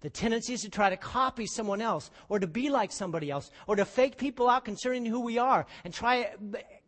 The 0.00 0.10
tendency 0.10 0.52
is 0.52 0.62
to 0.62 0.68
try 0.68 0.90
to 0.90 0.96
copy 0.96 1.46
someone 1.46 1.80
else 1.80 2.10
or 2.28 2.38
to 2.38 2.46
be 2.46 2.68
like 2.68 2.92
somebody 2.92 3.30
else 3.30 3.50
or 3.66 3.76
to 3.76 3.84
fake 3.84 4.18
people 4.18 4.50
out 4.50 4.64
concerning 4.64 5.06
who 5.06 5.20
we 5.20 5.38
are 5.38 5.66
and 5.82 5.94
try 5.94 6.30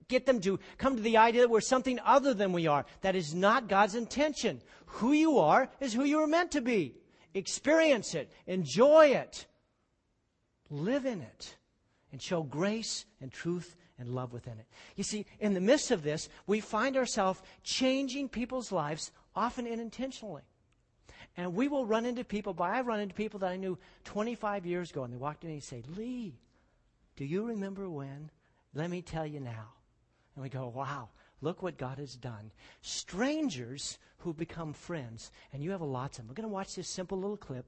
get 0.09 0.27
them 0.27 0.41
to 0.41 0.59
come 0.79 0.97
to 0.97 1.03
the 1.03 1.17
idea 1.17 1.41
that 1.41 1.51
we're 1.51 1.61
something 1.61 1.99
other 2.05 2.35
than 2.35 2.53
we 2.53 2.67
are. 2.67 2.85
That 3.01 3.17
is 3.17 3.35
not 3.35 3.69
God's 3.69 3.95
intention. 3.95 4.61
Who 4.87 5.13
you 5.13 5.39
are 5.39 5.71
is 5.81 5.93
who 5.93 6.05
you 6.05 6.21
are 6.21 6.27
meant 6.27 6.53
to 6.53 6.61
be. 6.61 6.95
Experience 7.35 8.15
it, 8.15 8.33
enjoy 8.47 9.09
it, 9.09 9.47
live 10.71 11.05
in 11.05 11.21
it, 11.21 11.57
and 12.13 12.23
show 12.23 12.43
grace 12.43 13.05
and 13.21 13.31
truth 13.33 13.77
and 13.99 14.09
love 14.09 14.33
within 14.33 14.59
it. 14.59 14.67
You 14.97 15.05
see, 15.05 15.27
in 15.41 15.55
the 15.55 15.61
midst 15.61 15.91
of 15.91 16.03
this, 16.03 16.29
we 16.47 16.61
find 16.61 16.97
ourselves 16.97 17.43
changing 17.63 18.29
people's 18.29 18.73
lives, 18.73 19.11
often 19.35 19.67
unintentionally. 19.67 20.43
And 21.37 21.55
we 21.55 21.69
will 21.69 21.87
run 21.87 22.07
into 22.07 22.25
people, 22.25 22.55
but 22.55 22.65
I've 22.65 22.87
run 22.87 23.01
into 23.01 23.15
people 23.15 23.41
that 23.41 23.51
I 23.51 23.57
knew 23.57 23.79
25 24.05 24.65
years 24.65 24.91
ago, 24.91 25.05
and 25.05 25.13
they 25.13 25.19
walked 25.19 25.45
in 25.45 25.51
and 25.51 25.63
say, 25.63 25.83
Lee, 25.97 26.35
do 27.17 27.25
you 27.25 27.47
remember 27.47 27.89
when? 27.89 28.31
Let 28.75 28.91
me 28.91 29.03
tell 29.03 29.27
you 29.27 29.41
now. 29.41 29.69
And 30.35 30.43
we 30.43 30.49
go, 30.49 30.69
wow, 30.75 31.09
look 31.41 31.63
what 31.63 31.79
God 31.79 31.99
has 31.99 32.15
done. 32.15 32.51
Strangers 32.83 33.99
who 34.19 34.33
become 34.33 34.73
friends, 34.73 35.31
and 35.53 35.63
you 35.63 35.71
have 35.71 35.81
a 35.81 35.87
lot 35.87 36.11
of 36.11 36.17
them. 36.17 36.27
We're 36.29 36.35
going 36.35 36.49
to 36.49 36.53
watch 36.53 36.75
this 36.75 36.89
simple 36.89 37.19
little 37.19 37.37
clip 37.37 37.67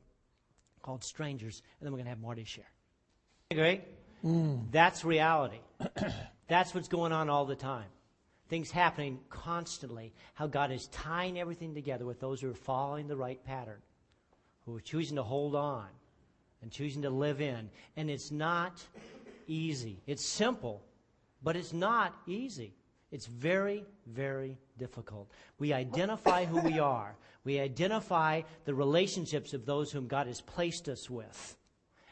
called 0.83 1.05
Strangers, 1.05 1.63
and 1.81 1.87
then 1.87 1.93
we're 1.93 1.99
going 1.99 2.07
to 2.07 2.11
have 2.11 2.21
Marty 2.21 2.45
share. 2.45 2.71
Great? 3.53 3.83
Mm. 4.25 4.71
That's 4.71 5.05
reality. 5.05 5.61
That's 6.49 6.75
what's 6.75 6.89
going 6.89 7.13
on 7.13 7.29
all 7.29 7.45
the 7.45 7.57
time. 7.57 7.87
Things 8.49 8.71
happening 8.71 9.21
constantly. 9.29 10.13
How 10.35 10.47
God 10.47 10.73
is 10.73 10.87
tying 10.89 11.39
everything 11.39 11.75
together 11.75 12.07
with 12.07 12.21
those 12.21 12.41
who 12.41 12.51
are 12.51 12.55
following 12.55 13.07
the 13.07 13.17
right 13.17 13.43
pattern, 13.45 13.81
who 14.65 14.75
are 14.77 14.81
choosing 14.81 15.17
to 15.17 15.23
hold 15.23 15.55
on 15.55 15.87
and 16.63 16.71
choosing 16.71 17.03
to 17.03 17.11
live 17.11 17.41
in. 17.41 17.69
And 17.97 18.11
it's 18.11 18.31
not 18.31 18.83
easy. 19.47 20.01
It's 20.07 20.25
simple, 20.25 20.83
but 21.43 21.57
it's 21.57 21.73
not 21.73 22.15
easy. 22.27 22.75
It's 23.11 23.27
very, 23.27 23.85
very 24.07 24.57
difficult. 24.79 25.31
We 25.59 25.73
identify 25.73 26.45
who 26.45 26.61
we 26.61 26.79
are. 26.79 27.17
We 27.45 27.61
identify 27.61 28.43
the 28.65 28.75
relationships 28.75 29.55
of 29.55 29.65
those 29.65 29.91
whom 29.91 30.07
God 30.07 30.27
has 30.27 30.41
placed 30.41 30.89
us 30.89 31.09
with. 31.09 31.57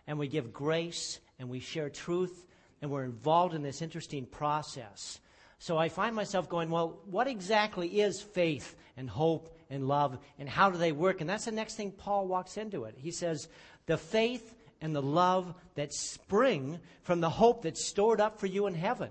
And 0.06 0.18
we 0.18 0.28
give 0.28 0.52
grace 0.52 1.20
and 1.38 1.48
we 1.48 1.60
share 1.60 1.90
truth 1.90 2.46
and 2.80 2.90
we're 2.90 3.04
involved 3.04 3.54
in 3.54 3.62
this 3.62 3.82
interesting 3.82 4.26
process. 4.26 5.20
So 5.58 5.78
I 5.78 5.88
find 5.88 6.14
myself 6.14 6.48
going, 6.48 6.70
well, 6.70 7.00
what 7.06 7.26
exactly 7.26 8.00
is 8.00 8.20
faith 8.20 8.76
and 8.96 9.08
hope 9.08 9.56
and 9.70 9.88
love 9.88 10.18
and 10.38 10.48
how 10.48 10.70
do 10.70 10.78
they 10.78 10.92
work? 10.92 11.20
And 11.20 11.30
that's 11.30 11.46
the 11.46 11.52
next 11.52 11.76
thing 11.76 11.92
Paul 11.92 12.26
walks 12.26 12.56
into 12.56 12.84
it. 12.84 12.94
He 12.98 13.10
says, 13.10 13.48
the 13.86 13.96
faith 13.96 14.54
and 14.80 14.94
the 14.94 15.02
love 15.02 15.54
that 15.74 15.92
spring 15.92 16.78
from 17.02 17.20
the 17.20 17.30
hope 17.30 17.62
that's 17.62 17.84
stored 17.84 18.20
up 18.20 18.38
for 18.38 18.46
you 18.46 18.66
in 18.66 18.74
heaven. 18.74 19.10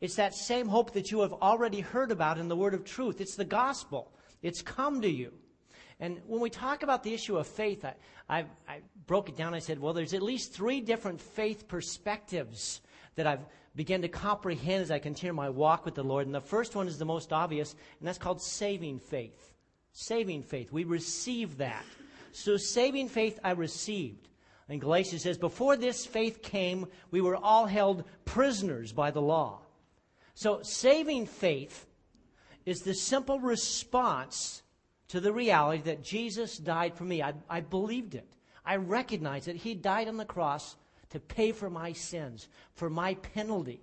It's 0.00 0.16
that 0.16 0.34
same 0.34 0.68
hope 0.68 0.92
that 0.92 1.10
you 1.10 1.20
have 1.20 1.32
already 1.32 1.80
heard 1.80 2.10
about 2.10 2.38
in 2.38 2.48
the 2.48 2.56
word 2.56 2.74
of 2.74 2.84
truth. 2.84 3.20
It's 3.20 3.36
the 3.36 3.44
gospel. 3.44 4.12
It's 4.42 4.62
come 4.62 5.02
to 5.02 5.10
you. 5.10 5.32
And 6.02 6.20
when 6.26 6.40
we 6.40 6.50
talk 6.50 6.82
about 6.82 7.04
the 7.04 7.14
issue 7.14 7.36
of 7.36 7.46
faith, 7.46 7.84
I, 7.84 7.94
I, 8.28 8.40
I 8.68 8.80
broke 9.06 9.28
it 9.28 9.36
down. 9.36 9.54
I 9.54 9.60
said, 9.60 9.78
well, 9.78 9.92
there's 9.92 10.14
at 10.14 10.20
least 10.20 10.52
three 10.52 10.80
different 10.80 11.20
faith 11.20 11.68
perspectives 11.68 12.80
that 13.14 13.28
I've 13.28 13.46
begun 13.76 14.02
to 14.02 14.08
comprehend 14.08 14.82
as 14.82 14.90
I 14.90 14.98
continue 14.98 15.32
my 15.32 15.48
walk 15.48 15.84
with 15.84 15.94
the 15.94 16.02
Lord. 16.02 16.26
And 16.26 16.34
the 16.34 16.40
first 16.40 16.74
one 16.74 16.88
is 16.88 16.98
the 16.98 17.04
most 17.04 17.32
obvious, 17.32 17.76
and 18.00 18.08
that's 18.08 18.18
called 18.18 18.42
saving 18.42 18.98
faith. 18.98 19.54
Saving 19.92 20.42
faith. 20.42 20.72
We 20.72 20.82
receive 20.82 21.58
that. 21.58 21.84
So 22.32 22.56
saving 22.56 23.08
faith 23.08 23.38
I 23.44 23.52
received. 23.52 24.28
And 24.68 24.80
Galatians 24.80 25.22
says, 25.22 25.38
before 25.38 25.76
this 25.76 26.04
faith 26.04 26.42
came, 26.42 26.88
we 27.12 27.20
were 27.20 27.36
all 27.36 27.66
held 27.66 28.02
prisoners 28.24 28.90
by 28.90 29.12
the 29.12 29.22
law. 29.22 29.60
So 30.34 30.62
saving 30.62 31.26
faith 31.26 31.86
is 32.66 32.80
the 32.80 32.94
simple 32.94 33.38
response 33.38 34.61
to 35.12 35.20
the 35.20 35.32
reality 35.32 35.82
that 35.82 36.02
Jesus 36.02 36.56
died 36.56 36.94
for 36.94 37.04
me. 37.04 37.22
I, 37.22 37.34
I 37.48 37.60
believed 37.60 38.14
it. 38.14 38.26
I 38.64 38.76
recognized 38.76 39.46
that 39.46 39.56
He 39.56 39.74
died 39.74 40.08
on 40.08 40.16
the 40.16 40.24
cross 40.24 40.74
to 41.10 41.20
pay 41.20 41.52
for 41.52 41.68
my 41.68 41.92
sins, 41.92 42.48
for 42.76 42.88
my 42.88 43.12
penalty. 43.16 43.82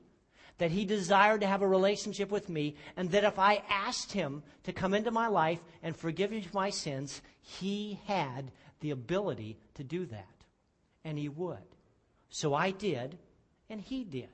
That 0.58 0.72
He 0.72 0.86
desired 0.86 1.42
to 1.42 1.48
have 1.48 1.62
a 1.62 1.68
relationship 1.68 2.32
with 2.32 2.50
me, 2.50 2.78
and 2.98 3.12
that 3.12 3.24
if 3.24 3.38
I 3.38 3.62
asked 3.70 4.12
Him 4.12 4.42
to 4.64 4.74
come 4.74 4.96
into 4.96 5.12
my 5.12 5.28
life 5.28 5.60
and 5.84 5.96
forgive 5.96 6.32
me 6.32 6.42
for 6.42 6.58
my 6.58 6.72
sins, 6.72 7.22
He 7.42 8.00
had 8.08 8.50
the 8.80 8.90
ability 8.90 9.60
to 9.76 9.84
do 9.84 10.08
that. 10.08 10.26
And 11.06 11.16
He 11.16 11.30
would. 11.30 11.58
So 12.30 12.56
I 12.56 12.72
did, 12.72 13.20
and 13.70 13.80
He 13.80 14.04
did. 14.04 14.30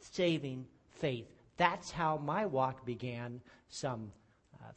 Saving 0.00 0.66
faith. 0.90 1.28
That's 1.56 1.92
how 1.92 2.16
my 2.16 2.46
walk 2.46 2.84
began 2.84 3.40
some 3.68 4.10
uh, 4.60 4.72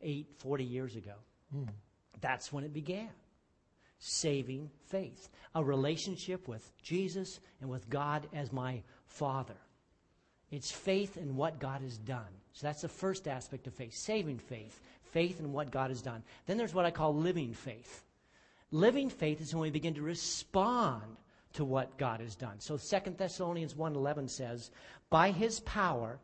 38, 0.00 0.26
40 0.38 0.64
years 0.64 0.96
ago. 0.96 1.14
Mm. 1.54 1.68
That's 2.20 2.52
when 2.52 2.64
it 2.64 2.72
began. 2.72 3.08
Saving 3.98 4.70
faith. 4.88 5.28
A 5.54 5.64
relationship 5.64 6.48
with 6.48 6.70
Jesus 6.82 7.40
and 7.60 7.70
with 7.70 7.88
God 7.88 8.26
as 8.32 8.52
my 8.52 8.82
Father. 9.06 9.56
It's 10.50 10.70
faith 10.70 11.16
in 11.16 11.36
what 11.36 11.58
God 11.58 11.80
has 11.82 11.98
done. 11.98 12.32
So 12.52 12.66
that's 12.66 12.82
the 12.82 12.88
first 12.88 13.26
aspect 13.26 13.66
of 13.66 13.74
faith 13.74 13.94
saving 13.94 14.38
faith, 14.38 14.80
faith 15.02 15.40
in 15.40 15.52
what 15.52 15.70
God 15.70 15.90
has 15.90 16.02
done. 16.02 16.22
Then 16.46 16.56
there's 16.56 16.74
what 16.74 16.86
I 16.86 16.90
call 16.90 17.14
living 17.14 17.52
faith. 17.52 18.04
Living 18.70 19.10
faith 19.10 19.40
is 19.40 19.54
when 19.54 19.62
we 19.62 19.70
begin 19.70 19.94
to 19.94 20.02
respond 20.02 21.02
to 21.54 21.64
what 21.64 21.96
God 21.96 22.20
has 22.20 22.36
done. 22.36 22.60
So 22.60 22.76
2 22.76 23.16
Thessalonians 23.16 23.74
1:11 23.74 24.28
says, 24.28 24.70
"By 25.10 25.30
his 25.30 25.60
power 25.60 26.20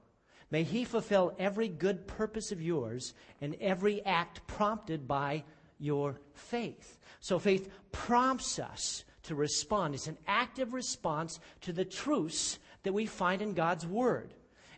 may 0.52 0.62
he 0.62 0.84
fulfill 0.84 1.34
every 1.36 1.66
good 1.66 2.06
purpose 2.06 2.52
of 2.52 2.62
yours 2.62 3.12
and 3.40 3.56
every 3.60 4.04
act 4.06 4.46
prompted 4.46 5.08
by 5.08 5.42
your 5.80 6.20
faith." 6.34 7.00
So 7.18 7.40
faith 7.40 7.68
prompts 7.90 8.60
us 8.60 9.04
to 9.24 9.34
respond. 9.34 9.94
It's 9.94 10.06
an 10.06 10.18
active 10.28 10.72
response 10.72 11.40
to 11.62 11.72
the 11.72 11.84
truths 11.84 12.60
that 12.84 12.92
we 12.92 13.06
find 13.06 13.42
in 13.42 13.54
God's 13.54 13.86
word 13.86 14.32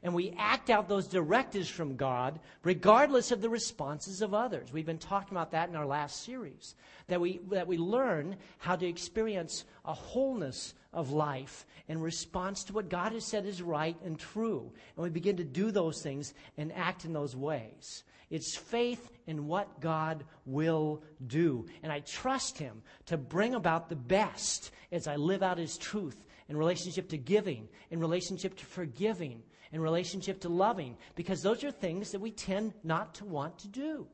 and 0.04 0.14
we 0.14 0.34
act 0.36 0.68
out 0.68 0.86
those 0.86 1.08
directives 1.08 1.68
from 1.68 1.96
God 1.96 2.38
regardless 2.62 3.32
of 3.32 3.40
the 3.40 3.48
responses 3.48 4.20
of 4.20 4.34
others. 4.34 4.70
We've 4.70 4.84
been 4.84 4.98
talking 4.98 5.34
about 5.34 5.50
that 5.52 5.70
in 5.70 5.74
our 5.74 5.86
last 5.86 6.22
series. 6.22 6.76
That 7.08 7.20
we, 7.20 7.40
that 7.50 7.66
we 7.66 7.78
learn 7.78 8.36
how 8.58 8.76
to 8.76 8.86
experience 8.86 9.64
a 9.84 9.94
wholeness 9.94 10.74
of 10.94 11.10
life 11.10 11.66
in 11.88 12.00
response 12.00 12.64
to 12.64 12.72
what 12.72 12.88
God 12.88 13.12
has 13.12 13.24
said 13.24 13.44
is 13.44 13.60
right 13.60 13.96
and 14.04 14.18
true. 14.18 14.72
And 14.96 15.02
we 15.02 15.10
begin 15.10 15.36
to 15.36 15.44
do 15.44 15.70
those 15.70 16.02
things 16.02 16.32
and 16.56 16.72
act 16.72 17.04
in 17.04 17.12
those 17.12 17.36
ways. 17.36 18.04
It's 18.30 18.56
faith 18.56 19.10
in 19.26 19.46
what 19.46 19.80
God 19.80 20.24
will 20.46 21.02
do. 21.26 21.66
And 21.82 21.92
I 21.92 22.00
trust 22.00 22.58
Him 22.58 22.82
to 23.06 23.16
bring 23.16 23.54
about 23.54 23.88
the 23.88 23.96
best 23.96 24.70
as 24.90 25.06
I 25.06 25.16
live 25.16 25.42
out 25.42 25.58
His 25.58 25.76
truth 25.76 26.16
in 26.48 26.56
relationship 26.56 27.08
to 27.10 27.18
giving, 27.18 27.68
in 27.90 28.00
relationship 28.00 28.56
to 28.56 28.64
forgiving, 28.64 29.42
in 29.72 29.80
relationship 29.80 30.40
to 30.40 30.48
loving, 30.48 30.96
because 31.14 31.42
those 31.42 31.64
are 31.64 31.70
things 31.70 32.12
that 32.12 32.20
we 32.20 32.30
tend 32.30 32.72
not 32.82 33.14
to 33.16 33.24
want 33.24 33.58
to 33.58 33.68
do. 33.68 34.06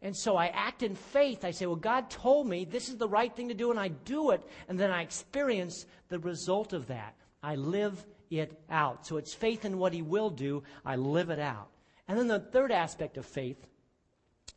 And 0.00 0.16
so 0.16 0.36
I 0.36 0.46
act 0.48 0.82
in 0.82 0.94
faith. 0.94 1.44
I 1.44 1.50
say, 1.50 1.66
well, 1.66 1.76
God 1.76 2.08
told 2.08 2.46
me 2.46 2.64
this 2.64 2.88
is 2.88 2.96
the 2.96 3.08
right 3.08 3.34
thing 3.34 3.48
to 3.48 3.54
do, 3.54 3.70
and 3.70 3.80
I 3.80 3.88
do 3.88 4.30
it, 4.30 4.42
and 4.68 4.78
then 4.78 4.90
I 4.90 5.02
experience 5.02 5.86
the 6.08 6.20
result 6.20 6.72
of 6.72 6.86
that. 6.86 7.16
I 7.42 7.56
live 7.56 8.04
it 8.30 8.60
out. 8.70 9.06
So 9.06 9.16
it's 9.16 9.34
faith 9.34 9.64
in 9.64 9.78
what 9.78 9.92
He 9.92 10.02
will 10.02 10.30
do, 10.30 10.62
I 10.84 10.96
live 10.96 11.30
it 11.30 11.40
out. 11.40 11.68
And 12.06 12.18
then 12.18 12.28
the 12.28 12.38
third 12.38 12.72
aspect 12.72 13.16
of 13.16 13.26
faith 13.26 13.66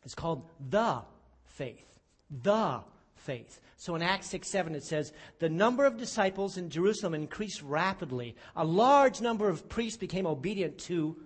is 0.04 0.14
called 0.14 0.48
the 0.70 1.02
faith. 1.44 1.98
The 2.42 2.80
faith. 3.14 3.60
So 3.76 3.94
in 3.94 4.02
Acts 4.02 4.28
6 4.28 4.48
7, 4.48 4.74
it 4.74 4.84
says, 4.84 5.12
The 5.38 5.48
number 5.48 5.84
of 5.84 5.98
disciples 5.98 6.56
in 6.56 6.70
Jerusalem 6.70 7.14
increased 7.14 7.62
rapidly. 7.62 8.36
A 8.56 8.64
large 8.64 9.20
number 9.20 9.48
of 9.48 9.68
priests 9.68 9.98
became 9.98 10.26
obedient 10.26 10.78
to 10.80 11.16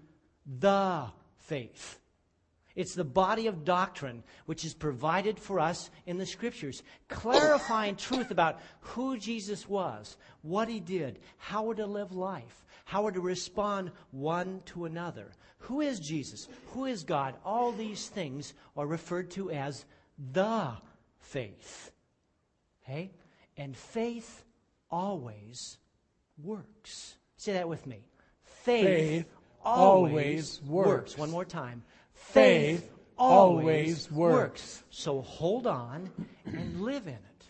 the 0.47 1.07
faith. 1.37 1.99
It's 2.77 2.95
the 2.95 3.05
body 3.05 3.47
of 3.47 3.65
doctrine 3.65 4.23
which 4.45 4.65
is 4.65 4.75
provided 4.75 5.39
for 5.39 5.59
us 5.59 5.91
in 6.05 6.19
the 6.19 6.27
scriptures, 6.27 6.83
clarifying 7.09 7.97
truth 7.97 8.31
about 8.31 8.61
who 8.81 9.17
Jesus 9.17 9.67
was, 9.69 10.19
what 10.43 10.69
he 10.69 10.79
did, 10.79 11.19
how 11.39 11.65
we're 11.65 11.75
to 11.75 11.87
live 11.87 12.13
life, 12.13 12.67
how 12.85 13.03
we're 13.03 13.13
to 13.13 13.21
respond 13.21 13.91
one 14.11 14.61
to 14.67 14.85
another. 14.85 15.33
Who 15.61 15.81
is 15.81 15.99
Jesus? 15.99 16.49
Who 16.75 16.85
is 16.85 17.03
God? 17.03 17.35
All 17.45 17.73
these 17.73 18.09
things 18.09 18.53
are 18.77 18.87
referred 18.87 19.31
to 19.33 19.51
as 19.51 19.87
the 20.33 20.73
faith. 21.19 21.91
Okay? 22.85 23.11
And 23.57 23.75
faith 23.75 24.45
always 24.91 25.79
works. 26.43 27.17
Say 27.39 27.55
that 27.55 27.69
with 27.69 27.87
me. 27.87 28.05
Faith, 28.43 28.85
faith 28.85 29.27
always, 29.65 30.13
always 30.13 30.63
works. 30.63 30.89
works. 30.89 31.19
One 31.19 31.31
more 31.31 31.45
time. 31.45 31.83
Faith, 32.17 32.91
always, 33.17 34.11
works. 34.11 34.83
So 34.91 35.21
hold 35.23 35.67
on 35.67 36.11
and 36.45 36.81
live 36.81 37.07
in 37.07 37.15
it. 37.15 37.45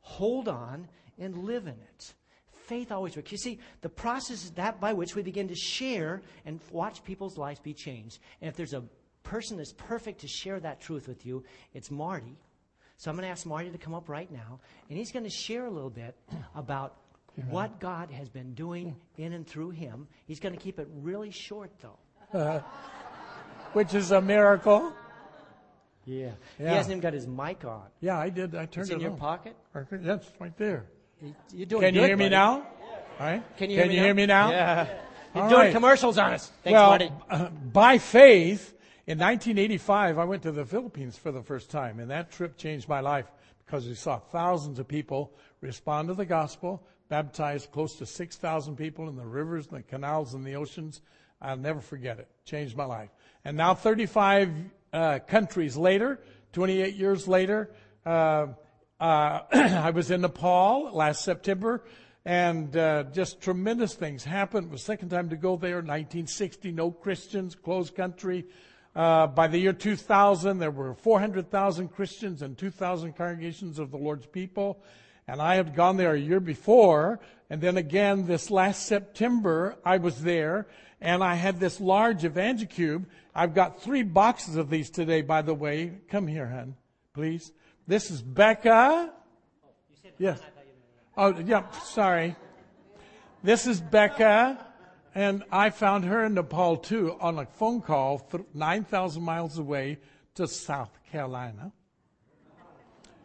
Hold 0.00 0.48
on 0.48 0.88
and 1.18 1.44
live 1.44 1.66
in 1.66 1.74
it. 1.74 2.14
Faith 2.52 2.92
always 2.92 3.16
works. 3.16 3.32
You 3.32 3.38
see, 3.38 3.58
the 3.80 3.88
process 3.88 4.44
is 4.44 4.50
that 4.52 4.80
by 4.80 4.92
which 4.92 5.16
we 5.16 5.22
begin 5.22 5.48
to 5.48 5.56
share 5.56 6.22
and 6.44 6.60
watch 6.70 7.02
people's 7.02 7.36
lives 7.36 7.58
be 7.58 7.74
changed. 7.74 8.20
And 8.40 8.48
if 8.48 8.56
there's 8.56 8.74
a 8.74 8.84
person 9.22 9.56
that's 9.56 9.72
perfect 9.72 10.20
to 10.20 10.28
share 10.28 10.60
that 10.60 10.80
truth 10.80 11.08
with 11.08 11.26
you, 11.26 11.42
it's 11.74 11.90
Marty. 11.90 12.38
So 12.96 13.10
I'm 13.10 13.16
going 13.16 13.26
to 13.26 13.30
ask 13.30 13.46
Marty 13.46 13.70
to 13.70 13.78
come 13.78 13.94
up 13.94 14.08
right 14.08 14.30
now, 14.30 14.60
and 14.88 14.98
he's 14.98 15.10
going 15.10 15.24
to 15.24 15.30
share 15.30 15.64
a 15.64 15.70
little 15.70 15.90
bit 15.90 16.14
about 16.54 16.96
what 17.48 17.80
God 17.80 18.10
has 18.10 18.28
been 18.28 18.52
doing 18.54 18.94
in 19.16 19.32
and 19.32 19.46
through 19.46 19.70
him. 19.70 20.06
He's 20.26 20.38
going 20.38 20.54
to 20.54 20.60
keep 20.60 20.78
it 20.78 20.88
really 21.00 21.30
short, 21.30 21.70
though. 21.80 22.38
Uh, 22.38 22.60
which 23.72 23.94
is 23.94 24.10
a 24.10 24.20
miracle. 24.20 24.92
Yeah. 26.04 26.30
yeah. 26.58 26.70
He 26.70 26.74
hasn't 26.76 26.92
even 26.92 27.00
got 27.00 27.12
his 27.12 27.26
mic 27.26 27.64
on. 27.64 27.82
Yeah, 28.00 28.18
I 28.18 28.30
did. 28.30 28.54
I 28.54 28.66
turned 28.66 28.76
it. 28.76 28.78
it's 28.78 28.90
it 28.90 28.94
in 28.94 29.00
your 29.00 29.10
pocket? 29.12 29.56
Yes, 29.74 30.30
right 30.38 30.56
there. 30.56 30.86
You're 31.52 31.66
doing 31.66 31.82
Can 31.82 31.94
you 31.94 32.00
hear 32.00 32.16
buddy. 32.16 32.24
me 32.24 32.30
now? 32.30 32.52
All 32.52 33.26
right. 33.26 33.56
Can 33.58 33.70
you, 33.70 33.76
Can 33.76 33.84
hear, 33.84 33.88
me 33.88 33.94
you 33.96 34.00
hear 34.00 34.14
me 34.14 34.26
now? 34.26 34.50
Yeah. 34.50 34.88
You're 35.34 35.44
All 35.44 35.50
doing 35.50 35.62
right. 35.62 35.72
commercials 35.72 36.18
on 36.18 36.32
us. 36.32 36.50
Thanks, 36.64 36.74
well, 36.74 36.88
Marty. 36.88 37.12
Uh, 37.28 37.48
by 37.50 37.98
faith, 37.98 38.74
in 39.06 39.18
1985, 39.18 40.18
I 40.18 40.24
went 40.24 40.42
to 40.42 40.52
the 40.52 40.64
Philippines 40.64 41.16
for 41.16 41.30
the 41.30 41.42
first 41.42 41.70
time, 41.70 42.00
and 42.00 42.10
that 42.10 42.32
trip 42.32 42.56
changed 42.56 42.88
my 42.88 43.00
life 43.00 43.26
because 43.64 43.86
we 43.86 43.94
saw 43.94 44.18
thousands 44.18 44.78
of 44.80 44.88
people 44.88 45.32
respond 45.60 46.08
to 46.08 46.14
the 46.14 46.24
gospel, 46.24 46.82
baptized 47.08 47.70
close 47.70 47.94
to 47.96 48.06
6,000 48.06 48.76
people 48.76 49.08
in 49.08 49.16
the 49.16 49.24
rivers 49.24 49.66
and 49.68 49.78
the 49.78 49.82
canals 49.82 50.34
and 50.34 50.44
the 50.44 50.56
oceans. 50.56 51.00
I'll 51.40 51.56
never 51.56 51.80
forget 51.80 52.18
it. 52.18 52.28
Changed 52.44 52.76
my 52.76 52.84
life. 52.84 53.10
And 53.44 53.56
now 53.56 53.74
35 53.74 54.50
uh, 54.92 55.18
countries 55.26 55.76
later, 55.76 56.20
28 56.52 56.94
years 56.94 57.26
later, 57.26 57.70
uh, 58.04 58.48
uh, 59.00 59.40
I 59.52 59.90
was 59.90 60.10
in 60.10 60.20
Nepal 60.20 60.90
last 60.92 61.24
September 61.24 61.82
and 62.24 62.76
uh, 62.76 63.04
just 63.04 63.40
tremendous 63.40 63.94
things 63.94 64.24
happened. 64.24 64.66
It 64.66 64.72
was 64.72 64.82
second 64.82 65.08
time 65.08 65.30
to 65.30 65.36
go 65.36 65.56
there, 65.56 65.76
1960, 65.76 66.72
no 66.72 66.90
Christians, 66.90 67.54
closed 67.54 67.94
country. 67.94 68.44
Uh, 68.94 69.26
by 69.26 69.46
the 69.46 69.58
year 69.58 69.72
2000, 69.72 70.58
there 70.58 70.70
were 70.70 70.94
400,000 70.94 71.88
Christians 71.88 72.42
and 72.42 72.58
2,000 72.58 73.14
congregations 73.14 73.78
of 73.78 73.90
the 73.90 73.96
Lord's 73.96 74.26
people. 74.26 74.82
And 75.26 75.40
I 75.40 75.54
had 75.54 75.74
gone 75.74 75.96
there 75.96 76.12
a 76.12 76.20
year 76.20 76.40
before, 76.40 77.20
and 77.48 77.60
then 77.60 77.76
again 77.76 78.26
this 78.26 78.50
last 78.50 78.86
September, 78.86 79.76
I 79.84 79.98
was 79.98 80.22
there, 80.22 80.66
and 81.00 81.24
I 81.24 81.34
had 81.34 81.58
this 81.58 81.80
large 81.80 82.22
EvangeCube. 82.22 83.06
I've 83.34 83.54
got 83.54 83.82
three 83.82 84.02
boxes 84.02 84.56
of 84.56 84.70
these 84.70 84.90
today, 84.90 85.22
by 85.22 85.42
the 85.42 85.54
way. 85.54 85.92
Come 86.08 86.26
here, 86.26 86.46
hon, 86.46 86.76
please. 87.14 87.52
This 87.86 88.10
is 88.10 88.22
Becca. 88.22 89.12
Yes. 90.18 90.40
Oh, 91.16 91.36
yeah, 91.38 91.70
sorry. 91.70 92.36
This 93.42 93.66
is 93.66 93.80
Becca, 93.80 94.58
and 95.14 95.44
I 95.50 95.70
found 95.70 96.04
her 96.04 96.24
in 96.24 96.34
Nepal 96.34 96.76
too 96.76 97.16
on 97.20 97.38
a 97.38 97.46
phone 97.46 97.80
call 97.80 98.28
9,000 98.52 99.22
miles 99.22 99.58
away 99.58 99.98
to 100.34 100.46
South 100.46 100.90
Carolina. 101.10 101.72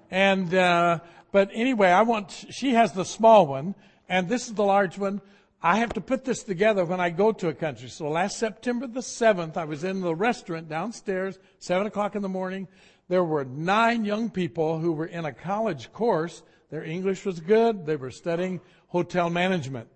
And, 0.09 0.53
uh, 0.53 0.99
but 1.31 1.49
anyway, 1.53 1.89
I 1.89 2.03
want, 2.03 2.45
she 2.49 2.73
has 2.73 2.93
the 2.93 3.03
small 3.03 3.45
one, 3.45 3.75
and 4.07 4.29
this 4.29 4.47
is 4.47 4.53
the 4.53 4.63
large 4.63 4.97
one. 4.97 5.21
I 5.65 5.77
have 5.77 5.93
to 5.93 6.01
put 6.01 6.25
this 6.25 6.43
together 6.43 6.85
when 6.85 6.99
I 6.99 7.09
go 7.09 7.31
to 7.31 7.47
a 7.47 7.53
country. 7.55 7.89
So 7.89 8.07
last 8.07 8.37
September 8.37 8.85
the 8.85 8.99
7th, 8.99 9.57
I 9.57 9.65
was 9.65 9.83
in 9.83 9.99
the 9.99 10.13
restaurant 10.13 10.69
downstairs, 10.69 11.39
7 11.57 11.87
o'clock 11.87 12.15
in 12.15 12.21
the 12.21 12.29
morning. 12.29 12.67
There 13.07 13.23
were 13.23 13.45
nine 13.45 14.05
young 14.05 14.29
people 14.29 14.77
who 14.77 14.91
were 14.91 15.07
in 15.07 15.25
a 15.25 15.33
college 15.33 15.91
course. 15.91 16.43
Their 16.69 16.83
English 16.83 17.25
was 17.25 17.39
good. 17.39 17.87
They 17.87 17.95
were 17.95 18.11
studying 18.11 18.61
hotel 18.89 19.31
management. 19.31 19.87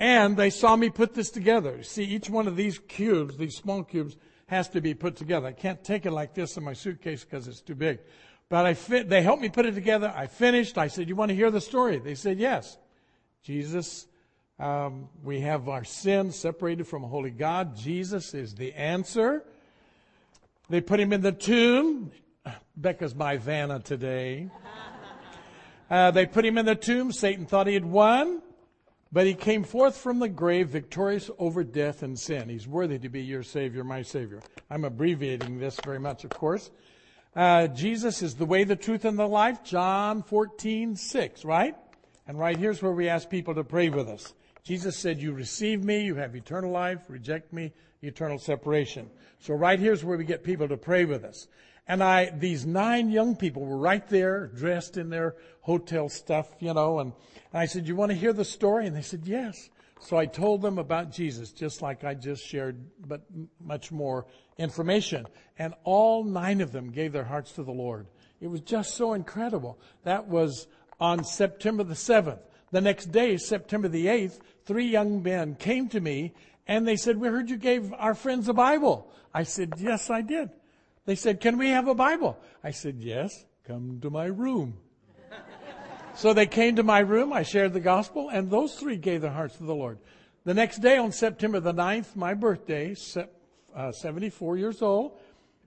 And 0.00 0.36
they 0.36 0.50
saw 0.50 0.74
me 0.74 0.90
put 0.90 1.14
this 1.14 1.30
together. 1.30 1.84
See, 1.84 2.02
each 2.02 2.28
one 2.28 2.48
of 2.48 2.56
these 2.56 2.80
cubes, 2.80 3.36
these 3.36 3.54
small 3.54 3.84
cubes, 3.84 4.16
has 4.46 4.68
to 4.70 4.80
be 4.80 4.92
put 4.92 5.14
together. 5.14 5.46
I 5.46 5.52
can't 5.52 5.84
take 5.84 6.04
it 6.04 6.10
like 6.10 6.34
this 6.34 6.56
in 6.56 6.64
my 6.64 6.72
suitcase 6.72 7.22
because 7.22 7.46
it's 7.46 7.60
too 7.60 7.76
big. 7.76 8.00
But 8.48 8.66
I 8.66 8.74
fit, 8.74 9.08
they 9.08 9.22
helped 9.22 9.40
me 9.42 9.50
put 9.50 9.66
it 9.66 9.76
together. 9.76 10.12
I 10.16 10.26
finished. 10.26 10.78
I 10.78 10.88
said, 10.88 11.08
you 11.08 11.14
want 11.14 11.28
to 11.28 11.36
hear 11.36 11.52
the 11.52 11.60
story? 11.60 12.00
They 12.00 12.16
said, 12.16 12.40
yes. 12.40 12.76
Jesus, 13.44 14.08
um, 14.62 15.08
we 15.24 15.40
have 15.40 15.68
our 15.68 15.82
sin 15.82 16.30
separated 16.30 16.86
from 16.86 17.02
a 17.02 17.08
holy 17.08 17.32
God. 17.32 17.76
Jesus 17.76 18.32
is 18.32 18.54
the 18.54 18.72
answer. 18.74 19.42
They 20.70 20.80
put 20.80 21.00
him 21.00 21.12
in 21.12 21.20
the 21.20 21.32
tomb. 21.32 22.12
Becca's 22.76 23.12
my 23.12 23.38
Vanna 23.38 23.80
today. 23.80 24.50
Uh, 25.90 26.12
they 26.12 26.26
put 26.26 26.46
him 26.46 26.58
in 26.58 26.64
the 26.64 26.76
tomb. 26.76 27.10
Satan 27.10 27.44
thought 27.44 27.66
he 27.66 27.74
had 27.74 27.84
won, 27.84 28.40
but 29.10 29.26
he 29.26 29.34
came 29.34 29.64
forth 29.64 29.96
from 29.96 30.20
the 30.20 30.28
grave 30.28 30.68
victorious 30.68 31.28
over 31.40 31.64
death 31.64 32.04
and 32.04 32.16
sin. 32.16 32.48
He's 32.48 32.68
worthy 32.68 33.00
to 33.00 33.08
be 33.08 33.20
your 33.20 33.42
Savior, 33.42 33.82
my 33.82 34.02
Savior. 34.02 34.40
I'm 34.70 34.84
abbreviating 34.84 35.58
this 35.58 35.76
very 35.84 35.98
much, 35.98 36.22
of 36.22 36.30
course. 36.30 36.70
Uh, 37.34 37.66
Jesus 37.66 38.22
is 38.22 38.36
the 38.36 38.46
way, 38.46 38.62
the 38.62 38.76
truth, 38.76 39.04
and 39.04 39.18
the 39.18 39.26
life. 39.26 39.64
John 39.64 40.22
14, 40.22 40.94
6, 40.94 41.44
right? 41.44 41.74
And 42.28 42.38
right 42.38 42.56
here's 42.56 42.80
where 42.80 42.92
we 42.92 43.08
ask 43.08 43.28
people 43.28 43.56
to 43.56 43.64
pray 43.64 43.88
with 43.88 44.08
us. 44.08 44.32
Jesus 44.64 44.96
said, 44.96 45.20
you 45.20 45.32
receive 45.32 45.82
me, 45.82 46.04
you 46.04 46.14
have 46.14 46.36
eternal 46.36 46.70
life, 46.70 47.00
reject 47.08 47.52
me, 47.52 47.72
eternal 48.00 48.38
separation. 48.38 49.10
So 49.40 49.54
right 49.54 49.78
here's 49.78 50.04
where 50.04 50.16
we 50.16 50.24
get 50.24 50.44
people 50.44 50.68
to 50.68 50.76
pray 50.76 51.04
with 51.04 51.24
us. 51.24 51.48
And 51.88 52.02
I, 52.02 52.30
these 52.30 52.64
nine 52.64 53.10
young 53.10 53.34
people 53.34 53.64
were 53.64 53.76
right 53.76 54.06
there, 54.08 54.46
dressed 54.46 54.96
in 54.96 55.10
their 55.10 55.34
hotel 55.62 56.08
stuff, 56.08 56.54
you 56.60 56.72
know, 56.72 57.00
and, 57.00 57.12
and 57.52 57.60
I 57.60 57.66
said, 57.66 57.88
you 57.88 57.96
want 57.96 58.12
to 58.12 58.16
hear 58.16 58.32
the 58.32 58.44
story? 58.44 58.86
And 58.86 58.96
they 58.96 59.02
said, 59.02 59.22
yes. 59.24 59.68
So 60.00 60.16
I 60.16 60.26
told 60.26 60.62
them 60.62 60.78
about 60.78 61.10
Jesus, 61.10 61.50
just 61.52 61.82
like 61.82 62.04
I 62.04 62.14
just 62.14 62.44
shared, 62.44 62.80
but 63.06 63.22
much 63.60 63.90
more 63.90 64.26
information. 64.58 65.26
And 65.58 65.74
all 65.82 66.24
nine 66.24 66.60
of 66.60 66.72
them 66.72 66.90
gave 66.90 67.12
their 67.12 67.24
hearts 67.24 67.52
to 67.52 67.64
the 67.64 67.72
Lord. 67.72 68.06
It 68.40 68.46
was 68.48 68.60
just 68.60 68.94
so 68.94 69.14
incredible. 69.14 69.78
That 70.04 70.26
was 70.26 70.66
on 71.00 71.24
September 71.24 71.84
the 71.84 71.94
7th. 71.94 72.40
The 72.72 72.80
next 72.80 73.12
day, 73.12 73.36
September 73.36 73.86
the 73.86 74.06
8th, 74.06 74.40
three 74.64 74.86
young 74.86 75.22
men 75.22 75.54
came 75.54 75.88
to 75.90 76.00
me 76.00 76.32
and 76.66 76.88
they 76.88 76.96
said, 76.96 77.18
we 77.18 77.28
heard 77.28 77.50
you 77.50 77.58
gave 77.58 77.92
our 77.92 78.14
friends 78.14 78.48
a 78.48 78.54
Bible. 78.54 79.12
I 79.32 79.42
said, 79.42 79.74
yes, 79.78 80.10
I 80.10 80.22
did. 80.22 80.50
They 81.04 81.14
said, 81.14 81.40
can 81.40 81.58
we 81.58 81.68
have 81.68 81.86
a 81.86 81.94
Bible? 81.94 82.38
I 82.64 82.70
said, 82.70 82.96
yes, 82.98 83.44
come 83.66 84.00
to 84.00 84.10
my 84.10 84.24
room. 84.24 84.78
So 86.14 86.34
they 86.34 86.44
came 86.44 86.76
to 86.76 86.82
my 86.82 86.98
room, 86.98 87.32
I 87.32 87.42
shared 87.42 87.72
the 87.72 87.80
gospel, 87.80 88.28
and 88.28 88.50
those 88.50 88.74
three 88.74 88.98
gave 88.98 89.22
their 89.22 89.30
hearts 89.30 89.56
to 89.56 89.62
the 89.62 89.74
Lord. 89.74 89.96
The 90.44 90.52
next 90.52 90.80
day, 90.80 90.98
on 90.98 91.10
September 91.10 91.58
the 91.58 91.72
9th, 91.72 92.14
my 92.16 92.34
birthday, 92.34 92.94
uh, 93.74 93.92
74 93.92 94.58
years 94.58 94.82
old, 94.82 95.18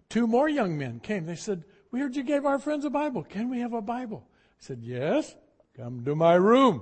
two 0.07 0.27
more 0.27 0.47
young 0.47 0.77
men 0.77 0.99
came. 0.99 1.25
They 1.25 1.35
said, 1.35 1.63
We 1.89 1.99
heard 1.99 2.15
you 2.15 2.21
gave 2.21 2.45
our 2.45 2.59
friends 2.59 2.85
a 2.85 2.91
Bible. 2.91 3.23
Can 3.23 3.49
we 3.49 3.61
have 3.61 3.73
a 3.73 3.81
Bible? 3.81 4.27
I 4.29 4.59
said, 4.59 4.81
Yes, 4.83 5.33
come 5.77 6.03
to 6.05 6.15
my 6.15 6.35
room. 6.35 6.81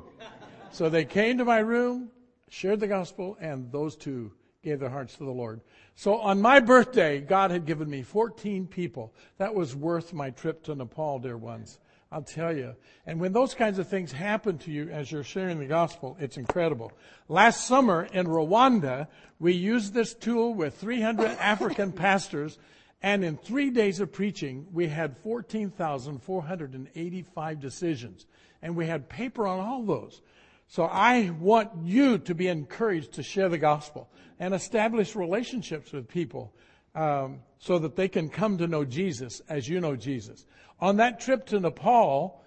so 0.72 0.90
they 0.90 1.06
came 1.06 1.40
to 1.40 1.46
my 1.46 1.60
room, 1.60 2.10
shared 2.50 2.80
the 2.80 2.88
gospel, 2.88 3.38
and 3.40 3.72
those 3.72 3.96
two 3.96 4.32
gave 4.64 4.80
their 4.80 4.90
hearts 4.90 5.16
to 5.18 5.24
the 5.24 5.32
Lord. 5.32 5.62
So 5.96 6.20
on 6.20 6.42
my 6.42 6.60
birthday, 6.60 7.20
God 7.20 7.50
had 7.52 7.66
given 7.66 7.90
me 7.90 8.04
14 8.04 8.68
people. 8.68 9.14
That 9.38 9.56
was 9.56 9.76
worth 9.76 10.14
my 10.14 10.30
trip 10.30 10.64
to 10.64 10.76
Nepal, 10.76 11.20
dear 11.20 11.38
ones. 11.38 11.80
I'll 12.12 12.22
tell 12.22 12.56
you. 12.56 12.76
And 13.08 13.20
when 13.20 13.34
those 13.34 13.56
kinds 13.56 13.80
of 13.80 13.88
things 13.88 14.12
happen 14.12 14.60
to 14.60 14.72
you 14.72 14.90
as 14.90 15.12
you're 15.12 15.24
sharing 15.24 15.58
the 15.60 15.66
gospel, 15.66 16.16
it's 16.20 16.38
incredible. 16.38 16.92
Last 17.28 17.66
summer 17.66 18.08
in 18.14 18.28
Rwanda, 18.28 19.08
we 19.40 19.54
used 19.54 19.96
this 19.96 20.14
tool 20.14 20.54
with 20.54 20.76
300 20.76 21.26
African 21.40 21.92
pastors, 21.92 22.60
and 23.02 23.26
in 23.26 23.38
three 23.38 23.72
days 23.72 24.00
of 24.00 24.12
preaching, 24.12 24.68
we 24.72 24.88
had 24.88 25.18
14,485 25.18 27.60
decisions. 27.60 28.28
And 28.64 28.76
we 28.76 28.88
had 28.88 29.10
paper 29.10 29.46
on 29.46 29.60
all 29.60 29.84
those. 29.84 30.22
So 30.68 30.86
I 30.86 31.30
want 31.40 31.70
you 31.84 32.18
to 32.18 32.34
be 32.34 32.48
encouraged 32.48 33.14
to 33.14 33.24
share 33.24 33.50
the 33.50 33.60
gospel 33.60 34.10
and 34.40 34.56
establish 34.56 35.16
relationships 35.16 35.92
with 35.92 36.08
people 36.08 36.52
um, 36.96 37.42
so 37.60 37.78
that 37.78 37.96
they 37.96 38.08
can 38.08 38.30
come 38.30 38.58
to 38.58 38.66
know 38.66 38.86
Jesus 38.86 39.42
as 39.50 39.70
you 39.70 39.80
know 39.80 39.96
Jesus. 39.96 40.46
On 40.80 40.98
that 40.98 41.20
trip 41.20 41.46
to 41.48 41.60
Nepal, 41.60 42.42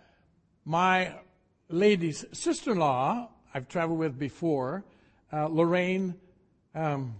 my 0.64 1.12
lady's 1.68 2.24
sister-in-law, 2.32 3.28
I've 3.54 3.68
traveled 3.68 3.98
with 3.98 4.18
before, 4.18 4.84
uh, 5.32 5.46
Lorraine 5.46 6.14
um, 6.74 7.14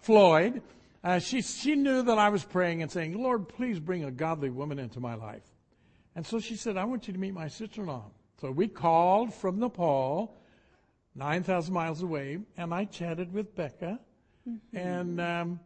Floyd, 0.00 0.60
uh, 1.02 1.18
she, 1.18 1.42
she 1.42 1.74
knew 1.74 2.02
that 2.02 2.18
I 2.18 2.30
was 2.30 2.44
praying 2.44 2.82
and 2.82 2.90
saying, 2.90 3.20
Lord, 3.20 3.48
please 3.48 3.78
bring 3.78 4.04
a 4.04 4.10
godly 4.10 4.50
woman 4.50 4.78
into 4.78 5.00
my 5.00 5.14
life. 5.14 5.42
And 6.16 6.26
so 6.26 6.40
she 6.40 6.56
said, 6.56 6.76
I 6.76 6.84
want 6.84 7.06
you 7.06 7.12
to 7.12 7.18
meet 7.18 7.34
my 7.34 7.48
sister-in-law. 7.48 8.04
So 8.44 8.50
we 8.50 8.68
called 8.68 9.32
from 9.32 9.58
Nepal, 9.58 10.36
9,000 11.14 11.72
miles 11.72 12.02
away, 12.02 12.40
and 12.58 12.74
I 12.74 12.84
chatted 12.84 13.32
with 13.32 13.56
Becca. 13.56 13.98
Mm-hmm. 14.46 14.76
And 14.76 15.18
um, 15.18 15.60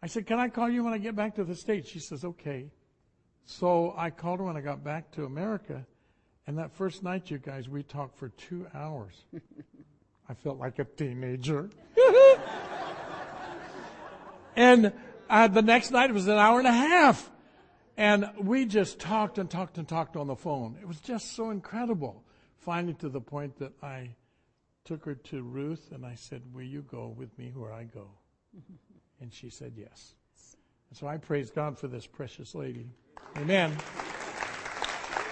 I 0.00 0.06
said, 0.06 0.24
Can 0.24 0.38
I 0.38 0.48
call 0.48 0.70
you 0.70 0.84
when 0.84 0.92
I 0.92 0.98
get 0.98 1.16
back 1.16 1.34
to 1.34 1.42
the 1.42 1.56
States? 1.56 1.88
She 1.88 1.98
says, 1.98 2.24
Okay. 2.24 2.70
So 3.46 3.94
I 3.96 4.10
called 4.10 4.38
her 4.38 4.44
when 4.44 4.56
I 4.56 4.60
got 4.60 4.84
back 4.84 5.10
to 5.16 5.24
America. 5.24 5.84
And 6.46 6.56
that 6.58 6.70
first 6.70 7.02
night, 7.02 7.32
you 7.32 7.38
guys, 7.38 7.68
we 7.68 7.82
talked 7.82 8.16
for 8.16 8.28
two 8.28 8.68
hours. 8.72 9.24
I 10.28 10.34
felt 10.34 10.60
like 10.60 10.78
a 10.78 10.84
teenager. 10.84 11.68
and 14.54 14.92
uh, 15.28 15.48
the 15.48 15.62
next 15.62 15.90
night, 15.90 16.10
it 16.10 16.12
was 16.12 16.28
an 16.28 16.38
hour 16.38 16.60
and 16.60 16.68
a 16.68 16.72
half. 16.72 17.28
And 17.96 18.28
we 18.38 18.64
just 18.66 18.98
talked 18.98 19.38
and 19.38 19.48
talked 19.48 19.78
and 19.78 19.86
talked 19.86 20.16
on 20.16 20.26
the 20.26 20.36
phone. 20.36 20.76
It 20.80 20.88
was 20.88 21.00
just 21.00 21.34
so 21.36 21.50
incredible. 21.50 22.24
Finally, 22.58 22.94
to 22.94 23.08
the 23.08 23.20
point 23.20 23.58
that 23.58 23.72
I 23.82 24.10
took 24.84 25.04
her 25.04 25.14
to 25.14 25.42
Ruth 25.42 25.92
and 25.92 26.04
I 26.04 26.14
said, 26.14 26.42
Will 26.52 26.62
you 26.64 26.82
go 26.82 27.14
with 27.16 27.36
me 27.38 27.52
where 27.54 27.72
I 27.72 27.84
go? 27.84 28.08
And 29.20 29.32
she 29.32 29.48
said 29.48 29.74
yes. 29.76 30.16
And 30.90 30.98
so 30.98 31.06
I 31.06 31.16
praise 31.16 31.48
God 31.48 31.78
for 31.78 31.86
this 31.86 32.04
precious 32.06 32.54
lady. 32.54 32.90
Amen. 33.38 33.74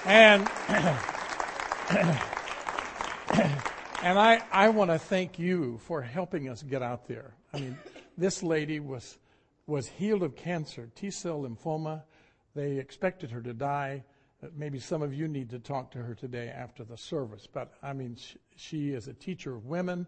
And 0.06 0.42
and 4.02 4.18
I, 4.18 4.42
I 4.50 4.68
want 4.70 4.92
to 4.92 4.98
thank 4.98 5.38
you 5.38 5.78
for 5.84 6.00
helping 6.00 6.48
us 6.48 6.62
get 6.62 6.80
out 6.80 7.06
there. 7.06 7.34
I 7.52 7.60
mean, 7.60 7.78
this 8.16 8.42
lady 8.42 8.80
was 8.80 9.18
was 9.66 9.88
healed 9.88 10.22
of 10.22 10.36
cancer, 10.36 10.90
T 10.94 11.10
cell 11.10 11.42
lymphoma. 11.42 12.02
They 12.54 12.78
expected 12.78 13.30
her 13.30 13.40
to 13.42 13.52
die. 13.52 14.04
Uh, 14.42 14.48
maybe 14.54 14.78
some 14.78 15.02
of 15.02 15.14
you 15.14 15.28
need 15.28 15.50
to 15.50 15.58
talk 15.58 15.90
to 15.92 15.98
her 15.98 16.14
today 16.14 16.48
after 16.48 16.84
the 16.84 16.96
service. 16.96 17.46
But 17.50 17.72
I 17.82 17.92
mean, 17.92 18.16
she, 18.16 18.38
she 18.56 18.90
is 18.90 19.08
a 19.08 19.14
teacher 19.14 19.54
of 19.54 19.66
women, 19.66 20.06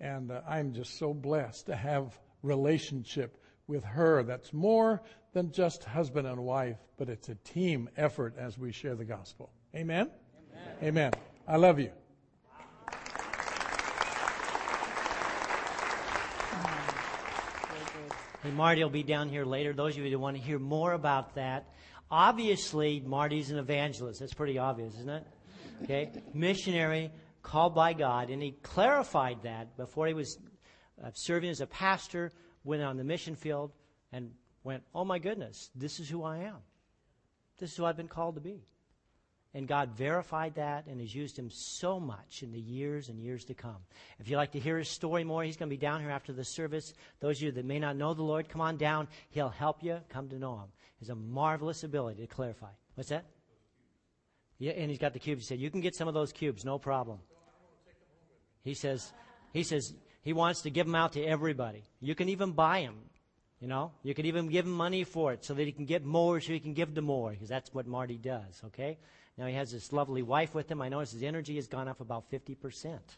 and 0.00 0.30
uh, 0.30 0.40
I'm 0.48 0.72
just 0.72 0.98
so 0.98 1.12
blessed 1.12 1.66
to 1.66 1.76
have 1.76 2.18
relationship 2.42 3.38
with 3.66 3.84
her 3.84 4.22
that's 4.22 4.52
more 4.52 5.02
than 5.32 5.50
just 5.52 5.84
husband 5.84 6.26
and 6.26 6.44
wife, 6.44 6.76
but 6.96 7.08
it's 7.08 7.28
a 7.28 7.34
team 7.36 7.88
effort 7.96 8.34
as 8.38 8.58
we 8.58 8.72
share 8.72 8.94
the 8.94 9.04
gospel. 9.04 9.50
Amen? 9.74 10.10
Amen. 10.50 10.76
Amen. 10.82 11.12
I 11.48 11.56
love 11.56 11.78
you. 11.78 11.90
Marty 18.50 18.82
will 18.82 18.90
be 18.90 19.02
down 19.02 19.28
here 19.28 19.44
later. 19.44 19.72
Those 19.72 19.96
of 19.96 20.04
you 20.04 20.10
that 20.10 20.18
want 20.18 20.36
to 20.36 20.42
hear 20.42 20.58
more 20.58 20.92
about 20.92 21.36
that. 21.36 21.72
Obviously, 22.10 23.00
Marty's 23.00 23.50
an 23.50 23.58
evangelist. 23.58 24.20
That's 24.20 24.34
pretty 24.34 24.58
obvious, 24.58 24.94
isn't 24.94 25.08
it? 25.08 25.26
Okay? 25.84 26.10
Missionary, 26.34 27.10
called 27.42 27.74
by 27.74 27.92
God. 27.92 28.30
And 28.30 28.42
he 28.42 28.52
clarified 28.62 29.38
that 29.44 29.76
before 29.76 30.06
he 30.08 30.14
was 30.14 30.38
uh, 31.02 31.10
serving 31.14 31.50
as 31.50 31.60
a 31.60 31.66
pastor, 31.66 32.32
went 32.64 32.82
on 32.82 32.96
the 32.96 33.04
mission 33.04 33.36
field, 33.36 33.72
and 34.12 34.32
went, 34.64 34.82
Oh 34.94 35.04
my 35.04 35.18
goodness, 35.18 35.70
this 35.74 36.00
is 36.00 36.08
who 36.08 36.24
I 36.24 36.38
am. 36.38 36.58
This 37.58 37.70
is 37.70 37.76
who 37.76 37.84
I've 37.84 37.96
been 37.96 38.08
called 38.08 38.34
to 38.34 38.40
be. 38.40 38.64
And 39.54 39.68
God 39.68 39.90
verified 39.90 40.54
that 40.54 40.86
and 40.86 40.98
has 41.00 41.14
used 41.14 41.38
him 41.38 41.50
so 41.50 42.00
much 42.00 42.42
in 42.42 42.52
the 42.52 42.60
years 42.60 43.10
and 43.10 43.20
years 43.20 43.44
to 43.46 43.54
come. 43.54 43.76
If 44.18 44.28
you'd 44.28 44.38
like 44.38 44.52
to 44.52 44.58
hear 44.58 44.78
his 44.78 44.88
story 44.88 45.24
more, 45.24 45.44
he's 45.44 45.58
going 45.58 45.68
to 45.68 45.76
be 45.76 45.80
down 45.80 46.00
here 46.00 46.10
after 46.10 46.32
the 46.32 46.44
service. 46.44 46.94
Those 47.20 47.36
of 47.38 47.42
you 47.42 47.52
that 47.52 47.66
may 47.66 47.78
not 47.78 47.96
know 47.96 48.14
the 48.14 48.22
Lord, 48.22 48.48
come 48.48 48.62
on 48.62 48.78
down. 48.78 49.08
He'll 49.30 49.50
help 49.50 49.82
you 49.82 49.98
come 50.08 50.28
to 50.30 50.38
know 50.38 50.54
him. 50.54 50.68
He 50.98 51.04
has 51.04 51.10
a 51.10 51.14
marvelous 51.14 51.84
ability 51.84 52.22
to 52.22 52.26
clarify. 52.26 52.70
What's 52.94 53.10
that? 53.10 53.26
Yeah, 54.58 54.72
and 54.72 54.88
he's 54.88 54.98
got 54.98 55.12
the 55.12 55.18
cubes. 55.18 55.42
He 55.42 55.46
said, 55.48 55.60
You 55.60 55.70
can 55.70 55.80
get 55.80 55.94
some 55.94 56.08
of 56.08 56.14
those 56.14 56.32
cubes, 56.32 56.64
no 56.64 56.78
problem. 56.78 57.18
He 58.62 58.74
says, 58.74 59.12
he 59.52 59.64
says 59.64 59.92
he 60.22 60.32
wants 60.32 60.62
to 60.62 60.70
give 60.70 60.86
them 60.86 60.94
out 60.94 61.12
to 61.14 61.24
everybody. 61.24 61.82
You 62.00 62.14
can 62.14 62.28
even 62.28 62.52
buy 62.52 62.82
them. 62.82 62.96
You 63.60 63.68
know, 63.68 63.92
you 64.02 64.14
can 64.14 64.26
even 64.26 64.48
give 64.48 64.64
him 64.64 64.72
money 64.72 65.04
for 65.04 65.32
it 65.32 65.44
so 65.44 65.54
that 65.54 65.64
he 65.64 65.72
can 65.72 65.84
get 65.84 66.04
more, 66.04 66.40
so 66.40 66.52
he 66.52 66.58
can 66.58 66.74
give 66.74 66.94
to 66.94 67.02
more, 67.02 67.30
because 67.30 67.48
that's 67.48 67.72
what 67.72 67.86
Marty 67.86 68.18
does. 68.18 68.60
Okay. 68.66 68.98
Now 69.38 69.46
he 69.46 69.54
has 69.54 69.72
this 69.72 69.92
lovely 69.92 70.22
wife 70.22 70.54
with 70.54 70.70
him. 70.70 70.82
I 70.82 70.88
notice 70.88 71.12
his 71.12 71.22
energy 71.22 71.56
has 71.56 71.66
gone 71.66 71.88
up 71.88 72.00
about 72.00 72.28
fifty 72.28 72.54
percent. 72.54 73.16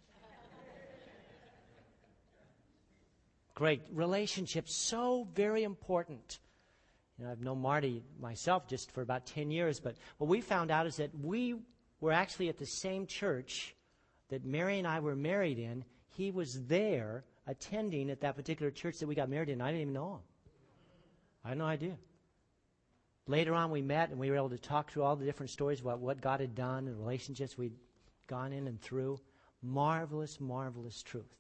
Great 3.55 3.83
relationships, 3.93 4.75
so 4.75 5.29
very 5.35 5.63
important. 5.63 6.41
You 7.19 7.25
know, 7.25 7.31
I've 7.31 7.41
known 7.41 7.61
Marty 7.61 8.03
myself 8.21 8.67
just 8.67 8.91
for 8.91 9.03
about 9.03 9.27
10 9.27 9.53
years, 9.53 9.79
but 9.79 9.95
what 10.19 10.29
we 10.29 10.41
found 10.41 10.73
out 10.73 10.89
is 10.89 10.97
that 10.97 11.11
we 11.23 11.55
were 12.01 12.11
actually 12.11 12.49
at 12.49 12.59
the 12.59 12.67
same 12.67 13.07
church 13.07 13.77
that 14.29 14.45
Mary 14.45 14.79
and 14.79 14.89
I 14.89 14.99
were 14.99 15.15
married 15.15 15.61
in. 15.61 15.85
He 16.17 16.33
was 16.33 16.67
there 16.67 17.25
attending 17.47 18.11
at 18.11 18.21
that 18.23 18.35
particular 18.35 18.73
church 18.73 18.99
that 18.99 19.07
we 19.07 19.15
got 19.15 19.29
married 19.29 19.49
in. 19.49 19.61
I 19.61 19.67
didn't 19.67 19.83
even 19.83 19.95
know 19.95 20.15
him. 20.15 20.21
I 21.45 21.49
had 21.51 21.59
no 21.59 21.67
idea. 21.67 21.97
Later 23.27 23.55
on, 23.55 23.71
we 23.71 23.81
met 23.81 24.11
and 24.11 24.19
we 24.19 24.31
were 24.31 24.37
able 24.37 24.51
to 24.51 24.59
talk 24.59 24.91
through 24.91 25.03
all 25.03 25.17
the 25.17 25.25
different 25.25 25.51
stories 25.51 25.81
about 25.81 26.01
what 26.01 26.21
God 26.21 26.41
had 26.41 26.55
done 26.55 26.87
and 26.87 26.99
relationships 26.99 27.57
we'd 27.57 27.73
gone 28.27 28.53
in 28.53 28.67
and 28.67 28.81
through. 28.81 29.19
Marvelous, 29.63 30.41
marvelous 30.41 31.03
truth. 31.03 31.35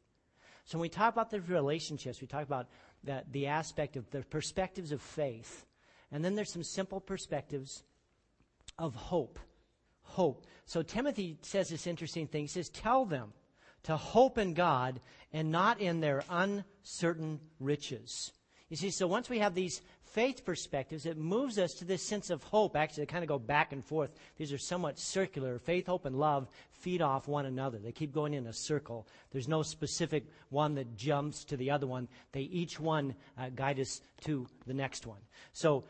So 0.65 0.79
when 0.79 0.83
we 0.83 0.89
talk 0.89 1.13
about 1.13 1.31
the 1.31 1.43
relationships, 1.43 2.23
we 2.23 2.27
talk 2.27 2.43
about 2.43 2.69
the, 3.03 3.23
the 3.31 3.49
aspect 3.49 3.97
of 3.97 4.11
the 4.11 4.23
perspectives 4.23 4.93
of 4.93 5.03
faith. 5.03 5.67
And 6.11 6.25
then 6.25 6.35
there's 6.35 6.53
some 6.53 6.65
simple 6.65 7.01
perspectives 7.01 7.83
of 8.79 8.95
hope. 8.95 9.39
Hope. 10.03 10.47
So 10.65 10.83
Timothy 10.83 11.39
says 11.43 11.69
this 11.69 11.87
interesting 11.87 12.27
thing. 12.27 12.43
He 12.43 12.49
says, 12.49 12.71
Tell 12.71 13.05
them 13.05 13.33
to 13.83 13.97
hope 13.97 14.39
in 14.39 14.55
God 14.55 15.01
and 15.33 15.51
not 15.51 15.81
in 15.81 16.01
their 16.01 16.25
uncertain 16.31 17.41
riches. 17.61 18.33
You 18.71 18.77
see, 18.77 18.91
so 18.91 19.07
once 19.07 19.29
we 19.29 19.39
have 19.41 19.55
these 19.55 19.83
faith 20.05 20.45
perspectives, 20.45 21.05
it 21.05 21.19
moves 21.19 21.59
us 21.59 21.75
to 21.75 21.85
this 21.85 22.03
sense 22.03 22.31
of 22.31 22.43
hope. 22.45 22.77
Actually, 22.77 23.03
they 23.03 23.13
kind 23.13 23.23
of 23.23 23.29
go 23.29 23.39
back 23.39 23.73
and 23.73 23.85
forth. 23.85 24.11
These 24.37 24.53
are 24.53 24.59
somewhat 24.59 24.99
circular. 24.99 25.59
Faith, 25.59 25.87
hope, 25.87 26.07
and 26.07 26.17
love 26.17 26.49
feed 26.73 27.03
off 27.03 27.29
one 27.29 27.47
another. 27.47 27.79
They 27.79 27.93
keep 27.93 28.13
going 28.13 28.35
in 28.35 28.47
a 28.47 28.53
circle. 28.53 29.07
There's 29.33 29.49
no 29.49 29.63
specific 29.63 30.25
one 30.49 30.75
that 30.77 30.97
jumps 30.97 31.45
to 31.45 31.57
the 31.57 31.71
other 31.71 31.87
one. 31.87 32.09
They 32.33 32.41
each 32.41 32.81
one 32.81 33.15
uh, 33.39 33.51
guide 33.55 33.81
us 33.81 34.01
to 34.23 34.47
the 34.67 34.75
next 34.75 35.07
one. 35.07 35.21
So, 35.53 35.85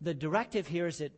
the 0.00 0.14
directive 0.14 0.66
here 0.66 0.86
is 0.86 0.98
that 0.98 1.12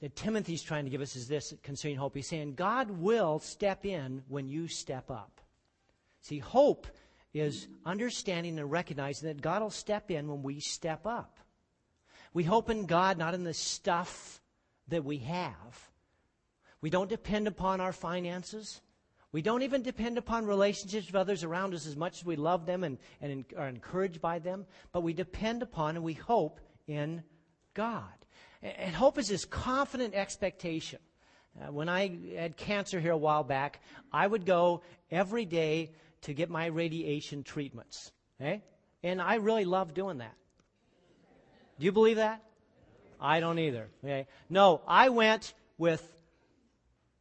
that 0.00 0.14
Timothy's 0.14 0.62
trying 0.62 0.84
to 0.84 0.90
give 0.90 1.00
us 1.00 1.16
is 1.16 1.26
this 1.26 1.52
concerning 1.62 1.96
hope. 1.96 2.14
He's 2.14 2.28
saying 2.28 2.54
God 2.54 2.90
will 2.90 3.40
step 3.40 3.84
in 3.84 4.22
when 4.28 4.48
you 4.48 4.68
step 4.68 5.10
up. 5.10 5.40
See, 6.20 6.38
hope 6.38 6.86
is 7.34 7.68
understanding 7.84 8.58
and 8.58 8.70
recognizing 8.70 9.28
that 9.28 9.40
God 9.40 9.62
will 9.62 9.70
step 9.70 10.10
in 10.10 10.28
when 10.28 10.42
we 10.42 10.60
step 10.60 11.06
up. 11.06 11.38
We 12.32 12.44
hope 12.44 12.70
in 12.70 12.86
God, 12.86 13.18
not 13.18 13.34
in 13.34 13.44
the 13.44 13.54
stuff 13.54 14.40
that 14.88 15.04
we 15.04 15.18
have. 15.18 15.90
We 16.80 16.90
don't 16.90 17.08
depend 17.08 17.48
upon 17.48 17.80
our 17.80 17.92
finances. 17.92 18.80
We 19.32 19.42
don't 19.42 19.62
even 19.62 19.82
depend 19.82 20.16
upon 20.16 20.46
relationships 20.46 21.06
with 21.06 21.16
others 21.16 21.44
around 21.44 21.74
us 21.74 21.86
as 21.86 21.96
much 21.96 22.20
as 22.20 22.24
we 22.24 22.36
love 22.36 22.64
them 22.64 22.84
and, 22.84 22.98
and 23.20 23.44
are 23.56 23.68
encouraged 23.68 24.20
by 24.20 24.38
them, 24.38 24.66
but 24.92 25.02
we 25.02 25.12
depend 25.12 25.62
upon 25.62 25.96
and 25.96 26.04
we 26.04 26.14
hope 26.14 26.60
in 26.86 27.22
God. 27.74 28.04
And 28.62 28.94
hope 28.94 29.18
is 29.18 29.28
this 29.28 29.44
confident 29.44 30.14
expectation. 30.14 31.00
Uh, 31.60 31.72
when 31.72 31.88
I 31.88 32.34
had 32.36 32.56
cancer 32.56 33.00
here 33.00 33.12
a 33.12 33.16
while 33.16 33.44
back, 33.44 33.80
I 34.12 34.26
would 34.26 34.46
go 34.46 34.82
every 35.10 35.44
day 35.44 35.92
to 36.22 36.34
get 36.34 36.50
my 36.50 36.66
radiation 36.66 37.42
treatments. 37.42 38.12
Okay? 38.40 38.62
And 39.02 39.20
I 39.20 39.36
really 39.36 39.64
love 39.64 39.94
doing 39.94 40.18
that. 40.18 40.34
Do 41.78 41.84
you 41.84 41.92
believe 41.92 42.16
that? 42.16 42.42
I 43.20 43.40
don't 43.40 43.58
either. 43.58 43.88
Okay? 44.04 44.26
No, 44.48 44.80
I 44.86 45.08
went 45.08 45.54
with 45.76 46.02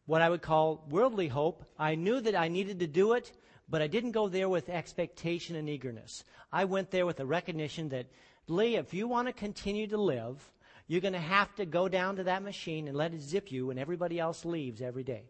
what 0.05 0.21
I 0.21 0.29
would 0.29 0.41
call 0.41 0.85
worldly 0.89 1.27
hope. 1.27 1.63
I 1.77 1.95
knew 1.95 2.19
that 2.19 2.35
I 2.35 2.47
needed 2.47 2.79
to 2.79 2.87
do 2.87 3.13
it, 3.13 3.31
but 3.69 3.81
I 3.81 3.87
didn't 3.87 4.11
go 4.11 4.29
there 4.29 4.49
with 4.49 4.69
expectation 4.69 5.55
and 5.55 5.69
eagerness. 5.69 6.23
I 6.51 6.65
went 6.65 6.91
there 6.91 7.05
with 7.05 7.19
a 7.19 7.25
recognition 7.25 7.89
that, 7.89 8.07
Lee, 8.47 8.77
if 8.77 8.93
you 8.93 9.07
want 9.07 9.27
to 9.27 9.33
continue 9.33 9.87
to 9.87 9.97
live, 9.97 10.51
you're 10.87 11.01
going 11.01 11.13
to 11.13 11.19
have 11.19 11.53
to 11.55 11.65
go 11.65 11.89
down 11.89 12.15
to 12.15 12.23
that 12.23 12.43
machine 12.43 12.87
and 12.87 12.95
let 12.95 13.13
it 13.13 13.21
zip 13.21 13.51
you 13.51 13.67
when 13.67 13.77
everybody 13.77 14.19
else 14.19 14.45
leaves 14.45 14.81
every 14.81 15.03
day. 15.03 15.23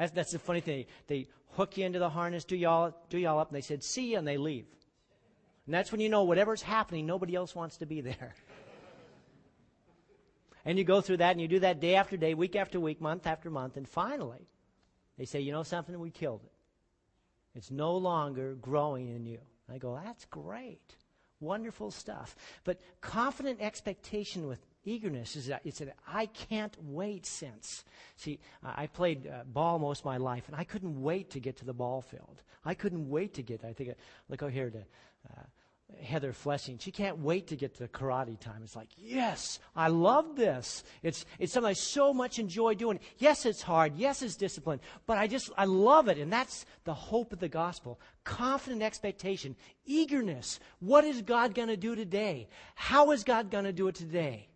That's, 0.00 0.12
that's 0.12 0.32
the 0.32 0.38
funny 0.38 0.62
thing. 0.62 0.86
They 1.08 1.28
hook 1.50 1.76
you 1.76 1.84
into 1.84 1.98
the 1.98 2.08
harness, 2.08 2.46
do 2.46 2.56
y'all, 2.56 2.96
do 3.10 3.18
y'all 3.18 3.38
up, 3.38 3.48
and 3.48 3.56
they 3.56 3.60
said, 3.60 3.84
see 3.84 4.12
you, 4.12 4.18
and 4.18 4.26
they 4.26 4.38
leave. 4.38 4.64
And 5.66 5.74
that's 5.74 5.92
when 5.92 6.00
you 6.00 6.08
know 6.08 6.24
whatever's 6.24 6.62
happening, 6.62 7.04
nobody 7.04 7.34
else 7.34 7.54
wants 7.54 7.76
to 7.76 7.86
be 7.86 8.00
there. 8.00 8.34
and 10.64 10.78
you 10.78 10.84
go 10.84 11.02
through 11.02 11.18
that, 11.18 11.32
and 11.32 11.40
you 11.42 11.48
do 11.48 11.58
that 11.58 11.80
day 11.80 11.96
after 11.96 12.16
day, 12.16 12.32
week 12.32 12.56
after 12.56 12.80
week, 12.80 12.98
month 12.98 13.26
after 13.26 13.50
month, 13.50 13.76
and 13.76 13.86
finally, 13.86 14.48
they 15.18 15.26
say, 15.26 15.40
you 15.40 15.52
know 15.52 15.64
something? 15.64 16.00
We 16.00 16.10
killed 16.10 16.44
it. 16.44 16.52
It's 17.54 17.70
no 17.70 17.94
longer 17.94 18.54
growing 18.54 19.08
in 19.08 19.26
you. 19.26 19.40
And 19.68 19.74
I 19.74 19.78
go, 19.78 20.00
that's 20.02 20.24
great. 20.24 20.96
Wonderful 21.40 21.90
stuff. 21.90 22.36
But 22.64 22.80
confident 23.02 23.60
expectation 23.60 24.46
with 24.46 24.60
eagerness 24.84 25.36
is 25.36 25.46
that 25.46 25.62
it's 25.64 25.80
an 25.80 25.92
I 26.06 26.26
can't 26.26 26.76
wait 26.80 27.26
sense. 27.26 27.84
See, 28.16 28.38
I 28.62 28.86
played 28.86 29.26
uh, 29.26 29.44
ball 29.44 29.78
most 29.78 30.00
of 30.00 30.04
my 30.06 30.16
life, 30.16 30.44
and 30.46 30.56
I 30.56 30.64
couldn't 30.64 31.00
wait 31.02 31.30
to 31.30 31.40
get 31.40 31.56
to 31.58 31.64
the 31.64 31.72
ball 31.72 32.02
field. 32.02 32.42
I 32.64 32.74
couldn't 32.74 33.08
wait 33.08 33.34
to 33.34 33.42
get. 33.42 33.64
I 33.64 33.72
think, 33.72 33.90
uh, 33.90 33.94
look 34.28 34.42
over 34.42 34.50
here 34.50 34.70
to 34.70 34.78
uh, 34.78 35.42
Heather 36.02 36.32
Flessing. 36.32 36.78
She 36.78 36.90
can't 36.90 37.18
wait 37.18 37.48
to 37.48 37.56
get 37.56 37.76
to 37.76 37.88
karate 37.88 38.38
time. 38.38 38.62
It's 38.62 38.76
like, 38.76 38.88
yes, 38.96 39.58
I 39.74 39.88
love 39.88 40.36
this. 40.36 40.84
It's 41.02 41.24
it's 41.38 41.52
something 41.52 41.70
I 41.70 41.74
so 41.74 42.12
much 42.12 42.38
enjoy 42.38 42.74
doing. 42.74 43.00
Yes, 43.18 43.46
it's 43.46 43.62
hard. 43.62 43.96
Yes, 43.96 44.22
it's 44.22 44.36
discipline, 44.36 44.80
but 45.06 45.18
I 45.18 45.26
just 45.26 45.50
I 45.56 45.64
love 45.64 46.08
it, 46.08 46.18
and 46.18 46.32
that's 46.32 46.64
the 46.84 46.94
hope 46.94 47.32
of 47.32 47.40
the 47.40 47.48
gospel. 47.48 48.00
Confident 48.24 48.82
expectation, 48.82 49.56
eagerness. 49.84 50.60
What 50.80 51.04
is 51.04 51.22
God 51.22 51.54
going 51.54 51.68
to 51.68 51.76
do 51.76 51.94
today? 51.94 52.48
How 52.74 53.10
is 53.10 53.24
God 53.24 53.50
going 53.50 53.64
to 53.64 53.72
do 53.72 53.88
it 53.88 53.94
today? 53.94 54.49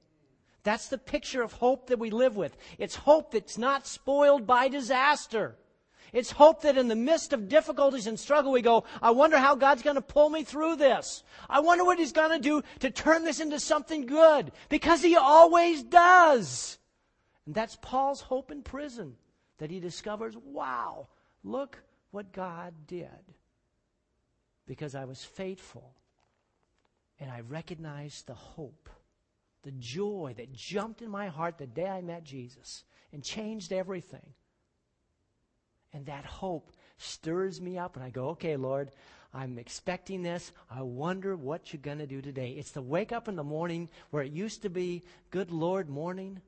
That's 0.65 0.89
the 0.89 0.99
picture 0.99 1.43
of 1.43 1.53
hope 1.53 1.89
that 1.89 1.99
we 1.99 2.11
live 2.11 2.37
with. 2.37 2.57
It's 2.79 2.97
hope 2.97 3.33
that's 3.33 3.59
not 3.59 3.87
spoiled 3.87 4.47
by 4.47 4.69
disaster. 4.69 5.57
It's 6.13 6.31
hope 6.31 6.63
that 6.63 6.79
in 6.79 6.89
the 6.89 6.95
midst 6.95 7.33
of 7.33 7.49
difficulties 7.49 8.07
and 8.07 8.19
struggle, 8.19 8.53
we 8.53 8.63
go, 8.63 8.85
I 9.03 9.11
wonder 9.11 9.37
how 9.37 9.57
God's 9.57 9.83
going 9.83 9.97
to 9.97 10.03
pull 10.03 10.31
me 10.31 10.43
through 10.45 10.77
this. 10.77 11.23
I 11.51 11.61
wonder 11.61 11.85
what 11.85 11.99
He's 11.99 12.13
going 12.13 12.31
to 12.31 12.39
do 12.39 12.63
to 12.81 12.91
turn 12.91 13.25
this 13.25 13.41
into 13.41 13.61
something 13.61 14.07
good. 14.07 14.53
Because 14.69 15.03
He 15.03 15.17
always 15.17 15.83
does. 15.83 16.79
And 17.47 17.55
that's 17.55 17.77
Paul's 17.83 18.21
hope 18.21 18.51
in 18.51 18.63
prison. 18.63 19.17
That 19.59 19.71
he 19.71 19.81
discovers, 19.81 20.37
wow, 20.37 21.09
look 21.43 21.83
what 22.11 22.33
God 22.33 22.75
did. 22.87 23.09
Because 24.67 24.95
I 24.95 25.05
was 25.05 25.25
faithful. 25.25 25.95
And 27.21 27.31
I 27.31 27.41
recognized 27.41 28.27
the 28.27 28.35
hope 28.35 28.89
the 29.65 29.73
joy 29.73 30.35
that 30.37 30.53
jumped 30.53 31.03
in 31.03 31.11
my 31.11 31.29
heart 31.29 31.59
the 31.59 31.67
day 31.67 31.89
I 31.89 32.01
met 32.01 32.25
Jesus 32.25 32.85
and 33.13 33.23
changed 33.23 33.73
everything. 33.73 34.35
And 35.93 36.07
that 36.07 36.25
hope 36.25 36.73
stirs 36.99 37.61
me 37.61 37.79
up, 37.79 37.97
and 37.97 38.05
I 38.05 38.11
go, 38.11 38.29
okay, 38.31 38.57
Lord, 38.57 38.91
I'm 39.33 39.59
expecting 39.59 40.23
this. 40.23 40.53
I 40.71 40.83
wonder 40.83 41.37
what 41.37 41.73
you're 41.73 41.83
going 41.83 41.99
to 41.99 42.07
do 42.07 42.21
today. 42.21 42.51
It's 42.51 42.71
the 42.71 42.83
wake 42.83 43.13
up 43.13 43.27
in 43.29 43.37
the 43.37 43.45
morning 43.45 43.89
where 44.11 44.23
it 44.23 44.33
used 44.33 44.63
to 44.63 44.71
be 44.71 45.03
good 45.31 45.51
Lord 45.51 45.89
morning, 45.89 46.41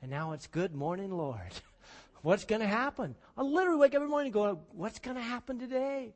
and 0.00 0.10
now 0.10 0.32
it's 0.32 0.46
good 0.46 0.74
morning, 0.74 1.16
Lord. 1.16 1.40
what's 2.22 2.44
going 2.44 2.60
to 2.60 2.66
happen? 2.66 3.14
I 3.36 3.42
literally 3.42 3.80
wake 3.80 3.92
up 3.92 3.96
every 3.96 4.08
morning 4.08 4.28
and 4.28 4.34
go, 4.34 4.60
what's 4.72 4.98
going 4.98 5.16
to 5.16 5.22
happen 5.22 5.58
today? 5.58 6.14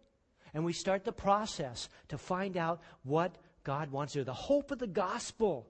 And 0.55 0.64
we 0.64 0.72
start 0.72 1.05
the 1.05 1.12
process 1.12 1.89
to 2.09 2.18
find 2.18 2.57
out 2.57 2.81
what 3.03 3.37
God 3.64 3.91
wants 3.91 4.12
to 4.12 4.20
do. 4.20 4.24
The 4.24 4.33
hope 4.33 4.70
of 4.70 4.79
the 4.79 4.87
gospel. 4.87 5.68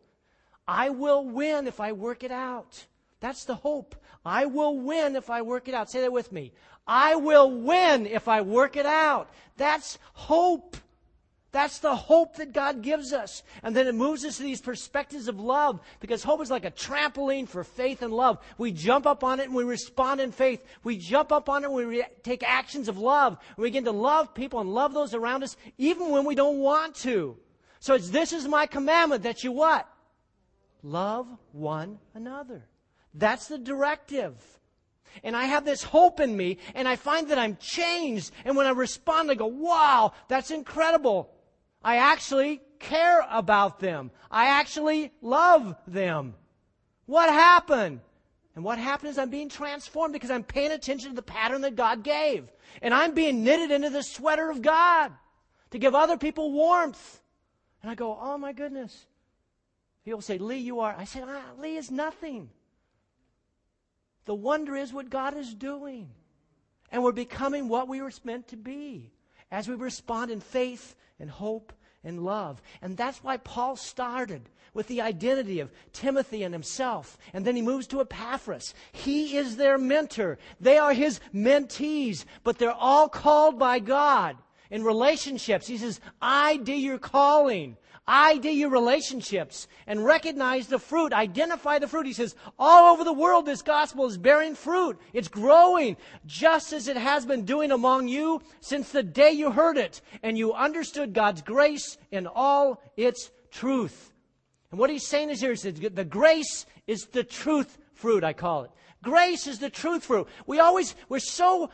I 0.68 0.90
will 0.90 1.26
win 1.26 1.66
if 1.66 1.80
I 1.80 1.92
work 1.92 2.22
it 2.22 2.30
out. 2.30 2.84
That's 3.20 3.44
the 3.44 3.54
hope. 3.54 3.96
I 4.24 4.44
will 4.44 4.78
win 4.78 5.16
if 5.16 5.30
I 5.30 5.40
work 5.40 5.66
it 5.66 5.74
out. 5.74 5.90
Say 5.90 6.02
that 6.02 6.12
with 6.12 6.30
me. 6.30 6.52
I 6.86 7.16
will 7.16 7.50
win 7.50 8.06
if 8.06 8.28
I 8.28 8.42
work 8.42 8.76
it 8.76 8.86
out. 8.86 9.30
That's 9.56 9.98
hope. 10.12 10.76
That's 11.50 11.78
the 11.78 11.96
hope 11.96 12.36
that 12.36 12.52
God 12.52 12.82
gives 12.82 13.14
us. 13.14 13.42
And 13.62 13.74
then 13.74 13.86
it 13.86 13.94
moves 13.94 14.26
us 14.26 14.36
to 14.36 14.42
these 14.42 14.60
perspectives 14.60 15.28
of 15.28 15.40
love 15.40 15.80
because 16.00 16.22
hope 16.22 16.42
is 16.42 16.50
like 16.50 16.66
a 16.66 16.70
trampoline 16.70 17.48
for 17.48 17.64
faith 17.64 18.02
and 18.02 18.12
love. 18.12 18.38
We 18.58 18.70
jump 18.70 19.06
up 19.06 19.24
on 19.24 19.40
it 19.40 19.46
and 19.46 19.54
we 19.54 19.64
respond 19.64 20.20
in 20.20 20.30
faith. 20.30 20.62
We 20.84 20.98
jump 20.98 21.32
up 21.32 21.48
on 21.48 21.64
it 21.64 21.68
and 21.68 21.74
we 21.74 21.84
re- 21.84 22.04
take 22.22 22.42
actions 22.42 22.88
of 22.88 22.98
love. 22.98 23.38
We 23.56 23.68
begin 23.68 23.84
to 23.84 23.92
love 23.92 24.34
people 24.34 24.60
and 24.60 24.74
love 24.74 24.92
those 24.92 25.14
around 25.14 25.42
us 25.42 25.56
even 25.78 26.10
when 26.10 26.26
we 26.26 26.34
don't 26.34 26.58
want 26.58 26.94
to. 26.96 27.38
So 27.80 27.94
it's 27.94 28.10
this 28.10 28.34
is 28.34 28.46
my 28.46 28.66
commandment 28.66 29.22
that 29.22 29.42
you 29.42 29.52
what? 29.52 29.88
Love 30.82 31.26
one 31.52 31.98
another. 32.14 32.64
That's 33.14 33.48
the 33.48 33.58
directive. 33.58 34.34
And 35.24 35.36
I 35.36 35.44
have 35.44 35.64
this 35.64 35.82
hope 35.82 36.20
in 36.20 36.36
me, 36.36 36.58
and 36.74 36.86
I 36.86 36.96
find 36.96 37.30
that 37.30 37.38
I'm 37.38 37.56
changed. 37.56 38.30
And 38.44 38.56
when 38.56 38.66
I 38.66 38.70
respond, 38.70 39.30
I 39.30 39.34
go, 39.34 39.46
wow, 39.46 40.12
that's 40.28 40.50
incredible. 40.50 41.30
I 41.82 41.96
actually 41.96 42.60
care 42.78 43.26
about 43.30 43.80
them. 43.80 44.10
I 44.30 44.48
actually 44.48 45.12
love 45.20 45.74
them. 45.86 46.34
What 47.06 47.30
happened? 47.30 48.00
And 48.54 48.64
what 48.64 48.78
happened 48.78 49.10
is 49.10 49.18
I'm 49.18 49.30
being 49.30 49.48
transformed 49.48 50.12
because 50.12 50.30
I'm 50.30 50.44
paying 50.44 50.72
attention 50.72 51.10
to 51.10 51.16
the 51.16 51.22
pattern 51.22 51.62
that 51.62 51.76
God 51.76 52.02
gave. 52.02 52.48
And 52.82 52.92
I'm 52.92 53.14
being 53.14 53.44
knitted 53.44 53.70
into 53.70 53.90
the 53.90 54.02
sweater 54.02 54.50
of 54.50 54.62
God 54.62 55.12
to 55.70 55.78
give 55.78 55.94
other 55.94 56.16
people 56.16 56.52
warmth. 56.52 57.20
And 57.82 57.90
I 57.90 57.94
go, 57.94 58.18
oh 58.20 58.36
my 58.36 58.52
goodness. 58.52 59.06
People 60.08 60.22
say, 60.22 60.38
Lee, 60.38 60.56
you 60.56 60.80
are. 60.80 60.94
I 60.96 61.04
say, 61.04 61.22
ah, 61.22 61.42
Lee 61.58 61.76
is 61.76 61.90
nothing. 61.90 62.48
The 64.24 64.34
wonder 64.34 64.74
is 64.74 64.90
what 64.90 65.10
God 65.10 65.36
is 65.36 65.52
doing. 65.52 66.08
And 66.90 67.04
we're 67.04 67.12
becoming 67.12 67.68
what 67.68 67.88
we 67.88 68.00
were 68.00 68.10
meant 68.24 68.48
to 68.48 68.56
be 68.56 69.12
as 69.50 69.68
we 69.68 69.74
respond 69.74 70.30
in 70.30 70.40
faith 70.40 70.96
and 71.20 71.28
hope 71.28 71.74
and 72.02 72.24
love. 72.24 72.62
And 72.80 72.96
that's 72.96 73.22
why 73.22 73.36
Paul 73.36 73.76
started 73.76 74.48
with 74.72 74.86
the 74.86 75.02
identity 75.02 75.60
of 75.60 75.70
Timothy 75.92 76.42
and 76.42 76.54
himself. 76.54 77.18
And 77.34 77.44
then 77.44 77.54
he 77.54 77.60
moves 77.60 77.86
to 77.88 78.00
Epaphras. 78.00 78.72
He 78.92 79.36
is 79.36 79.56
their 79.58 79.76
mentor. 79.76 80.38
They 80.58 80.78
are 80.78 80.94
his 80.94 81.20
mentees, 81.34 82.24
but 82.44 82.56
they're 82.56 82.72
all 82.72 83.10
called 83.10 83.58
by 83.58 83.78
God 83.78 84.38
in 84.70 84.84
relationships. 84.84 85.66
He 85.66 85.76
says, 85.76 86.00
I 86.22 86.56
do 86.56 86.72
your 86.72 86.98
calling. 86.98 87.76
ID 88.08 88.50
your 88.52 88.70
relationships 88.70 89.68
and 89.86 90.04
recognize 90.04 90.66
the 90.66 90.78
fruit. 90.78 91.12
Identify 91.12 91.78
the 91.78 91.86
fruit. 91.86 92.06
He 92.06 92.14
says, 92.14 92.34
all 92.58 92.92
over 92.92 93.04
the 93.04 93.12
world, 93.12 93.44
this 93.44 93.60
gospel 93.60 94.06
is 94.06 94.16
bearing 94.16 94.54
fruit. 94.54 94.98
It's 95.12 95.28
growing 95.28 95.98
just 96.26 96.72
as 96.72 96.88
it 96.88 96.96
has 96.96 97.26
been 97.26 97.44
doing 97.44 97.70
among 97.70 98.08
you 98.08 98.40
since 98.60 98.90
the 98.90 99.02
day 99.02 99.32
you 99.32 99.52
heard 99.52 99.76
it 99.76 100.00
and 100.22 100.38
you 100.38 100.54
understood 100.54 101.12
God's 101.12 101.42
grace 101.42 101.98
in 102.10 102.26
all 102.26 102.82
its 102.96 103.30
truth. 103.50 104.12
And 104.70 104.80
what 104.80 104.90
he's 104.90 105.06
saying 105.06 105.28
is 105.28 105.40
here, 105.40 105.50
he 105.50 105.56
says, 105.56 105.74
the 105.74 106.04
grace 106.04 106.64
is 106.86 107.04
the 107.12 107.24
truth 107.24 107.76
fruit, 107.92 108.24
I 108.24 108.32
call 108.32 108.64
it. 108.64 108.70
Grace 109.02 109.46
is 109.46 109.58
the 109.58 109.70
truth 109.70 110.04
fruit. 110.04 110.26
We 110.46 110.60
always, 110.60 110.96
we're 111.08 111.18
so 111.18 111.70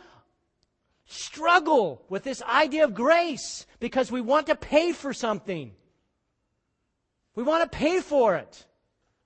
struggle 1.07 2.03
with 2.09 2.24
this 2.24 2.43
idea 2.43 2.85
of 2.85 2.95
grace 2.95 3.66
because 3.78 4.11
we 4.11 4.20
want 4.20 4.47
to 4.49 4.57
pay 4.57 4.93
for 4.93 5.12
something. 5.12 5.72
We 7.35 7.43
want 7.43 7.70
to 7.70 7.76
pay 7.76 8.01
for 8.01 8.37
it. 8.37 8.64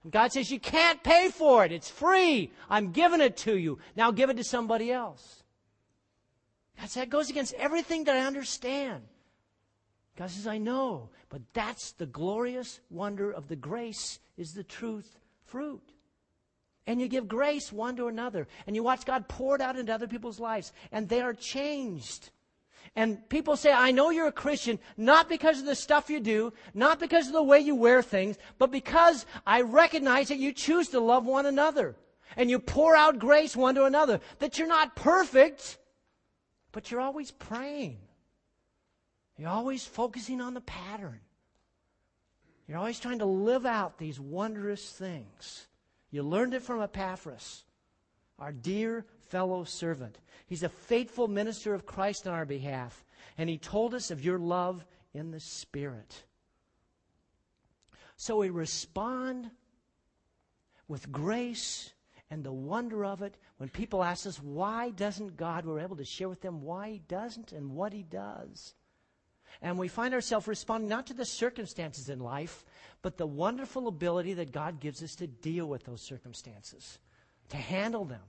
And 0.02 0.12
God 0.12 0.32
says, 0.32 0.50
You 0.50 0.60
can't 0.60 1.02
pay 1.02 1.28
for 1.28 1.64
it. 1.64 1.72
It's 1.72 1.90
free. 1.90 2.52
I'm 2.70 2.92
giving 2.92 3.20
it 3.20 3.36
to 3.38 3.56
you. 3.56 3.78
Now 3.96 4.10
give 4.10 4.30
it 4.30 4.36
to 4.36 4.44
somebody 4.44 4.90
else. 4.92 5.42
God 6.78 6.88
says, 6.88 7.02
That 7.02 7.10
goes 7.10 7.30
against 7.30 7.54
everything 7.54 8.04
that 8.04 8.16
I 8.16 8.26
understand. 8.26 9.02
God 10.16 10.30
says, 10.30 10.46
I 10.46 10.58
know. 10.58 11.10
But 11.28 11.42
that's 11.52 11.92
the 11.92 12.06
glorious 12.06 12.80
wonder 12.90 13.30
of 13.30 13.48
the 13.48 13.56
grace 13.56 14.18
is 14.36 14.52
the 14.52 14.64
truth 14.64 15.18
fruit. 15.44 15.82
And 16.86 17.00
you 17.00 17.08
give 17.08 17.28
grace 17.28 17.70
one 17.70 17.96
to 17.96 18.06
another. 18.06 18.48
And 18.66 18.74
you 18.74 18.82
watch 18.82 19.04
God 19.04 19.28
pour 19.28 19.56
it 19.56 19.60
out 19.60 19.76
into 19.76 19.92
other 19.92 20.08
people's 20.08 20.40
lives. 20.40 20.72
And 20.90 21.08
they 21.08 21.20
are 21.20 21.34
changed. 21.34 22.30
And 22.96 23.28
people 23.28 23.56
say, 23.56 23.72
I 23.72 23.90
know 23.90 24.10
you're 24.10 24.26
a 24.26 24.32
Christian, 24.32 24.78
not 24.96 25.28
because 25.28 25.60
of 25.60 25.66
the 25.66 25.74
stuff 25.74 26.10
you 26.10 26.20
do, 26.20 26.52
not 26.74 26.98
because 26.98 27.26
of 27.26 27.32
the 27.32 27.42
way 27.42 27.60
you 27.60 27.74
wear 27.74 28.02
things, 28.02 28.36
but 28.58 28.70
because 28.70 29.26
I 29.46 29.62
recognize 29.62 30.28
that 30.28 30.38
you 30.38 30.52
choose 30.52 30.88
to 30.90 31.00
love 31.00 31.26
one 31.26 31.46
another. 31.46 31.96
And 32.36 32.50
you 32.50 32.58
pour 32.58 32.94
out 32.94 33.18
grace 33.18 33.56
one 33.56 33.74
to 33.76 33.84
another. 33.84 34.20
That 34.38 34.58
you're 34.58 34.68
not 34.68 34.96
perfect, 34.96 35.78
but 36.72 36.90
you're 36.90 37.00
always 37.00 37.30
praying. 37.30 37.98
You're 39.36 39.48
always 39.48 39.84
focusing 39.84 40.40
on 40.40 40.54
the 40.54 40.60
pattern. 40.60 41.20
You're 42.66 42.78
always 42.78 43.00
trying 43.00 43.20
to 43.20 43.24
live 43.24 43.64
out 43.64 43.98
these 43.98 44.20
wondrous 44.20 44.90
things. 44.90 45.66
You 46.10 46.22
learned 46.22 46.54
it 46.54 46.62
from 46.62 46.82
Epaphras, 46.82 47.64
our 48.38 48.52
dear 48.52 49.06
fellow 49.30 49.64
servant. 49.64 50.18
He's 50.46 50.62
a 50.62 50.68
faithful 50.68 51.28
minister 51.28 51.74
of 51.74 51.86
Christ 51.86 52.26
on 52.26 52.34
our 52.34 52.46
behalf. 52.46 53.04
And 53.36 53.48
he 53.48 53.58
told 53.58 53.94
us 53.94 54.10
of 54.10 54.24
your 54.24 54.38
love 54.38 54.84
in 55.14 55.30
the 55.30 55.40
Spirit. 55.40 56.24
So 58.16 58.38
we 58.38 58.50
respond 58.50 59.50
with 60.88 61.12
grace 61.12 61.92
and 62.30 62.42
the 62.42 62.52
wonder 62.52 63.04
of 63.04 63.22
it 63.22 63.36
when 63.58 63.68
people 63.68 64.02
ask 64.02 64.26
us, 64.26 64.42
why 64.42 64.90
doesn't 64.90 65.36
God? 65.36 65.64
We're 65.64 65.80
able 65.80 65.96
to 65.96 66.04
share 66.04 66.28
with 66.28 66.40
them 66.40 66.62
why 66.62 66.90
He 66.90 66.98
doesn't 66.98 67.52
and 67.52 67.70
what 67.70 67.92
He 67.92 68.02
does. 68.02 68.74
And 69.62 69.78
we 69.78 69.88
find 69.88 70.14
ourselves 70.14 70.46
responding 70.46 70.88
not 70.88 71.06
to 71.06 71.14
the 71.14 71.24
circumstances 71.24 72.08
in 72.08 72.20
life, 72.20 72.64
but 73.02 73.16
the 73.16 73.26
wonderful 73.26 73.88
ability 73.88 74.34
that 74.34 74.52
God 74.52 74.80
gives 74.80 75.02
us 75.02 75.14
to 75.16 75.26
deal 75.26 75.66
with 75.66 75.84
those 75.84 76.02
circumstances, 76.02 76.98
to 77.48 77.56
handle 77.56 78.04
them 78.04 78.20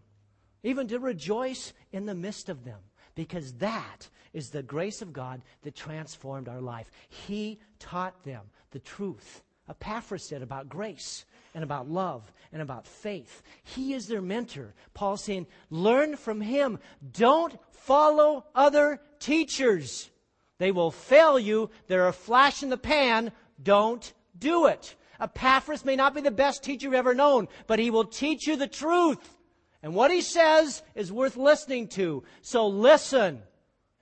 even 0.63 0.87
to 0.87 0.99
rejoice 0.99 1.73
in 1.91 2.05
the 2.05 2.15
midst 2.15 2.49
of 2.49 2.63
them, 2.63 2.79
because 3.15 3.53
that 3.53 4.09
is 4.33 4.49
the 4.49 4.63
grace 4.63 5.01
of 5.01 5.13
God 5.13 5.41
that 5.63 5.75
transformed 5.75 6.47
our 6.47 6.61
life. 6.61 6.89
He 7.07 7.59
taught 7.79 8.23
them 8.23 8.41
the 8.71 8.79
truth. 8.79 9.43
Epaphras 9.69 10.23
said 10.23 10.41
about 10.41 10.69
grace 10.69 11.25
and 11.53 11.63
about 11.63 11.89
love 11.89 12.31
and 12.51 12.61
about 12.61 12.87
faith. 12.87 13.43
He 13.63 13.93
is 13.93 14.07
their 14.07 14.21
mentor. 14.21 14.73
Paul's 14.93 15.23
saying, 15.23 15.47
learn 15.69 16.15
from 16.15 16.41
him. 16.41 16.79
Don't 17.11 17.55
follow 17.71 18.45
other 18.55 18.99
teachers. 19.19 20.09
They 20.57 20.71
will 20.71 20.91
fail 20.91 21.39
you. 21.39 21.69
They're 21.87 22.07
a 22.07 22.13
flash 22.13 22.63
in 22.63 22.69
the 22.69 22.77
pan. 22.77 23.31
Don't 23.61 24.11
do 24.37 24.65
it. 24.67 24.95
Epaphras 25.21 25.85
may 25.85 25.95
not 25.95 26.15
be 26.15 26.21
the 26.21 26.31
best 26.31 26.63
teacher 26.63 26.87
you've 26.87 26.93
ever 26.93 27.13
known, 27.13 27.47
but 27.67 27.79
he 27.79 27.91
will 27.91 28.05
teach 28.05 28.47
you 28.47 28.55
the 28.55 28.67
truth. 28.67 29.37
And 29.81 29.95
what 29.95 30.11
he 30.11 30.21
says 30.21 30.83
is 30.95 31.11
worth 31.11 31.37
listening 31.37 31.87
to. 31.89 32.23
So 32.41 32.67
listen 32.67 33.41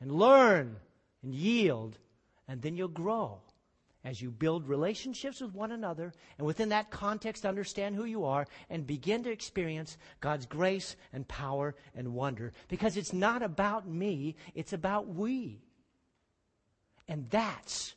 and 0.01 0.11
learn 0.11 0.77
and 1.23 1.33
yield, 1.33 1.97
and 2.47 2.61
then 2.61 2.75
you'll 2.75 2.87
grow 2.87 3.41
as 4.07 4.21
you 4.21 4.31
build 4.31 4.69
relationships 4.69 5.41
with 5.41 5.53
one 5.53 5.73
another, 5.73 6.13
and 6.37 6.47
within 6.47 6.69
that 6.69 6.89
context, 6.89 7.45
understand 7.45 7.93
who 7.93 8.05
you 8.05 8.23
are 8.23 8.47
and 8.69 8.87
begin 8.87 9.21
to 9.21 9.29
experience 9.29 9.97
God's 10.21 10.45
grace 10.45 10.95
and 11.11 11.27
power 11.27 11.75
and 11.93 12.13
wonder. 12.13 12.53
Because 12.69 12.95
it's 12.95 13.11
not 13.11 13.43
about 13.43 13.85
me, 13.85 14.37
it's 14.55 14.71
about 14.71 15.07
we. 15.07 15.61
And 17.09 17.29
that's 17.29 17.95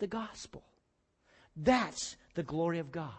the 0.00 0.08
gospel. 0.08 0.64
That's 1.56 2.16
the 2.34 2.42
glory 2.42 2.80
of 2.80 2.90
God. 2.90 3.12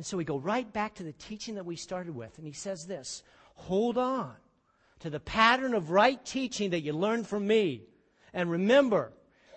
And 0.00 0.06
so 0.06 0.16
we 0.16 0.24
go 0.24 0.38
right 0.38 0.72
back 0.72 0.94
to 0.94 1.02
the 1.02 1.12
teaching 1.12 1.56
that 1.56 1.66
we 1.66 1.76
started 1.76 2.16
with. 2.16 2.38
And 2.38 2.46
he 2.46 2.54
says 2.54 2.86
this 2.86 3.22
hold 3.54 3.98
on 3.98 4.32
to 5.00 5.10
the 5.10 5.20
pattern 5.20 5.74
of 5.74 5.90
right 5.90 6.24
teaching 6.24 6.70
that 6.70 6.80
you 6.80 6.94
learned 6.94 7.26
from 7.26 7.46
me. 7.46 7.82
And 8.32 8.50
remember, 8.50 9.12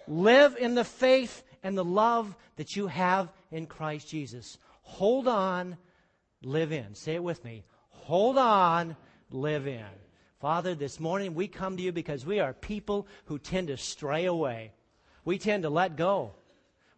live 0.05 0.57
in 0.57 0.75
the 0.75 0.83
faith 0.83 1.43
and 1.63 1.77
the 1.77 1.85
love 1.85 2.35
that 2.57 2.75
you 2.75 2.87
have 2.87 3.31
in 3.51 3.67
Christ 3.67 4.09
Jesus. 4.09 4.57
Hold 4.81 5.29
on, 5.29 5.77
live 6.41 6.73
in. 6.73 6.93
Say 6.93 7.15
it 7.15 7.23
with 7.23 7.41
me. 7.45 7.63
Hold 7.87 8.37
on, 8.37 8.97
live 9.31 9.65
in. 9.65 9.85
Father, 10.41 10.75
this 10.75 10.99
morning 10.99 11.35
we 11.35 11.47
come 11.47 11.77
to 11.77 11.83
you 11.83 11.93
because 11.93 12.25
we 12.25 12.41
are 12.41 12.51
people 12.51 13.07
who 13.27 13.39
tend 13.39 13.69
to 13.69 13.77
stray 13.77 14.25
away. 14.25 14.73
We 15.23 15.37
tend 15.37 15.63
to 15.63 15.69
let 15.69 15.95
go. 15.95 16.33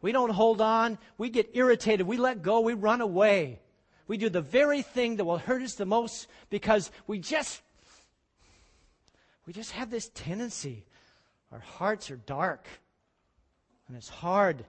We 0.05 0.11
don't 0.11 0.29
hold 0.29 0.61
on. 0.61 0.99
We 1.17 1.31
get 1.31 1.49
irritated. 1.55 2.05
We 2.05 2.17
let 2.17 2.43
go. 2.43 2.59
We 2.59 2.75
run 2.75 3.01
away. 3.01 3.59
We 4.05 4.17
do 4.17 4.29
the 4.29 4.39
very 4.39 4.83
thing 4.83 5.15
that 5.15 5.25
will 5.25 5.39
hurt 5.39 5.63
us 5.63 5.73
the 5.73 5.87
most 5.87 6.27
because 6.51 6.91
we 7.07 7.17
just 7.17 7.59
we 9.47 9.53
just 9.53 9.71
have 9.71 9.89
this 9.89 10.11
tendency 10.13 10.85
our 11.51 11.57
hearts 11.57 12.11
are 12.11 12.17
dark. 12.17 12.67
And 13.87 13.97
it's 13.97 14.07
hard 14.07 14.63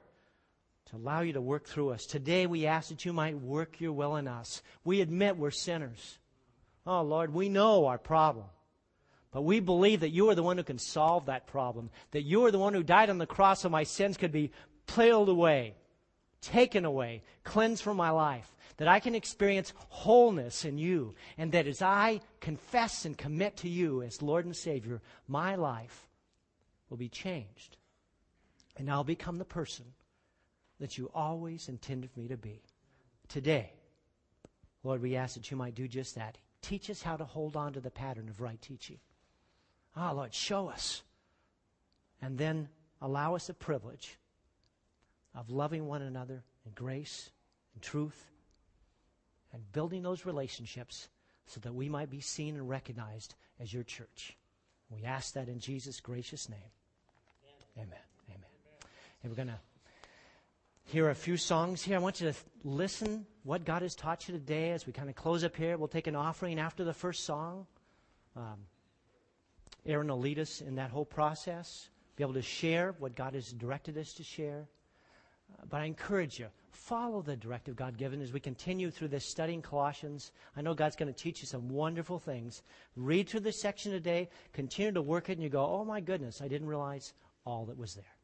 to 0.87 0.97
allow 0.97 1.21
you 1.21 1.35
to 1.35 1.43
work 1.43 1.67
through 1.67 1.91
us. 1.91 2.07
Today 2.07 2.47
we 2.47 2.65
ask 2.65 2.89
that 2.89 3.05
you 3.05 3.13
might 3.13 3.39
work 3.39 3.79
your 3.79 3.93
will 3.93 4.17
in 4.17 4.27
us. 4.27 4.63
We 4.85 5.03
admit 5.03 5.37
we're 5.37 5.51
sinners. 5.51 6.19
Oh, 6.87 7.03
Lord, 7.03 7.35
we 7.35 7.51
know 7.51 7.85
our 7.85 7.99
problem. 7.99 8.47
But 9.33 9.43
we 9.43 9.61
believe 9.61 10.01
that 10.01 10.15
you 10.15 10.31
are 10.31 10.35
the 10.35 10.43
one 10.43 10.57
who 10.57 10.63
can 10.63 10.79
solve 10.79 11.27
that 11.27 11.47
problem. 11.47 11.91
That 12.13 12.23
you 12.23 12.47
are 12.47 12.51
the 12.51 12.59
one 12.59 12.73
who 12.73 12.83
died 12.83 13.11
on 13.11 13.19
the 13.19 13.27
cross 13.27 13.61
so 13.61 13.69
my 13.69 13.83
sins 13.83 14.17
could 14.17 14.33
be 14.33 14.51
peeled 14.87 15.29
away, 15.29 15.75
taken 16.41 16.85
away, 16.85 17.23
cleansed 17.45 17.83
from 17.83 17.97
my 17.97 18.11
life. 18.11 18.51
That 18.79 18.89
I 18.89 19.01
can 19.01 19.15
experience 19.15 19.73
wholeness 19.89 20.67
in 20.67 20.77
you. 20.77 21.15
And 21.39 21.53
that 21.53 21.67
as 21.67 21.81
I 21.81 22.21
confess 22.41 23.07
and 23.07 23.17
commit 23.17 23.57
to 23.59 23.71
you 23.71 24.03
as 24.03 24.21
Lord 24.21 24.45
and 24.45 24.55
Savior, 24.55 25.01
my 25.27 25.55
life 25.55 26.07
will 26.91 26.99
be 26.99 27.09
changed. 27.09 27.79
And 28.77 28.91
I'll 28.91 29.05
become 29.05 29.39
the 29.39 29.47
person 29.47 29.87
that 30.79 30.99
you 30.99 31.11
always 31.15 31.71
intended 31.71 32.15
me 32.17 32.29
to 32.29 32.37
be. 32.37 32.61
Today, 33.29 33.73
Lord, 34.83 35.01
we 35.01 35.17
ask 35.17 35.35
that 35.35 35.51
you 35.51 35.57
might 35.57 35.75
do 35.75 35.89
just 35.89 36.15
that. 36.17 36.37
Teach 36.61 36.91
us 36.91 37.01
how 37.01 37.17
to 37.17 37.25
hold 37.25 37.57
on 37.57 37.73
to 37.73 37.81
the 37.81 37.91
pattern 37.91 38.29
of 38.29 38.41
right 38.41 38.61
teaching. 38.61 38.99
Ah, 39.97 40.11
Lord, 40.11 40.35
show 40.35 40.69
us. 40.69 41.03
And 42.21 42.37
then 42.37 42.69
allow 43.01 43.35
us 43.35 43.47
the 43.47 43.55
privilege 43.55 44.19
of 45.37 45.51
loving 45.51 45.87
one 45.87 46.03
another 46.03 46.43
in 46.65 46.73
grace 46.73 47.31
and 47.75 47.83
truth 47.83 48.31
and 49.53 49.63
building 49.73 50.03
those 50.03 50.27
relationships 50.27 51.09
so 51.47 51.61
that 51.61 51.75
we 51.75 51.89
might 51.89 52.11
be 52.11 52.21
seen 52.21 52.57
and 52.57 52.69
recognized 52.69 53.35
as 53.61 53.73
your 53.73 53.85
church. 53.85 54.37
We 54.91 55.05
ask 55.05 55.35
that 55.35 55.49
in 55.49 55.61
Jesus' 55.61 56.01
gracious 56.01 56.49
name. 56.49 56.59
Amen. 57.77 57.99
Amen. 58.31 58.49
And 59.23 59.31
we're 59.31 59.37
going 59.37 59.49
to 59.49 59.59
hear 60.87 61.11
a 61.11 61.15
few 61.15 61.37
songs 61.37 61.83
here. 61.83 61.97
I 61.97 62.01
want 62.01 62.21
you 62.21 62.33
to 62.33 62.39
listen 62.65 63.27
what 63.43 63.65
God 63.65 63.83
has 63.83 63.95
taught 63.95 64.29
you 64.29 64.35
today 64.35 64.71
as 64.71 64.87
we 64.87 64.93
kind 64.93 65.09
of 65.09 65.17
close 65.17 65.45
up 65.45 65.57
here. 65.57 65.77
We'll 65.77 65.89
take 65.89 66.07
an 66.07 66.17
offering 66.17 66.59
after 66.59 66.85
the 66.85 66.95
first 66.95 67.25
song. 67.25 67.67
Um, 68.37 68.67
Aaron 69.85 70.09
will 70.09 70.19
lead 70.19 70.39
us 70.39 70.61
in 70.61 70.77
that 70.77 70.91
whole 70.91 71.05
process, 71.05 71.89
be 72.17 72.25
able 72.25 72.35
to 72.35 72.43
share 72.43 72.95
what 72.99 73.15
God 73.15 73.35
has 73.35 73.53
directed 73.53 73.99
us 73.99 74.15
to 74.15 74.25
share. 74.25 74.67
But 75.69 75.81
I 75.81 75.85
encourage 75.85 76.39
you, 76.39 76.47
follow 76.71 77.23
the 77.23 77.37
directive 77.37 77.77
God 77.77 77.97
given 77.97 78.21
as 78.21 78.33
we 78.33 78.41
continue 78.41 78.91
through 78.91 79.09
this 79.09 79.29
studying 79.29 79.63
Colossians. 79.63 80.33
I 80.57 80.63
know 80.63 80.75
God's 80.75 80.97
going 80.97 81.13
to 81.13 81.19
teach 81.19 81.41
you 81.41 81.47
some 81.47 81.69
wonderful 81.69 82.19
things. 82.19 82.63
Read 82.95 83.29
through 83.29 83.41
this 83.41 83.61
section 83.61 83.93
today, 83.93 84.29
continue 84.53 84.93
to 84.93 85.03
work 85.03 85.29
it, 85.29 85.33
and 85.33 85.43
you 85.43 85.49
go, 85.49 85.65
oh 85.65 85.85
my 85.85 86.01
goodness, 86.01 86.41
I 86.41 86.49
didn't 86.49 86.69
realize 86.69 87.15
all 87.45 87.67
that 87.67 87.77
was 87.77 87.95
there. 87.95 88.16